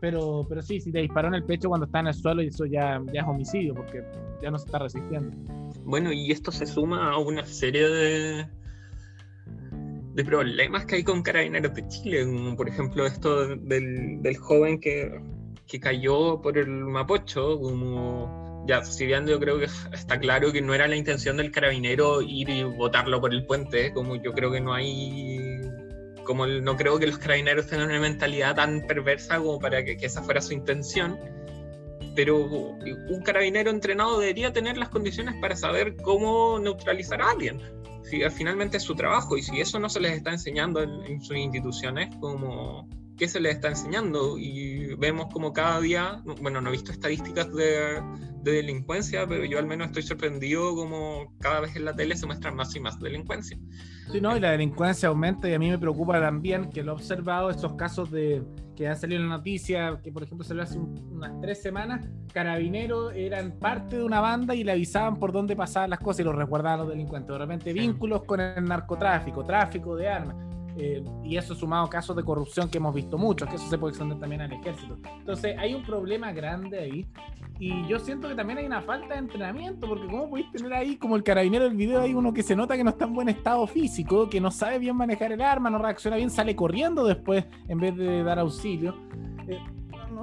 Pero, 0.00 0.46
pero 0.48 0.62
sí, 0.62 0.80
si 0.80 0.92
te 0.92 1.00
disparó 1.00 1.28
en 1.28 1.34
el 1.34 1.44
pecho 1.44 1.68
cuando 1.68 1.86
está 1.86 2.00
en 2.00 2.08
el 2.08 2.14
suelo 2.14 2.42
y 2.42 2.48
eso 2.48 2.64
ya, 2.64 3.02
ya 3.12 3.20
es 3.20 3.26
homicidio 3.26 3.74
porque 3.74 4.02
ya 4.42 4.50
no 4.50 4.58
se 4.58 4.66
está 4.66 4.78
resistiendo. 4.78 5.36
Bueno, 5.84 6.12
y 6.12 6.30
esto 6.30 6.50
se 6.50 6.66
suma 6.66 7.12
a 7.12 7.18
una 7.18 7.44
serie 7.44 7.86
de, 7.88 8.46
de 10.14 10.24
problemas 10.24 10.86
que 10.86 10.96
hay 10.96 11.04
con 11.04 11.22
carabineros 11.22 11.74
de 11.74 11.86
Chile, 11.88 12.26
por 12.56 12.68
ejemplo 12.68 13.06
esto 13.06 13.56
del, 13.56 14.22
del 14.22 14.36
joven 14.36 14.80
que 14.80 15.20
que 15.66 15.80
cayó 15.80 16.40
por 16.40 16.58
el 16.58 16.68
Mapocho, 16.68 17.58
como 17.60 18.64
ya, 18.66 18.82
si 18.84 19.06
bien 19.06 19.26
yo 19.26 19.38
creo 19.38 19.58
que 19.58 19.66
está 19.92 20.18
claro 20.18 20.52
que 20.52 20.62
no 20.62 20.74
era 20.74 20.88
la 20.88 20.96
intención 20.96 21.36
del 21.36 21.50
carabinero 21.50 22.22
ir 22.22 22.48
y 22.48 22.62
botarlo 22.62 23.20
por 23.20 23.32
el 23.32 23.46
puente, 23.46 23.92
como 23.92 24.16
yo 24.16 24.32
creo 24.32 24.50
que 24.50 24.60
no 24.60 24.74
hay, 24.74 25.60
como 26.24 26.46
no 26.46 26.76
creo 26.76 26.98
que 26.98 27.06
los 27.06 27.18
carabineros 27.18 27.66
tengan 27.66 27.90
una 27.90 28.00
mentalidad 28.00 28.54
tan 28.54 28.86
perversa 28.86 29.38
como 29.38 29.58
para 29.58 29.84
que, 29.84 29.96
que 29.96 30.06
esa 30.06 30.22
fuera 30.22 30.40
su 30.40 30.52
intención, 30.52 31.18
pero 32.14 32.38
un 32.38 33.22
carabinero 33.24 33.70
entrenado 33.70 34.20
debería 34.20 34.52
tener 34.52 34.76
las 34.76 34.88
condiciones 34.88 35.34
para 35.40 35.56
saber 35.56 35.96
cómo 35.96 36.58
neutralizar 36.60 37.20
a 37.20 37.30
alguien. 37.30 37.60
Si 38.04 38.20
finalmente 38.30 38.76
es 38.76 38.82
su 38.82 38.94
trabajo 38.94 39.36
y 39.36 39.42
si 39.42 39.60
eso 39.60 39.80
no 39.80 39.88
se 39.88 39.98
les 39.98 40.12
está 40.12 40.30
enseñando 40.30 40.82
en, 40.82 40.90
en 41.06 41.22
sus 41.22 41.36
instituciones, 41.36 42.14
como 42.20 42.86
qué 43.16 43.28
se 43.28 43.40
les 43.40 43.54
está 43.54 43.68
enseñando 43.68 44.38
y 44.38 44.94
vemos 44.96 45.26
como 45.32 45.52
cada 45.52 45.80
día, 45.80 46.22
bueno, 46.40 46.60
no 46.60 46.68
he 46.68 46.72
visto 46.72 46.92
estadísticas 46.92 47.52
de, 47.52 48.02
delincuencia, 48.42 49.26
pero 49.26 49.46
yo 49.46 49.58
al 49.58 49.66
menos 49.66 49.86
estoy 49.86 50.02
sorprendido 50.02 50.74
como 50.74 51.32
cada 51.40 51.60
vez 51.60 51.76
en 51.76 51.86
la 51.86 51.94
tele 51.94 52.14
se 52.14 52.26
muestran 52.26 52.54
más 52.54 52.76
y 52.76 52.80
más 52.80 53.00
delincuencia. 53.00 53.58
Sí, 54.12 54.20
no, 54.20 54.36
y 54.36 54.40
la 54.40 54.50
delincuencia 54.50 55.08
aumenta 55.08 55.48
y 55.48 55.54
a 55.54 55.58
mí 55.58 55.70
me 55.70 55.78
preocupa 55.78 56.20
también 56.20 56.68
que 56.68 56.82
lo 56.82 56.92
he 56.92 56.94
observado, 56.94 57.48
estos 57.48 57.72
casos 57.72 58.10
de 58.10 58.42
que 58.76 58.86
han 58.86 58.96
salido 58.96 59.22
en 59.22 59.30
la 59.30 59.38
noticia, 59.38 59.98
que 60.02 60.12
por 60.12 60.24
ejemplo 60.24 60.44
salió 60.44 60.62
hace 60.62 60.78
unas 60.78 61.40
tres 61.40 61.62
semanas, 61.62 62.06
carabineros 62.34 63.14
eran 63.14 63.52
parte 63.52 63.96
de 63.96 64.04
una 64.04 64.20
banda 64.20 64.54
y 64.54 64.62
le 64.62 64.72
avisaban 64.72 65.16
por 65.16 65.32
dónde 65.32 65.56
pasaban 65.56 65.88
las 65.88 66.00
cosas 66.00 66.20
y 66.20 66.24
los 66.24 66.34
resguardaban 66.34 66.80
los 66.80 66.88
delincuentes. 66.90 67.32
De 67.32 67.38
repente 67.38 67.72
vínculos 67.72 68.24
con 68.24 68.40
el 68.40 68.64
narcotráfico, 68.64 69.42
tráfico 69.42 69.96
de 69.96 70.08
armas 70.08 70.53
eh, 70.76 71.04
y 71.22 71.36
eso 71.36 71.54
sumado 71.54 71.84
a 71.84 71.90
casos 71.90 72.16
de 72.16 72.24
corrupción 72.24 72.68
que 72.68 72.78
hemos 72.78 72.94
visto 72.94 73.16
muchos, 73.16 73.48
que 73.48 73.56
eso 73.56 73.68
se 73.68 73.78
puede 73.78 73.92
extender 73.92 74.18
también 74.18 74.40
al 74.42 74.52
ejército. 74.52 74.98
Entonces 75.18 75.56
hay 75.58 75.74
un 75.74 75.82
problema 75.84 76.32
grande 76.32 76.78
ahí 76.78 77.06
y 77.58 77.86
yo 77.86 77.98
siento 78.00 78.28
que 78.28 78.34
también 78.34 78.58
hay 78.58 78.66
una 78.66 78.82
falta 78.82 79.14
de 79.14 79.20
entrenamiento, 79.20 79.86
porque 79.86 80.06
¿cómo 80.06 80.28
podéis 80.28 80.50
tener 80.50 80.72
ahí 80.72 80.96
como 80.96 81.16
el 81.16 81.22
carabinero 81.22 81.64
del 81.64 81.76
video, 81.76 82.00
hay 82.00 82.14
uno 82.14 82.32
que 82.32 82.42
se 82.42 82.56
nota 82.56 82.76
que 82.76 82.82
no 82.82 82.90
está 82.90 83.04
en 83.04 83.14
buen 83.14 83.28
estado 83.28 83.66
físico, 83.66 84.28
que 84.28 84.40
no 84.40 84.50
sabe 84.50 84.78
bien 84.78 84.96
manejar 84.96 85.32
el 85.32 85.40
arma, 85.40 85.70
no 85.70 85.78
reacciona 85.78 86.16
bien, 86.16 86.30
sale 86.30 86.56
corriendo 86.56 87.04
después 87.04 87.44
en 87.68 87.78
vez 87.78 87.96
de 87.96 88.24
dar 88.24 88.38
auxilio? 88.40 88.96
Eh, 89.46 89.58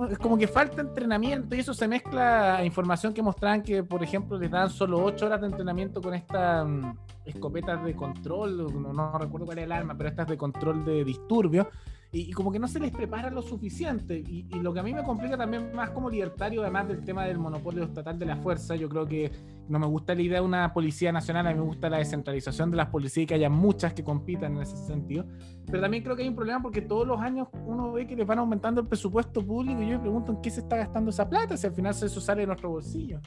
es 0.10 0.18
como 0.18 0.38
que 0.38 0.48
falta 0.48 0.82
entrenamiento 0.82 1.56
y 1.56 1.60
eso 1.60 1.74
se 1.74 1.88
mezcla 1.88 2.58
a 2.58 2.66
información 2.66 3.14
que 3.14 3.22
mostraban 3.22 3.62
que, 3.62 3.84
por 3.84 4.04
ejemplo, 4.04 4.38
les 4.38 4.50
dan 4.50 4.70
solo 4.70 5.04
8 5.04 5.26
horas 5.26 5.42
de 5.42 5.48
entrenamiento 5.48 6.02
con 6.02 6.14
estas 6.14 6.68
mm, 6.68 6.92
escopetas 7.26 7.84
de 7.84 7.96
control, 7.96 8.96
no, 8.96 9.18
recuerdo 9.18 9.46
cuál 9.46 9.60
es 9.60 9.66
el 9.66 9.72
arma, 9.72 9.96
pero 9.96 10.10
estas 10.10 10.28
de 10.28 10.38
control 10.38 10.84
de 10.86 11.04
disturbios 11.04 11.68
y, 12.14 12.32
como 12.34 12.52
que 12.52 12.60
no 12.60 12.68
se 12.68 12.80
les 12.80 12.92
prepara 12.92 13.30
lo 13.30 13.42
suficiente. 13.42 14.18
Y, 14.18 14.44
lo 14.62 14.74
que 14.74 14.80
a 14.82 14.84
mí 14.84 14.94
me 14.94 15.04
complica 15.04 15.38
también 15.38 15.74
más 15.74 15.92
como 15.92 16.10
libertario, 16.10 16.62
además 16.62 16.88
del 16.88 17.04
tema 17.04 17.26
del 17.26 17.38
monopolio 17.38 17.84
estatal 17.84 18.20
de 18.20 18.26
la 18.26 18.36
fuerza, 18.36 18.76
yo 18.76 18.90
creo 18.90 19.06
que 19.06 19.32
no 19.70 19.80
me 19.80 19.88
gusta 19.88 20.14
la 20.14 20.22
idea 20.22 20.40
de 20.40 20.46
una 20.46 20.74
policía 20.74 21.12
nacional, 21.12 21.48
a 21.48 21.52
mí 21.52 21.60
me 21.60 21.66
gusta 21.66 21.90
la 21.90 21.98
descentralización 21.98 22.70
de 22.72 22.78
las 22.78 22.88
policías 22.88 23.24
y 23.24 23.28
que 23.28 23.36
haya 23.36 23.50
muchas 23.50 23.94
que 23.94 24.04
compitan 24.04 24.58
en 24.58 24.64
ese 24.64 24.76
sentido. 24.76 25.26
Pero 25.66 25.82
también 25.82 26.04
creo 26.04 26.16
que 26.16 26.24
hay 26.24 26.30
un 26.30 26.36
problema 26.36 26.62
porque 26.62 26.82
todos 26.82 27.08
los 27.08 27.20
años 27.20 27.48
uno 27.66 27.94
ve 27.94 28.06
que 28.06 28.16
les 28.16 28.28
van 28.28 28.40
aumentando 28.40 28.82
el 28.82 28.88
presupuesto 28.88 29.46
público 29.46 29.82
y 29.82 29.90
yo 29.90 29.98
me 29.98 30.00
pregunto 30.00 30.34
en 30.34 30.42
qué 30.42 30.50
se 30.50 30.60
está 30.60 30.78
gastando 30.78 31.12
esa 31.12 31.30
plata, 31.30 31.56
si 31.56 31.66
al 31.66 31.74
final 31.74 31.92
eso 31.92 32.22
sale 32.22 32.42
de 32.42 32.48
nuestro 32.48 32.70
bolsillo 32.70 33.22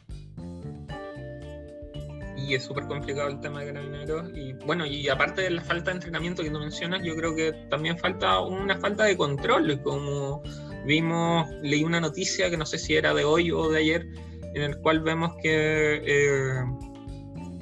y 2.47 2.55
es 2.55 2.65
súper 2.65 2.85
complicado 2.87 3.29
el 3.29 3.41
tema 3.41 3.61
de 3.61 3.73
carabineros. 3.73 4.31
Y 4.35 4.53
bueno, 4.65 4.87
y 4.87 5.09
aparte 5.09 5.43
de 5.43 5.51
la 5.51 5.63
falta 5.63 5.91
de 5.91 5.97
entrenamiento 5.97 6.43
que 6.43 6.51
tú 6.51 6.59
mencionas, 6.59 7.03
yo 7.03 7.15
creo 7.17 7.35
que 7.35 7.53
también 7.71 7.99
falta 7.99 8.41
una 8.41 8.79
falta 8.79 9.05
de 9.05 9.17
control. 9.17 9.81
Como 9.83 10.43
vimos, 10.87 11.49
leí 11.63 11.85
una 11.85 12.01
noticia 12.01 12.51
que 12.51 12.57
no 12.57 12.67
sé 12.67 12.79
si 12.79 12.95
era 12.95 13.15
de 13.15 13.25
hoy 13.25 13.51
o 13.51 13.71
de 13.71 13.79
ayer, 13.79 14.07
en 14.55 14.63
el 14.63 14.79
cual 14.79 15.01
vemos 15.01 15.33
que 15.43 16.03
eh, 16.05 16.65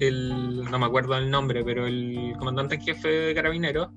el, 0.00 0.64
no 0.70 0.78
me 0.78 0.86
acuerdo 0.86 1.16
el 1.16 1.30
nombre, 1.30 1.64
pero 1.64 1.86
el 1.86 2.34
comandante 2.38 2.76
en 2.76 2.80
jefe 2.82 3.08
de 3.08 3.34
carabineros. 3.34 3.88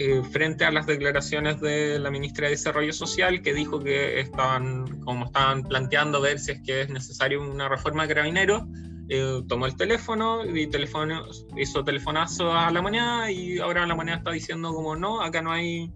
Eh, 0.00 0.22
frente 0.22 0.64
a 0.64 0.70
las 0.70 0.86
declaraciones 0.86 1.60
de 1.60 1.98
la 1.98 2.08
ministra 2.12 2.46
de 2.46 2.52
Desarrollo 2.52 2.92
Social 2.92 3.42
que 3.42 3.52
dijo 3.52 3.80
que 3.80 4.20
estaban, 4.20 5.00
como 5.00 5.24
estaban 5.24 5.64
planteando 5.64 6.20
ver 6.20 6.38
si 6.38 6.52
es 6.52 6.62
que 6.62 6.82
es 6.82 6.88
necesario 6.88 7.42
una 7.42 7.68
reforma 7.68 8.02
de 8.02 8.14
carabineros, 8.14 8.62
eh, 9.08 9.42
tomó 9.48 9.66
el 9.66 9.76
teléfono 9.76 10.44
y 10.44 10.66
teléfono, 10.66 11.26
hizo 11.56 11.84
telefonazo 11.84 12.52
a 12.52 12.70
la 12.70 12.82
moneda 12.82 13.30
y 13.30 13.58
ahora 13.58 13.86
la 13.86 13.94
moneda 13.94 14.16
está 14.16 14.32
diciendo 14.32 14.74
como 14.74 14.96
no, 14.96 15.22
acá 15.22 15.40
no 15.40 15.50
hay, 15.50 15.92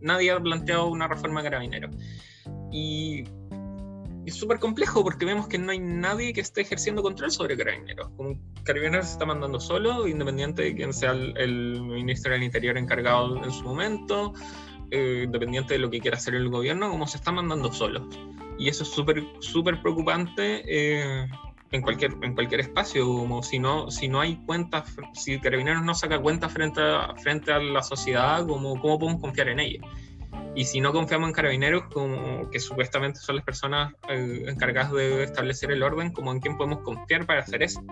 nadie 0.00 0.30
ha 0.30 0.40
planteado 0.40 0.88
una 0.88 1.08
reforma 1.08 1.42
de 1.42 1.50
carabineros. 1.50 1.96
Y 2.70 3.24
es 4.26 4.34
súper 4.34 4.58
complejo 4.58 5.02
porque 5.02 5.24
vemos 5.24 5.48
que 5.48 5.58
no 5.58 5.72
hay 5.72 5.78
nadie 5.78 6.32
que 6.32 6.42
esté 6.42 6.60
ejerciendo 6.60 7.02
control 7.02 7.30
sobre 7.30 7.56
carabineros. 7.56 8.10
Como 8.16 8.38
carabineros 8.62 9.06
se 9.06 9.12
está 9.12 9.24
mandando 9.24 9.58
solo, 9.58 10.06
independiente 10.06 10.62
de 10.62 10.74
quién 10.74 10.92
sea 10.92 11.12
el, 11.12 11.80
ministro 11.80 12.32
del 12.32 12.42
Interior 12.42 12.76
encargado 12.76 13.42
en 13.42 13.50
su 13.50 13.64
momento, 13.64 14.34
eh, 14.90 15.22
independiente 15.24 15.74
de 15.74 15.80
lo 15.80 15.90
que 15.90 16.00
quiera 16.00 16.18
hacer 16.18 16.34
el 16.34 16.50
gobierno, 16.50 16.90
como 16.90 17.06
se 17.06 17.16
está 17.16 17.32
mandando 17.32 17.72
solo. 17.72 18.06
Y 18.58 18.68
eso 18.68 18.82
es 18.82 18.90
súper, 18.90 19.24
súper 19.40 19.80
preocupante. 19.80 20.62
Eh, 20.66 21.26
en 21.72 21.82
cualquier, 21.82 22.12
en 22.22 22.34
cualquier 22.34 22.60
espacio, 22.60 23.06
como 23.06 23.42
si 23.42 23.58
no, 23.58 23.90
si 23.90 24.08
no 24.08 24.20
hay 24.20 24.36
cuentas, 24.44 24.96
si 25.14 25.38
Carabineros 25.38 25.84
no 25.84 25.94
saca 25.94 26.20
cuentas 26.20 26.52
frente 26.52 26.80
a, 26.80 27.14
frente 27.14 27.52
a 27.52 27.58
la 27.58 27.82
sociedad, 27.82 28.46
como, 28.46 28.80
¿cómo 28.80 28.98
podemos 28.98 29.20
confiar 29.20 29.48
en 29.48 29.60
ella? 29.60 29.80
Y 30.54 30.64
si 30.64 30.80
no 30.80 30.92
confiamos 30.92 31.28
en 31.28 31.34
Carabineros, 31.34 31.84
como 31.92 32.50
que 32.50 32.58
supuestamente 32.58 33.20
son 33.20 33.36
las 33.36 33.44
personas 33.44 33.94
eh, 34.08 34.44
encargadas 34.48 34.92
de 34.92 35.22
establecer 35.22 35.70
el 35.70 35.82
orden, 35.82 36.10
como 36.10 36.32
en 36.32 36.40
quién 36.40 36.56
podemos 36.56 36.80
confiar 36.80 37.24
para 37.24 37.40
hacer 37.40 37.62
eso. 37.62 37.82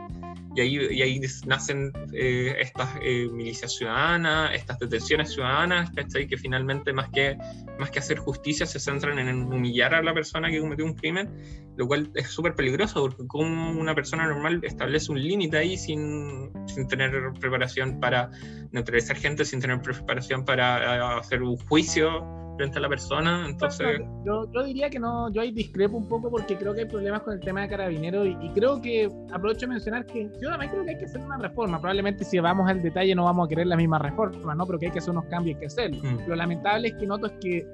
y 0.56 0.60
ahí, 0.60 0.76
y 0.90 1.02
ahí 1.02 1.20
nacen 1.46 1.92
eh, 2.12 2.56
estas 2.58 2.96
eh, 3.00 3.28
milicias 3.32 3.76
ciudadanas, 3.76 4.54
estas 4.54 4.78
detenciones 4.80 5.32
ciudadanas, 5.32 5.90
¿cachai? 5.92 6.26
Que 6.26 6.36
finalmente 6.36 6.92
más 6.92 7.08
que, 7.10 7.38
más 7.78 7.90
que 7.92 8.00
hacer 8.00 8.18
justicia 8.18 8.66
se 8.66 8.80
centran 8.80 9.20
en 9.20 9.44
humillar 9.44 9.94
a 9.94 10.02
la 10.02 10.12
persona 10.12 10.50
que 10.50 10.58
cometió 10.58 10.84
un 10.84 10.94
crimen, 10.94 11.30
lo 11.76 11.86
cual 11.86 12.10
es 12.16 12.26
súper 12.26 12.54
peligroso 12.54 13.02
porque 13.02 13.24
como 13.28 13.70
una 13.70 13.94
persona 13.94 14.26
normal 14.26 14.60
establece 14.64 15.12
un 15.12 15.22
límite 15.22 15.58
ahí 15.58 15.76
sin, 15.76 16.50
sin 16.66 16.88
tener 16.88 17.12
preparación 17.38 18.00
para 18.00 18.30
neutralizar 18.72 19.16
gente, 19.16 19.44
sin 19.44 19.60
tener 19.60 19.80
preparación 19.80 20.44
para 20.44 20.96
eh, 20.96 21.18
hacer 21.20 21.42
un 21.42 21.56
juicio 21.56 22.38
frente 22.58 22.78
a 22.78 22.82
la 22.82 22.88
persona, 22.88 23.46
entonces... 23.48 24.00
Yo, 24.24 24.50
yo, 24.52 24.64
diría 24.64 24.90
que 24.90 24.98
no, 24.98 25.32
yo 25.32 25.40
ahí 25.40 25.52
discrepo 25.52 25.96
un 25.96 26.08
poco 26.08 26.28
porque 26.28 26.56
creo 26.56 26.74
que 26.74 26.80
hay 26.80 26.86
problemas 26.86 27.22
con 27.22 27.34
el 27.34 27.40
tema 27.40 27.62
de 27.62 27.68
carabineros 27.68 28.26
y, 28.26 28.48
creo 28.50 28.82
que, 28.82 29.08
aprovecho 29.32 29.60
de 29.60 29.68
mencionar 29.68 30.04
que 30.04 30.28
yo 30.42 30.50
también 30.50 30.70
creo 30.72 30.84
que 30.84 30.90
hay 30.90 30.98
que 30.98 31.04
hacer 31.04 31.20
una 31.20 31.38
reforma, 31.38 31.80
probablemente 31.80 32.24
si 32.24 32.38
vamos 32.40 32.68
al 32.68 32.82
detalle 32.82 33.14
no 33.14 33.24
vamos 33.24 33.46
a 33.46 33.48
querer 33.48 33.68
la 33.68 33.76
misma 33.76 33.98
reforma, 33.98 34.54
¿no? 34.54 34.66
Pero 34.66 34.78
que 34.78 34.86
hay 34.86 34.92
que 34.92 34.98
hacer 34.98 35.12
unos 35.12 35.26
cambios, 35.26 35.54
hay 35.54 35.60
que 35.60 35.66
hacerlo. 35.66 36.02
Mm. 36.02 36.28
Lo 36.28 36.34
lamentable 36.34 36.88
es 36.88 36.94
que 36.94 37.06
noto 37.06 37.26
es 37.26 37.32
que 37.40 37.66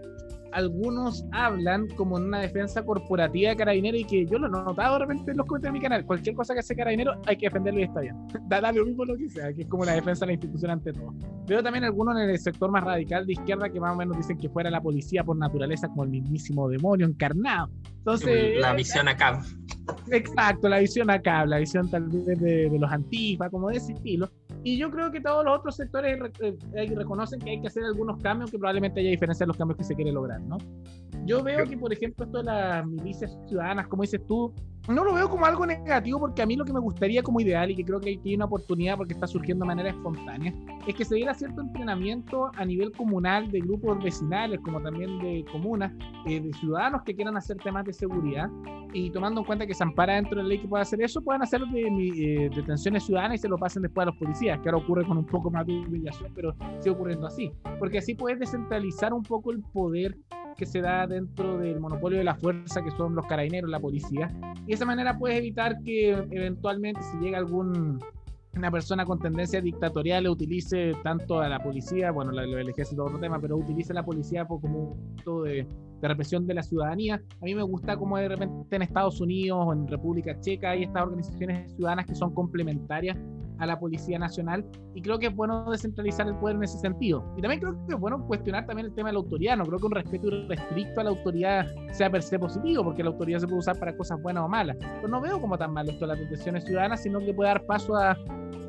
algunos 0.55 1.27
hablan 1.33 1.89
como 1.89 2.17
en 2.17 2.25
una 2.25 2.41
defensa 2.41 2.85
corporativa 2.85 3.51
de 3.51 3.57
carabinero 3.57 3.97
y 3.97 4.05
que 4.05 4.25
yo 4.25 4.39
lo 4.39 4.47
he 4.47 4.51
notado 4.51 4.95
de 4.95 5.01
repente 5.01 5.33
en 5.33 5.37
los 5.37 5.47
comentarios 5.47 5.75
de 5.75 5.79
mi 5.79 5.83
canal. 5.83 6.07
Cualquier 6.07 6.35
cosa 6.35 6.55
que 6.55 6.61
hace 6.61 6.77
carabinero 6.77 7.13
hay 7.27 7.37
que 7.37 7.47
defenderlo 7.47 7.81
y 7.81 7.85
está 7.85 8.01
bien. 8.01 8.17
da, 8.49 8.73
lo 8.73 8.87
mismo 8.87 9.05
lo 9.05 9.17
que 9.17 9.29
sea, 9.29 9.53
que 9.53 9.63
es 9.63 9.69
como 9.69 9.85
la 9.85 9.93
defensa 9.93 10.21
de 10.21 10.29
la 10.29 10.33
institución 10.35 10.71
ante 10.71 10.93
todo. 10.93 11.13
Veo 11.47 11.63
también 11.63 11.85
algunos 11.85 12.17
en 12.21 12.31
el 12.31 12.39
sector 12.39 12.71
más 12.71 12.85
radical 12.85 13.27
de 13.27 13.33
izquierda 13.33 13.69
que 13.69 13.81
más 13.81 13.95
o 13.95 13.97
menos 13.97 14.17
dicen 14.17 14.39
que 14.39 14.49
fuera 14.49 14.71
la 14.71 14.81
policía 14.81 15.25
por 15.25 15.37
naturaleza 15.37 15.89
como 15.89 16.05
el 16.05 16.11
mismísimo 16.11 16.69
demonio 16.69 17.07
encarnado. 17.07 17.71
Entonces, 17.99 18.61
la 18.61 18.75
visión 18.75 19.09
acá. 19.09 19.41
Exacto, 20.11 20.69
la 20.69 20.79
visión 20.79 21.11
acá, 21.11 21.45
la 21.47 21.59
visión 21.59 21.91
tal 21.91 22.05
vez 22.05 22.39
de, 22.39 22.71
de 22.71 22.79
los 22.79 22.91
antifas, 22.91 23.51
como 23.51 23.69
de 23.71 23.79
ese 23.79 23.93
estilo. 23.93 24.31
Y 24.65 24.79
yo 24.79 24.91
creo 24.91 25.13
que 25.13 25.21
todos 25.21 25.45
los 25.45 25.59
otros 25.59 25.77
sectores 25.77 26.19
eh, 26.41 26.57
reconocen 26.97 27.39
que 27.39 27.51
hay 27.51 27.61
que 27.61 27.67
hacer 27.67 27.85
algunos 27.85 28.21
cambios, 28.23 28.51
que 28.51 28.59
probablemente 28.59 29.01
haya 29.01 29.11
diferencia 29.11 29.45
en 29.45 29.49
los 29.49 29.59
cambios 29.59 29.77
que 29.77 29.85
se 29.85 29.95
quiere 29.95 30.11
lograr, 30.11 30.41
¿no? 30.41 30.57
Yo 31.27 31.43
veo 31.43 31.67
que, 31.67 31.77
por 31.77 31.93
ejemplo, 31.93 32.25
esto 32.25 32.39
de 32.39 32.45
las 32.45 32.87
milicias 32.87 33.39
ciudadanas, 33.47 33.87
como 33.89 34.03
dices 34.03 34.27
tú, 34.27 34.55
no 34.89 35.03
lo 35.03 35.15
veo 35.15 35.31
como 35.31 35.47
algo 35.47 35.65
negativo 35.65 36.21
porque 36.21 36.43
a 36.43 36.47
mí 36.47 36.57
lo 36.57 36.65
que 36.65 36.73
me 36.73 36.81
gustaría 36.81 37.23
como 37.23 37.41
ideal 37.41 37.71
y 37.71 37.77
que 37.77 37.85
creo 37.85 38.01
que 38.01 38.21
hay 38.23 38.35
una 38.35 38.45
oportunidad 38.45 38.97
porque 38.97 39.15
está 39.15 39.27
surgiendo 39.27 39.65
de 39.65 39.69
manera 39.69 39.91
espontánea 39.91 40.53
es 40.87 40.95
que 40.95 41.05
se 41.05 41.15
diera 41.15 41.33
cierto 41.33 41.63
entrenamiento 41.63 42.51
a 42.57 42.65
nivel 42.65 42.93
comunal 42.93 43.51
de 43.51 43.61
grupos 43.61 44.03
vecinales 44.03 44.61
como 44.61 44.81
también 44.81 45.19
de 45.21 45.45
comunas, 45.51 45.93
eh, 46.27 46.41
de 46.41 46.53
ciudadanos 46.55 47.03
que 47.03 47.15
quieran 47.15 47.37
hacer 47.37 47.57
temas 47.59 47.87
de 47.87 47.93
seguridad 47.93 48.51
y 48.93 49.11
tomando 49.11 49.41
en 49.41 49.47
cuenta 49.47 49.67
que 49.67 49.75
se 49.75 49.83
ampara 49.83 50.15
dentro 50.15 50.37
de 50.37 50.43
la 50.43 50.49
ley 50.49 50.59
que 50.59 50.69
pueda 50.69 50.83
hacer 50.83 51.01
eso, 51.03 51.21
puedan 51.23 51.43
hacer 51.43 51.63
de, 51.63 51.83
eh, 51.83 52.51
detenciones 52.55 53.05
ciudadanas 53.05 53.39
y 53.39 53.39
se 53.39 53.49
lo 53.49 53.59
pasen 53.59 53.83
después 53.83 54.03
a 54.05 54.11
los 54.11 54.17
policías, 54.17 54.61
que 54.61 54.69
ahora 54.69 54.83
ocurre 54.85 55.05
con 55.05 55.17
un 55.17 55.27
poco 55.27 55.51
más 55.51 55.67
de 55.67 55.73
humillación, 55.73 56.31
pero 56.35 56.55
sigue 56.79 56.91
ocurriendo 56.91 57.27
así, 57.27 57.51
porque 57.79 57.99
así 57.99 58.15
puedes 58.15 58.39
descentralizar 58.39 59.13
un 59.13 59.23
poco 59.23 59.51
el 59.51 59.61
poder 59.73 60.17
que 60.55 60.67
se 60.67 60.81
da 60.81 61.07
dentro 61.07 61.59
del 61.59 61.81
monopolio 61.81 62.19
de 62.19 62.25
la 62.25 62.35
fuerza 62.35 62.83
que 62.83 62.91
son 62.93 63.15
los 63.15 63.27
carabineros, 63.27 63.71
la 63.71 63.81
policía. 63.81 64.31
Y 64.65 64.69
de 64.69 64.75
esa 64.75 64.87
manera 64.87 65.19
puedes 65.19 65.39
evitar 65.39 65.81
que 65.83 66.11
eventualmente 66.11 67.01
si 67.03 67.19
llega 67.19 67.39
algún 67.39 68.01
una 68.57 68.71
persona 68.71 69.05
con 69.05 69.19
tendencia 69.19 69.61
dictatorial 69.61 70.29
utilice 70.29 70.93
tanto 71.03 71.41
a 71.41 71.49
la 71.49 71.59
policía, 71.59 72.13
bueno, 72.13 72.31
el 72.31 72.69
ejército 72.69 73.03
es 73.03 73.09
otro 73.09 73.19
tema, 73.19 73.41
pero 73.41 73.57
utilice 73.57 73.93
la 73.93 74.05
policía 74.05 74.45
como 74.45 74.93
un 74.93 75.15
método 75.17 75.43
de, 75.43 75.67
de, 76.05 76.09
represión 76.09 76.47
de 76.47 76.55
la 76.55 76.63
ciudadanía. 76.63 77.23
A 77.41 77.45
mí 77.45 77.55
me 77.55 77.63
gusta 77.63 77.97
como 77.97 78.17
de 78.19 78.29
repente 78.29 78.77
en 78.77 78.83
Estados 78.83 79.21
Unidos 79.21 79.65
o 79.67 79.73
en 79.73 79.89
República 79.89 80.39
Checa 80.41 80.71
hay 80.71 80.85
estas 80.85 81.03
organizaciones 81.03 81.73
ciudadanas 81.75 82.07
que 82.07 82.15
son 82.15 82.35
complementarias 82.35 83.17
a 83.59 83.67
la 83.67 83.79
Policía 83.79 84.19
Nacional 84.19 84.65
y 84.95 85.03
creo 85.03 85.19
que 85.19 85.27
es 85.27 85.35
bueno 85.35 85.71
descentralizar 85.71 86.27
el 86.27 86.35
poder 86.37 86.57
en 86.57 86.65
ese 86.65 86.79
sentido. 86.79 87.25
Y 87.37 87.43
también 87.43 87.61
creo 87.61 87.87
que 87.87 87.95
es 87.95 88.01
bueno 88.01 88.27
cuestionar 88.27 88.67
también 88.67 88.87
el 88.87 88.95
tema 88.95 89.09
de 89.09 89.15
la 89.15 89.19
autoridad, 89.21 89.57
no 89.57 89.65
creo 89.65 89.79
que 89.79 89.87
un 89.87 89.93
respeto 89.93 90.27
irrestricto 90.29 91.01
a 91.01 91.05
la 91.05 91.11
autoridad 91.11 91.67
sea 91.93 92.11
per 92.11 92.23
se 92.23 92.39
positivo, 92.39 92.85
porque 92.85 93.03
la 93.03 93.11
autoridad 93.11 93.39
se 93.39 93.47
puede 93.47 93.61
usar 93.61 93.79
para 93.79 93.97
cosas 93.97 94.21
buenas 94.21 94.45
o 94.45 94.49
malas. 94.49 94.77
Pero 94.81 95.09
no 95.09 95.21
veo 95.21 95.41
como 95.41 95.57
tan 95.57 95.73
malo 95.73 95.91
esto 95.91 96.07
de 96.07 96.09
las 96.09 96.19
detenciones 96.19 96.65
ciudadanas, 96.65 97.03
sino 97.03 97.21
que 97.21 97.33
puede 97.33 97.51
dar 97.51 97.65
paso 97.65 97.97
a 97.97 98.17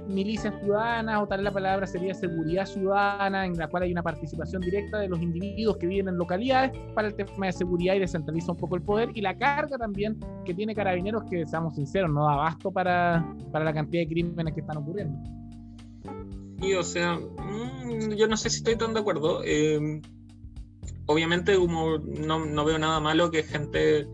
milicias 0.08 0.53
ciudadanas, 0.62 1.22
o 1.22 1.28
tal 1.28 1.43
la 1.43 1.51
palabra 1.51 1.88
sería 1.88 2.14
seguridad 2.14 2.66
ciudadana, 2.66 3.45
en 3.45 3.58
la 3.58 3.68
cual 3.68 3.84
hay 3.84 3.91
una 3.91 4.03
participación 4.03 4.62
directa 4.62 4.99
de 4.99 5.08
los 5.08 5.22
individuos 5.22 5.78
que 5.78 5.88
viven 5.88 6.08
en 6.10 6.18
localidades 6.18 6.72
para 6.93 7.08
el 7.08 7.16
tema 7.16 7.47
de 7.47 7.53
seguridad 7.53 7.95
y 7.95 7.99
descentraliza 7.99 8.51
un 8.51 8.58
poco 8.58 8.76
el 8.76 8.82
poder 8.82 9.10
y 9.14 9.22
la 9.22 9.38
carga 9.38 9.78
también 9.78 10.20
que 10.45 10.53
tiene 10.53 10.76
Carabineros, 10.76 11.24
que 11.30 11.45
seamos 11.45 11.76
sinceros, 11.76 12.12
no 12.12 12.26
da 12.26 12.34
abasto 12.34 12.72
para, 12.72 13.26
para 13.51 13.66
la 13.66 13.74
cantidad 13.74 14.03
de 14.03 14.08
crímenes 14.08 14.53
que 14.53 14.62
están 14.62 14.78
ocurriendo. 14.78 15.18
Y 16.62 16.74
o 16.74 16.84
sea, 16.84 17.16
mm, 17.16 18.14
yo 18.16 18.28
no 18.28 18.38
sé 18.38 18.49
si 18.49 18.58
estoy 18.58 18.78
tan 18.78 18.93
de 18.93 18.99
acuerdo. 18.99 19.41
Eh, 19.43 20.01
obviamente, 21.06 21.56
como 21.56 21.97
no, 21.97 22.45
no 22.45 22.66
veo 22.66 22.80
nada 22.80 22.99
malo 22.99 23.32
que 23.32 23.43
gente 23.43 24.08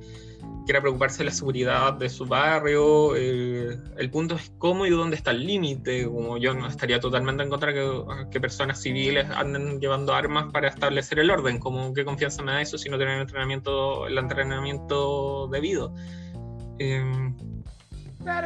quiera 0.66 0.82
preocuparse 0.82 1.20
de 1.20 1.26
la 1.26 1.32
seguridad 1.32 1.94
de 1.94 2.10
su 2.10 2.26
barrio. 2.26 3.16
Eh, 3.16 3.78
el 3.98 4.10
punto 4.10 4.36
es 4.36 4.52
cómo 4.58 4.86
y 4.86 4.90
dónde 4.90 5.16
está 5.16 5.32
el 5.32 5.46
límite. 5.46 6.06
Como 6.06 6.38
yo 6.38 6.54
no 6.54 6.68
estaría 6.68 7.00
totalmente 7.00 7.44
en 7.44 7.50
contra 7.50 7.74
que, 7.74 8.04
que 8.32 8.40
personas 8.40 8.82
civiles 8.82 9.30
anden 9.30 9.80
llevando 9.80 10.14
armas 10.14 10.52
para 10.52 10.70
establecer 10.70 11.20
el 11.20 11.32
orden. 11.32 11.60
Como 11.60 11.94
qué 11.94 12.06
confianza 12.06 12.44
me 12.44 12.52
da 12.54 12.62
eso 12.62 12.78
si 12.78 12.90
no 12.90 12.98
tienen 12.98 13.20
entrenamiento, 13.20 14.08
el 14.08 14.18
entrenamiento 14.18 15.48
debido. 15.48 15.94
Em, 16.80 17.36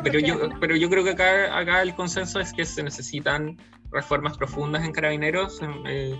pero, 0.03 0.19
yo, 0.19 0.35
pero 0.59 0.75
yo 0.75 0.89
creo 0.89 1.03
que 1.03 1.11
acá, 1.11 1.57
acá 1.57 1.81
el 1.81 1.95
consenso 1.95 2.39
es 2.39 2.53
que 2.53 2.65
se 2.65 2.83
necesitan 2.83 3.57
reformas 3.91 4.37
profundas 4.37 4.83
en 4.83 4.91
carabineros. 4.91 5.59
Eh, 5.87 6.15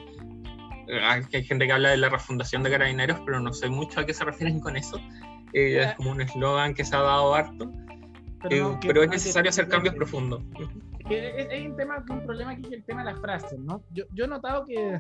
hay 0.90 1.44
gente 1.44 1.66
que 1.66 1.72
habla 1.72 1.90
de 1.90 1.98
la 1.98 2.10
refundación 2.10 2.64
de 2.64 2.72
carabineros, 2.72 3.20
pero 3.26 3.40
no 3.40 3.54
sé 3.54 3.70
mucho 3.70 4.00
a 4.00 4.06
qué 4.06 4.14
se 4.14 4.24
refieren 4.24 4.60
con 4.60 4.78
eso 4.78 5.00
es 5.56 5.96
como 5.96 6.12
un 6.12 6.22
eslogan 6.22 6.74
que 6.74 6.84
se 6.84 6.96
ha 6.96 7.02
dado 7.02 7.34
harto, 7.34 7.72
pero, 8.42 8.78
eh, 8.82 9.06
es 9.06 9.10
necesario 9.10 9.50
hacer 9.50 9.68
cambios 9.68 9.96
profundos. 9.96 10.44
Hay 11.06 11.68
un 11.68 11.76
tema, 11.76 12.04
un 12.10 12.26
problema 12.26 12.52
aquí 12.52 12.64
que 12.64 12.76
el 12.76 12.84
tema 12.84 13.04
de 13.04 13.12
las 13.12 13.22
frases, 13.22 13.60
¿no? 13.60 13.84
Yo, 13.92 14.06
yo 14.12 14.26
he 14.26 14.28
notado 14.28 14.66
que 14.66 15.00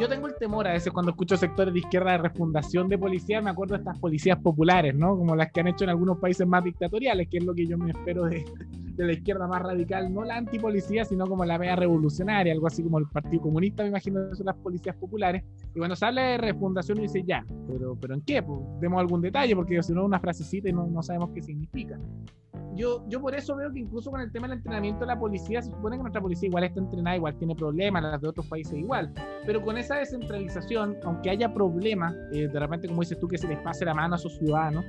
yo 0.00 0.08
tengo 0.08 0.26
el 0.26 0.34
temor 0.34 0.66
a 0.66 0.72
veces 0.72 0.92
cuando 0.92 1.10
escucho 1.10 1.36
sectores 1.36 1.74
de 1.74 1.80
izquierda 1.80 2.12
de 2.12 2.18
refundación 2.18 2.88
de 2.88 2.96
policía, 2.96 3.42
me 3.42 3.50
acuerdo 3.50 3.74
de 3.74 3.80
estas 3.80 3.98
policías 3.98 4.38
populares, 4.38 4.94
¿no? 4.94 5.16
Como 5.16 5.36
las 5.36 5.52
que 5.52 5.60
han 5.60 5.68
hecho 5.68 5.84
en 5.84 5.90
algunos 5.90 6.18
países 6.18 6.46
más 6.46 6.64
dictatoriales, 6.64 7.28
que 7.28 7.36
es 7.36 7.44
lo 7.44 7.54
que 7.54 7.66
yo 7.66 7.76
me 7.76 7.90
espero 7.90 8.24
de, 8.24 8.42
de 8.96 9.04
la 9.04 9.12
izquierda 9.12 9.46
más 9.46 9.60
radical, 9.62 10.12
no 10.12 10.24
la 10.24 10.36
antipolicía, 10.36 11.04
sino 11.04 11.26
como 11.26 11.44
la 11.44 11.58
media 11.58 11.76
revolucionaria, 11.76 12.52
algo 12.52 12.66
así 12.66 12.82
como 12.82 12.98
el 12.98 13.06
Partido 13.08 13.42
Comunista, 13.42 13.82
me 13.82 13.90
imagino 13.90 14.28
que 14.30 14.36
son 14.36 14.46
las 14.46 14.56
policías 14.56 14.96
populares. 14.96 15.44
Y 15.74 15.78
cuando 15.78 15.96
se 15.96 16.06
habla 16.06 16.22
de 16.22 16.38
refundación, 16.38 16.98
uno 16.98 17.02
dice, 17.02 17.22
ya, 17.22 17.44
pero, 17.66 17.94
pero 18.00 18.14
¿en 18.14 18.22
qué? 18.22 18.42
Pues, 18.42 18.58
demos 18.80 19.00
algún 19.00 19.20
detalle, 19.20 19.54
porque 19.54 19.82
si 19.82 19.92
no, 19.92 20.04
una 20.04 20.18
frasecita 20.18 20.68
y 20.68 20.72
no, 20.72 20.86
no 20.86 21.02
sabemos 21.02 21.30
qué 21.34 21.42
significa. 21.42 21.98
Yo, 22.74 23.04
yo 23.08 23.20
por 23.20 23.34
eso 23.34 23.56
veo 23.56 23.72
que 23.72 23.80
incluso 23.80 24.10
con 24.10 24.20
el 24.20 24.30
tema 24.30 24.46
del 24.46 24.58
entrenamiento 24.58 25.00
de 25.00 25.06
la 25.06 25.18
policía, 25.18 25.60
se 25.60 25.70
supone 25.70 25.96
que 25.96 26.02
nuestra 26.02 26.20
policía 26.20 26.48
igual 26.48 26.64
está 26.64 26.80
entrenada, 26.80 27.16
igual 27.16 27.36
tiene 27.36 27.54
problemas, 27.54 28.02
las 28.02 28.20
de 28.20 28.28
otros 28.28 28.46
países 28.46 28.78
igual, 28.78 29.12
pero 29.44 29.62
con 29.62 29.76
esa 29.90 29.98
descentralización, 29.98 30.98
aunque 31.02 31.30
haya 31.30 31.52
problemas, 31.52 32.14
eh, 32.32 32.48
de 32.48 32.60
repente 32.60 32.86
como 32.86 33.00
dices 33.00 33.18
tú, 33.18 33.26
que 33.26 33.38
se 33.38 33.48
les 33.48 33.58
pase 33.58 33.84
la 33.84 33.94
mano 33.94 34.14
a 34.14 34.18
sus 34.18 34.36
ciudadanos, 34.38 34.86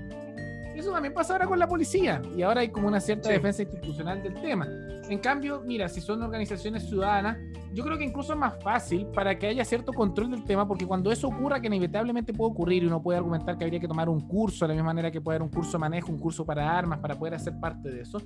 eso 0.82 0.92
también 0.92 1.14
pasa 1.14 1.34
ahora 1.34 1.48
con 1.48 1.58
la 1.58 1.68
policía 1.68 2.22
y 2.36 2.42
ahora 2.42 2.62
hay 2.62 2.70
como 2.70 2.88
una 2.88 3.00
cierta 3.00 3.30
defensa 3.30 3.62
institucional 3.62 4.22
del 4.22 4.34
tema. 4.34 4.68
En 5.10 5.20
cambio, 5.20 5.62
mira, 5.66 5.90
si 5.90 6.02
son 6.02 6.22
organizaciones 6.22 6.88
ciudadanas, 6.88 7.38
yo 7.74 7.84
creo 7.84 7.98
que 7.98 8.04
incluso 8.04 8.34
es 8.34 8.40
más 8.40 8.62
fácil 8.62 9.08
para 9.08 9.38
que 9.38 9.48
haya 9.48 9.64
cierto 9.64 9.94
control 9.94 10.32
del 10.32 10.44
tema, 10.44 10.68
porque 10.68 10.86
cuando 10.86 11.12
eso 11.12 11.28
ocurra, 11.28 11.60
que 11.60 11.68
inevitablemente 11.68 12.34
puede 12.34 12.52
ocurrir, 12.52 12.84
y 12.84 12.88
uno 12.88 13.02
puede 13.02 13.18
argumentar 13.18 13.58
que 13.58 13.64
habría 13.64 13.80
que 13.80 13.88
tomar 13.88 14.10
un 14.10 14.22
curso, 14.22 14.66
de 14.66 14.70
la 14.70 14.74
misma 14.76 14.88
manera 14.88 15.12
que 15.12 15.22
puede 15.22 15.38
haber 15.38 15.44
un 15.44 15.54
curso 15.54 15.74
de 15.74 15.80
manejo, 15.80 16.12
un 16.12 16.18
curso 16.18 16.46
para 16.46 16.78
armas, 16.78 17.00
para 17.00 17.16
poder 17.16 17.36
hacer 17.36 17.60
parte 17.60 17.90
de 17.90 18.02
eso, 18.02 18.22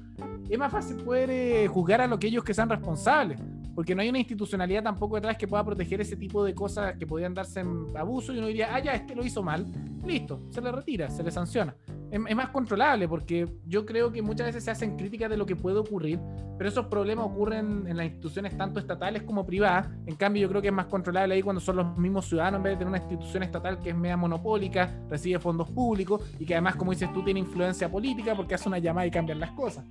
es 0.49 0.57
más 0.57 0.71
fácil 0.71 0.97
poder 0.97 1.29
eh, 1.29 1.67
juzgar 1.67 2.01
a 2.01 2.07
lo 2.07 2.19
que 2.19 2.27
ellos 2.27 2.43
que 2.43 2.53
sean 2.53 2.69
responsables, 2.69 3.39
porque 3.73 3.95
no 3.95 4.01
hay 4.01 4.09
una 4.09 4.19
institucionalidad 4.19 4.83
tampoco 4.83 5.15
detrás 5.15 5.37
que 5.37 5.47
pueda 5.47 5.63
proteger 5.63 6.01
ese 6.01 6.15
tipo 6.15 6.43
de 6.43 6.53
cosas 6.53 6.95
que 6.97 7.05
podrían 7.05 7.33
darse 7.33 7.61
en 7.61 7.85
abuso, 7.95 8.33
y 8.33 8.37
uno 8.37 8.47
diría, 8.47 8.69
ah, 8.73 8.79
ya, 8.79 8.93
este 8.93 9.15
lo 9.15 9.25
hizo 9.25 9.43
mal, 9.43 9.65
listo, 10.05 10.41
se 10.49 10.61
le 10.61 10.71
retira, 10.71 11.09
se 11.09 11.23
le 11.23 11.31
sanciona 11.31 11.75
es, 12.15 12.35
más 12.35 12.49
controlable 12.49 13.07
porque 13.07 13.47
yo 13.65 13.85
creo 13.85 14.11
que 14.11 14.21
muchas 14.21 14.47
veces 14.47 14.63
se 14.63 14.71
hacen 14.71 14.95
críticas 14.95 15.29
de 15.29 15.37
lo 15.37 15.45
que 15.45 15.55
puede 15.55 15.77
ocurrir, 15.77 16.19
pero 16.57 16.69
esos 16.69 16.85
problemas 16.85 17.25
ocurren 17.25 17.85
en 17.87 17.97
las 17.97 18.05
instituciones 18.05 18.57
tanto 18.57 18.79
estatales 18.79 19.23
como 19.23 19.45
privadas. 19.45 19.89
En 20.05 20.15
cambio, 20.15 20.43
yo 20.43 20.49
creo 20.49 20.61
que 20.61 20.69
es 20.69 20.73
más 20.73 20.85
controlable 20.85 21.35
ahí 21.35 21.41
cuando 21.41 21.59
son 21.59 21.75
los 21.75 21.97
mismos 21.97 22.25
ciudadanos 22.25 22.59
en 22.59 22.63
vez 22.63 22.73
de 22.73 22.77
tener 22.77 22.87
una 22.89 22.97
institución 22.97 23.43
estatal 23.43 23.79
que 23.79 23.89
es 23.89 23.95
media 23.95 24.15
monopólica, 24.15 24.89
recibe 25.09 25.39
fondos 25.39 25.69
públicos 25.69 26.21
y 26.39 26.45
que 26.45 26.53
además, 26.53 26.75
como 26.75 26.91
dices 26.91 27.11
tú, 27.13 27.23
tiene 27.23 27.41
influencia 27.41 27.89
política 27.89 28.33
porque 28.35 28.55
hace 28.55 28.69
una 28.69 28.79
llamada 28.79 29.07
y 29.07 29.11
cambian 29.11 29.39
las 29.39 29.51
cosas. 29.51 29.83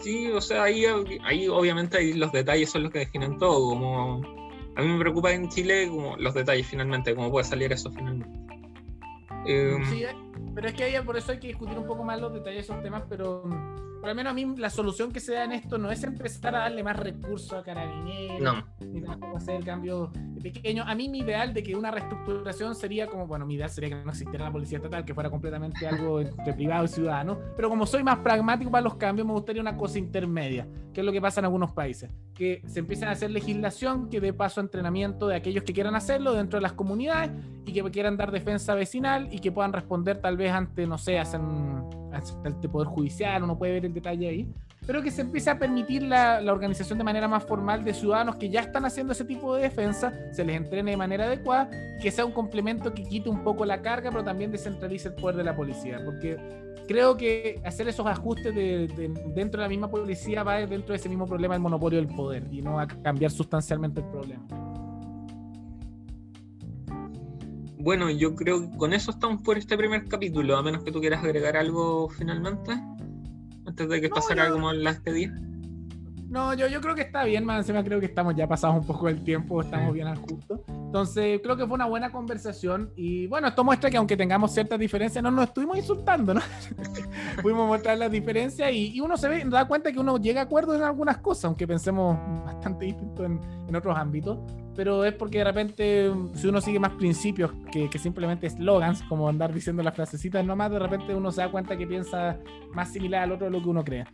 Sí, 0.00 0.30
o 0.32 0.40
sea, 0.40 0.64
ahí, 0.64 0.84
ahí 1.24 1.46
obviamente 1.48 1.96
ahí 1.96 2.12
los 2.12 2.32
detalles 2.32 2.70
son 2.70 2.84
los 2.84 2.92
que 2.92 3.00
definen 3.00 3.38
todo. 3.38 3.70
Como 3.70 4.20
a 4.76 4.82
mí 4.82 4.88
me 4.88 4.98
preocupa 4.98 5.32
en 5.32 5.48
Chile 5.48 5.88
los 6.18 6.34
detalles 6.34 6.66
finalmente, 6.66 7.14
cómo 7.14 7.30
puede 7.30 7.44
salir 7.44 7.72
eso 7.72 7.90
finalmente. 7.90 8.41
Em, 9.46 9.84
sí, 9.86 10.04
eh, 10.04 10.14
pero 10.54 10.68
es 10.68 10.74
que 10.74 10.84
ahí 10.84 11.04
por 11.04 11.16
eso 11.16 11.32
hay 11.32 11.38
que 11.38 11.48
discutir 11.48 11.78
un 11.78 11.86
poco 11.86 12.04
más 12.04 12.20
los 12.20 12.32
detalles 12.32 12.66
de 12.66 12.72
esos 12.72 12.82
temas, 12.82 13.02
pero 13.08 13.42
por 14.02 14.08
lo 14.08 14.16
menos 14.16 14.32
a 14.32 14.34
mí 14.34 14.56
la 14.56 14.68
solución 14.68 15.12
que 15.12 15.20
se 15.20 15.32
da 15.32 15.44
en 15.44 15.52
esto 15.52 15.78
no 15.78 15.88
es 15.88 16.02
empezar 16.02 16.56
a 16.56 16.62
darle 16.62 16.82
más 16.82 16.96
recursos 16.96 17.52
a 17.52 17.62
carabineros, 17.62 18.40
no. 18.40 18.66
ni 18.84 19.00
tampoco 19.00 19.36
hacer 19.36 19.62
cambios 19.62 20.10
pequeños. 20.42 20.86
A 20.88 20.96
mí 20.96 21.08
mi 21.08 21.20
ideal 21.20 21.54
de 21.54 21.62
que 21.62 21.76
una 21.76 21.92
reestructuración 21.92 22.74
sería 22.74 23.06
como, 23.06 23.28
bueno, 23.28 23.46
mi 23.46 23.54
ideal 23.54 23.70
sería 23.70 23.90
que 23.90 24.04
no 24.04 24.10
existiera 24.10 24.46
la 24.46 24.50
policía 24.50 24.78
estatal, 24.78 25.04
que 25.04 25.14
fuera 25.14 25.30
completamente 25.30 25.86
algo 25.86 26.18
entre 26.20 26.52
privado 26.52 26.84
y 26.84 26.88
ciudadano, 26.88 27.38
pero 27.54 27.68
como 27.68 27.86
soy 27.86 28.02
más 28.02 28.18
pragmático 28.18 28.72
para 28.72 28.82
los 28.82 28.96
cambios, 28.96 29.24
me 29.24 29.34
gustaría 29.34 29.62
una 29.62 29.76
cosa 29.76 30.00
intermedia, 30.00 30.66
que 30.92 31.02
es 31.02 31.06
lo 31.06 31.12
que 31.12 31.20
pasa 31.20 31.40
en 31.40 31.44
algunos 31.44 31.70
países, 31.70 32.10
que 32.34 32.60
se 32.66 32.80
empiecen 32.80 33.06
a 33.06 33.12
hacer 33.12 33.30
legislación 33.30 34.10
que 34.10 34.20
dé 34.20 34.32
paso 34.32 34.60
a 34.60 34.64
entrenamiento 34.64 35.28
de 35.28 35.36
aquellos 35.36 35.62
que 35.62 35.72
quieran 35.72 35.94
hacerlo 35.94 36.32
dentro 36.32 36.58
de 36.58 36.62
las 36.62 36.72
comunidades 36.72 37.30
y 37.64 37.72
que 37.72 37.88
quieran 37.92 38.16
dar 38.16 38.32
defensa 38.32 38.74
vecinal 38.74 39.32
y 39.32 39.38
que 39.38 39.52
puedan 39.52 39.72
responder 39.72 40.20
tal 40.20 40.36
vez 40.36 40.50
ante, 40.50 40.88
no 40.88 40.98
sé, 40.98 41.20
hacen 41.20 42.01
el 42.44 42.54
Poder 42.70 42.88
Judicial, 42.88 43.42
uno 43.42 43.56
puede 43.58 43.72
ver 43.74 43.86
el 43.86 43.94
detalle 43.94 44.28
ahí, 44.28 44.48
pero 44.86 45.02
que 45.02 45.10
se 45.10 45.22
empiece 45.22 45.50
a 45.50 45.58
permitir 45.58 46.02
la, 46.02 46.40
la, 46.40 46.52
organización 46.52 46.98
de 46.98 47.04
manera 47.04 47.28
más 47.28 47.44
formal 47.44 47.84
de 47.84 47.94
ciudadanos 47.94 48.36
que 48.36 48.48
ya 48.48 48.60
están 48.60 48.84
haciendo 48.84 49.12
ese 49.12 49.24
tipo 49.24 49.54
de 49.54 49.62
defensa, 49.62 50.12
se 50.32 50.44
les 50.44 50.56
entrene 50.56 50.90
de 50.90 50.96
manera 50.96 51.24
adecuada, 51.24 51.70
que 52.00 52.10
sea 52.10 52.24
un 52.24 52.32
complemento 52.32 52.92
que 52.92 53.04
quite 53.04 53.28
un 53.28 53.44
poco 53.44 53.64
la 53.64 53.80
carga, 53.80 54.10
pero 54.10 54.24
también 54.24 54.50
descentralice 54.50 55.08
el 55.08 55.14
poder 55.14 55.36
de 55.36 55.44
la 55.44 55.54
policía, 55.54 56.00
porque 56.04 56.36
creo 56.88 57.16
que 57.16 57.60
hacer 57.64 57.88
esos 57.88 58.06
ajustes 58.06 58.54
de, 58.54 58.88
dentro 59.34 59.60
de 59.60 59.64
la 59.64 59.68
misma 59.68 59.88
policía 59.88 60.42
va 60.42 60.56
dentro 60.66 60.92
de 60.92 60.96
ese 60.96 61.08
mismo 61.08 61.26
problema 61.26 61.54
del 61.54 61.62
monopolio 61.62 61.98
del 61.98 62.08
poder 62.08 62.44
y 62.50 62.60
no 62.60 62.74
va 62.74 62.82
a 62.82 62.86
cambiar 62.86 63.30
sustancialmente 63.30 64.00
el 64.00 64.06
problema. 64.06 64.81
Bueno, 67.82 68.08
yo 68.10 68.36
creo 68.36 68.70
que 68.70 68.76
con 68.76 68.92
eso 68.92 69.10
estamos 69.10 69.42
por 69.42 69.58
este 69.58 69.76
primer 69.76 70.06
capítulo, 70.06 70.56
a 70.56 70.62
menos 70.62 70.84
que 70.84 70.92
tú 70.92 71.00
quieras 71.00 71.24
agregar 71.24 71.56
algo 71.56 72.08
finalmente, 72.10 72.70
antes 73.66 73.88
de 73.88 74.00
que 74.00 74.08
no, 74.08 74.14
pasara 74.14 74.46
yo... 74.46 74.52
como 74.52 74.72
la 74.72 74.92
despedida. 74.92 75.34
No, 76.28 76.54
yo, 76.54 76.68
yo 76.68 76.80
creo 76.80 76.94
que 76.94 77.02
está 77.02 77.24
bien, 77.24 77.44
más 77.44 77.58
encima 77.58 77.82
creo 77.82 77.98
que 77.98 78.06
estamos 78.06 78.36
ya 78.36 78.46
pasados 78.46 78.76
un 78.76 78.86
poco 78.86 79.06
del 79.08 79.24
tiempo, 79.24 79.60
estamos 79.60 79.92
bien 79.92 80.06
al 80.06 80.16
justo. 80.16 80.62
Entonces, 80.68 81.40
creo 81.42 81.56
que 81.56 81.66
fue 81.66 81.74
una 81.74 81.86
buena 81.86 82.12
conversación 82.12 82.92
y 82.94 83.26
bueno, 83.26 83.48
esto 83.48 83.64
muestra 83.64 83.90
que 83.90 83.96
aunque 83.96 84.16
tengamos 84.16 84.54
ciertas 84.54 84.78
diferencias, 84.78 85.20
no 85.20 85.32
nos 85.32 85.48
estuvimos 85.48 85.76
insultando, 85.76 86.34
¿no? 86.34 86.40
Pudimos 87.42 87.66
mostrar 87.66 87.98
las 87.98 88.12
diferencias 88.12 88.70
y, 88.72 88.92
y, 88.94 89.00
uno 89.00 89.16
se 89.16 89.26
ve, 89.26 89.44
da 89.46 89.66
cuenta 89.66 89.90
que 89.90 89.98
uno 89.98 90.18
llega 90.18 90.42
a 90.42 90.44
acuerdo 90.44 90.76
en 90.76 90.82
algunas 90.82 91.18
cosas, 91.18 91.46
aunque 91.46 91.66
pensemos 91.66 92.16
bastante 92.44 92.84
distinto 92.84 93.24
en, 93.24 93.40
en 93.66 93.74
otros 93.74 93.98
ámbitos 93.98 94.38
pero 94.74 95.04
es 95.04 95.14
porque 95.14 95.38
de 95.38 95.44
repente, 95.44 96.10
si 96.34 96.46
uno 96.46 96.60
sigue 96.60 96.78
más 96.78 96.92
principios 96.92 97.52
que, 97.70 97.88
que 97.88 97.98
simplemente 97.98 98.48
slogans, 98.48 99.02
como 99.04 99.28
andar 99.28 99.52
diciendo 99.52 99.82
las 99.82 99.94
frasecitas 99.94 100.44
nomás, 100.44 100.70
de 100.70 100.78
repente 100.78 101.14
uno 101.14 101.30
se 101.30 101.40
da 101.42 101.50
cuenta 101.50 101.76
que 101.76 101.86
piensa 101.86 102.38
más 102.72 102.92
similar 102.92 103.22
al 103.22 103.32
otro 103.32 103.46
de 103.46 103.52
lo 103.52 103.62
que 103.62 103.68
uno 103.68 103.84
cree. 103.84 104.04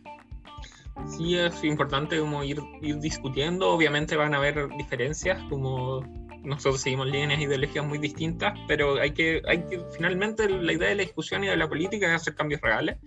Sí, 1.07 1.35
es 1.37 1.63
importante 1.63 2.19
como 2.19 2.43
ir, 2.43 2.59
ir 2.81 2.99
discutiendo, 2.99 3.69
obviamente 3.69 4.15
van 4.15 4.33
a 4.33 4.37
haber 4.37 4.67
diferencias, 4.77 5.41
como 5.49 6.03
nosotros 6.43 6.81
seguimos 6.81 7.07
líneas 7.07 7.39
ideológicas 7.39 7.85
muy 7.85 7.97
distintas, 7.97 8.57
pero 8.67 8.99
hay 8.99 9.11
que, 9.11 9.41
hay 9.47 9.63
que, 9.63 9.81
finalmente 9.95 10.49
la 10.49 10.73
idea 10.73 10.89
de 10.89 10.95
la 10.95 11.03
discusión 11.03 11.43
y 11.43 11.47
de 11.47 11.57
la 11.57 11.67
política 11.67 12.07
es 12.07 12.21
hacer 12.21 12.35
cambios 12.35 12.61
reales 12.61 12.97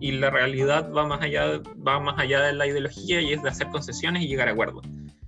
y 0.00 0.12
la 0.12 0.30
realidad 0.30 0.90
va 0.92 1.06
más 1.06 1.22
allá, 1.22 1.60
va 1.86 2.00
más 2.00 2.18
allá 2.18 2.40
de 2.40 2.52
la 2.52 2.66
ideología 2.66 3.20
y 3.20 3.32
es 3.32 3.42
de 3.42 3.48
hacer 3.48 3.68
concesiones 3.68 4.22
y 4.22 4.28
llegar 4.28 4.48
a 4.48 4.52
acuerdos. 4.52 4.86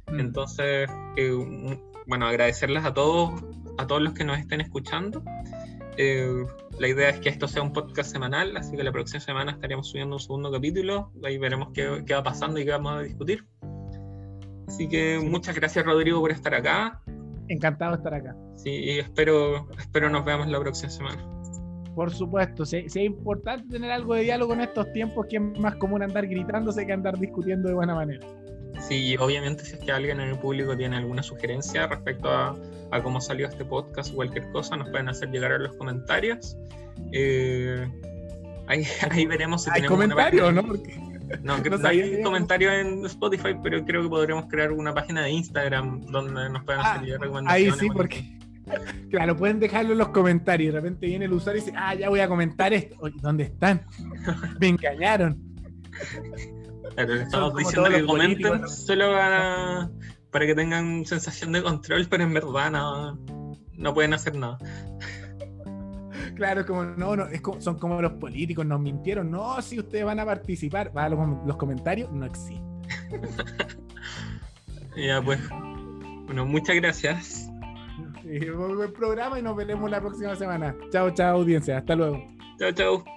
Mm. 0.09 0.21
Entonces, 0.21 0.91
eh, 1.17 1.79
bueno, 2.07 2.27
agradecerles 2.27 2.85
a 2.85 2.95
todos, 2.95 3.43
a 3.79 3.87
todos 3.87 4.03
los 4.03 4.13
que 4.15 4.25
nos 4.25 4.39
estén 4.39 4.61
escuchando. 4.61 5.23
Eh, 5.99 6.45
la 6.79 6.89
idea 6.89 7.09
es 7.09 7.21
que 7.21 7.29
esto 7.29 7.49
sea 7.49 7.63
un 7.63 7.73
podcast 7.73 8.13
semanal, 8.13 8.57
así 8.57 8.77
que 8.77 8.85
la 8.85 8.93
próxima 8.93 9.21
semana 9.21 9.53
estaríamos 9.53 9.89
subiendo 9.89 10.17
un 10.17 10.21
segundo 10.21 10.53
capítulo. 10.53 11.11
Ahí 11.25 11.39
veremos 11.39 11.69
qué, 11.73 12.03
qué 12.07 12.15
va 12.15 12.23
pasando 12.23 12.61
y 12.61 12.65
qué 12.65 12.71
vamos 12.71 12.93
a 12.93 13.01
discutir. 13.01 13.45
Así 14.69 14.89
que 14.89 15.19
muchas 15.19 15.55
gracias, 15.55 15.85
Rodrigo, 15.85 16.21
por 16.21 16.33
estar 16.33 16.55
acá. 16.55 17.01
Encantado 17.49 17.93
de 17.93 17.97
estar 17.99 18.15
acá. 18.15 18.37
Sí, 18.57 18.71
y 18.71 18.99
espero, 18.99 19.69
espero 19.79 20.11
nos 20.11 20.25
veamos 20.25 20.49
la 20.49 20.61
próxima 20.61 20.91
semana. 20.91 21.25
Por 21.95 22.13
supuesto, 22.13 22.67
sí, 22.67 22.89
sí, 22.89 23.01
es 23.01 23.07
importante 23.07 23.67
tener 23.69 23.91
algo 23.91 24.15
de 24.15 24.23
diálogo 24.23 24.53
en 24.53 24.61
estos 24.61 24.93
tiempos 24.93 25.27
que 25.31 25.37
es 25.37 25.59
más 25.59 25.77
común 25.77 26.03
andar 26.03 26.27
gritándose 26.27 26.85
que 26.87 26.93
andar 26.93 27.19
discutiendo 27.19 27.69
de 27.69 27.75
buena 27.75 27.95
manera. 27.95 28.27
Sí, 28.81 29.17
obviamente 29.19 29.65
si 29.65 29.75
es 29.75 29.81
que 29.81 29.93
alguien 29.93 30.21
en 30.21 30.29
el 30.31 30.39
público 30.39 30.77
tiene 30.77 30.97
alguna 30.97 31.23
sugerencia 31.23 31.87
respecto 31.87 32.31
a, 32.31 32.57
a 32.91 33.03
cómo 33.03 33.21
salió 33.21 33.49
este 33.49 33.65
podcast 33.65 34.13
o 34.13 34.17
cualquier 34.17 34.51
cosa, 34.53 34.77
nos 34.77 34.89
pueden 34.91 35.09
hacer 35.09 35.31
llegar 35.31 35.53
a 35.53 35.59
los 35.59 35.75
comentarios. 35.77 36.57
Eh, 37.13 37.89
ahí, 38.69 38.87
ahí, 39.11 39.27
veremos 39.27 39.65
si 39.65 39.71
¿Hay 39.73 39.83
comentarios, 39.85 40.53
¿no? 40.53 40.67
Porque... 40.67 41.07
No, 41.43 41.61
creo 41.61 41.81
que 41.81 41.89
hay 41.89 42.23
comentarios 42.23 42.73
en 42.73 43.05
Spotify, 43.07 43.57
pero 43.61 43.85
creo 43.85 44.03
que 44.03 44.09
podremos 44.09 44.47
crear 44.47 44.71
una 44.71 44.95
página 44.95 45.23
de 45.23 45.31
Instagram 45.31 46.07
donde 46.07 46.49
nos 46.51 46.63
puedan 46.63 46.87
hacer 46.87 47.15
ah, 47.15 47.19
recomendaciones. 47.19 47.75
Ahí 47.75 47.81
sí, 47.81 47.89
porque... 47.93 48.37
Claro, 49.11 49.37
pueden 49.37 49.61
dejarlo 49.61 49.93
en 49.93 49.99
los 49.99 50.09
comentarios. 50.09 50.75
De 50.75 50.81
repente 50.81 51.07
viene 51.07 51.27
el 51.27 51.33
usuario 51.33 51.63
y 51.63 51.65
dice, 51.67 51.77
ah, 51.79 51.95
ya 51.95 52.09
voy 52.09 52.19
a 52.19 52.27
comentar 52.27 52.73
esto. 52.73 52.97
Oye, 52.99 53.15
¿dónde 53.21 53.45
están? 53.45 53.87
Me 54.61 54.69
engañaron. 54.69 55.41
Claro, 56.97 57.15
estamos 57.15 57.55
diciendo 57.57 57.91
que 57.91 58.07
comenten 58.07 58.69
solo 58.69 59.13
para, 59.13 59.91
para, 60.31 60.47
que 60.47 60.55
tengan 60.55 61.05
sensación 61.05 61.53
de 61.53 61.63
control, 61.63 62.07
pero 62.09 62.25
en 62.25 62.33
verdad 62.33 62.71
no, 62.71 63.19
no 63.75 63.95
pueden 63.95 64.15
hacer 64.15 64.35
nada. 64.35 64.59
Claro, 66.35 66.65
como 66.65 66.85
no, 66.85 67.15
no 67.15 67.27
es 67.27 67.43
como, 67.43 67.61
son 67.61 67.79
como 67.79 68.01
los 68.01 68.15
políticos, 68.15 68.65
nos 68.65 68.81
mintieron. 68.81 69.31
No, 69.31 69.61
si 69.61 69.79
ustedes 69.79 70.07
van 70.07 70.21
a 70.21 70.25
participar, 70.25 70.91
va 70.97 71.05
a 71.05 71.09
los, 71.11 71.19
los 71.47 71.57
comentarios, 71.57 72.11
no 72.13 72.25
existen. 72.25 72.65
ya, 74.97 75.21
pues. 75.23 75.39
Bueno, 76.27 76.47
muchas 76.47 76.77
gracias. 76.77 77.51
Sí, 78.23 78.51
buen 78.51 78.93
programa 78.93 79.39
y 79.39 79.43
nos 79.43 79.55
veremos 79.55 79.91
la 79.91 80.01
próxima 80.01 80.35
semana. 80.35 80.75
Chao, 80.91 81.11
chao, 81.11 81.37
audiencia. 81.37 81.79
Hasta 81.79 81.95
luego. 81.95 82.23
Chao, 82.59 82.73
chao. 82.73 83.17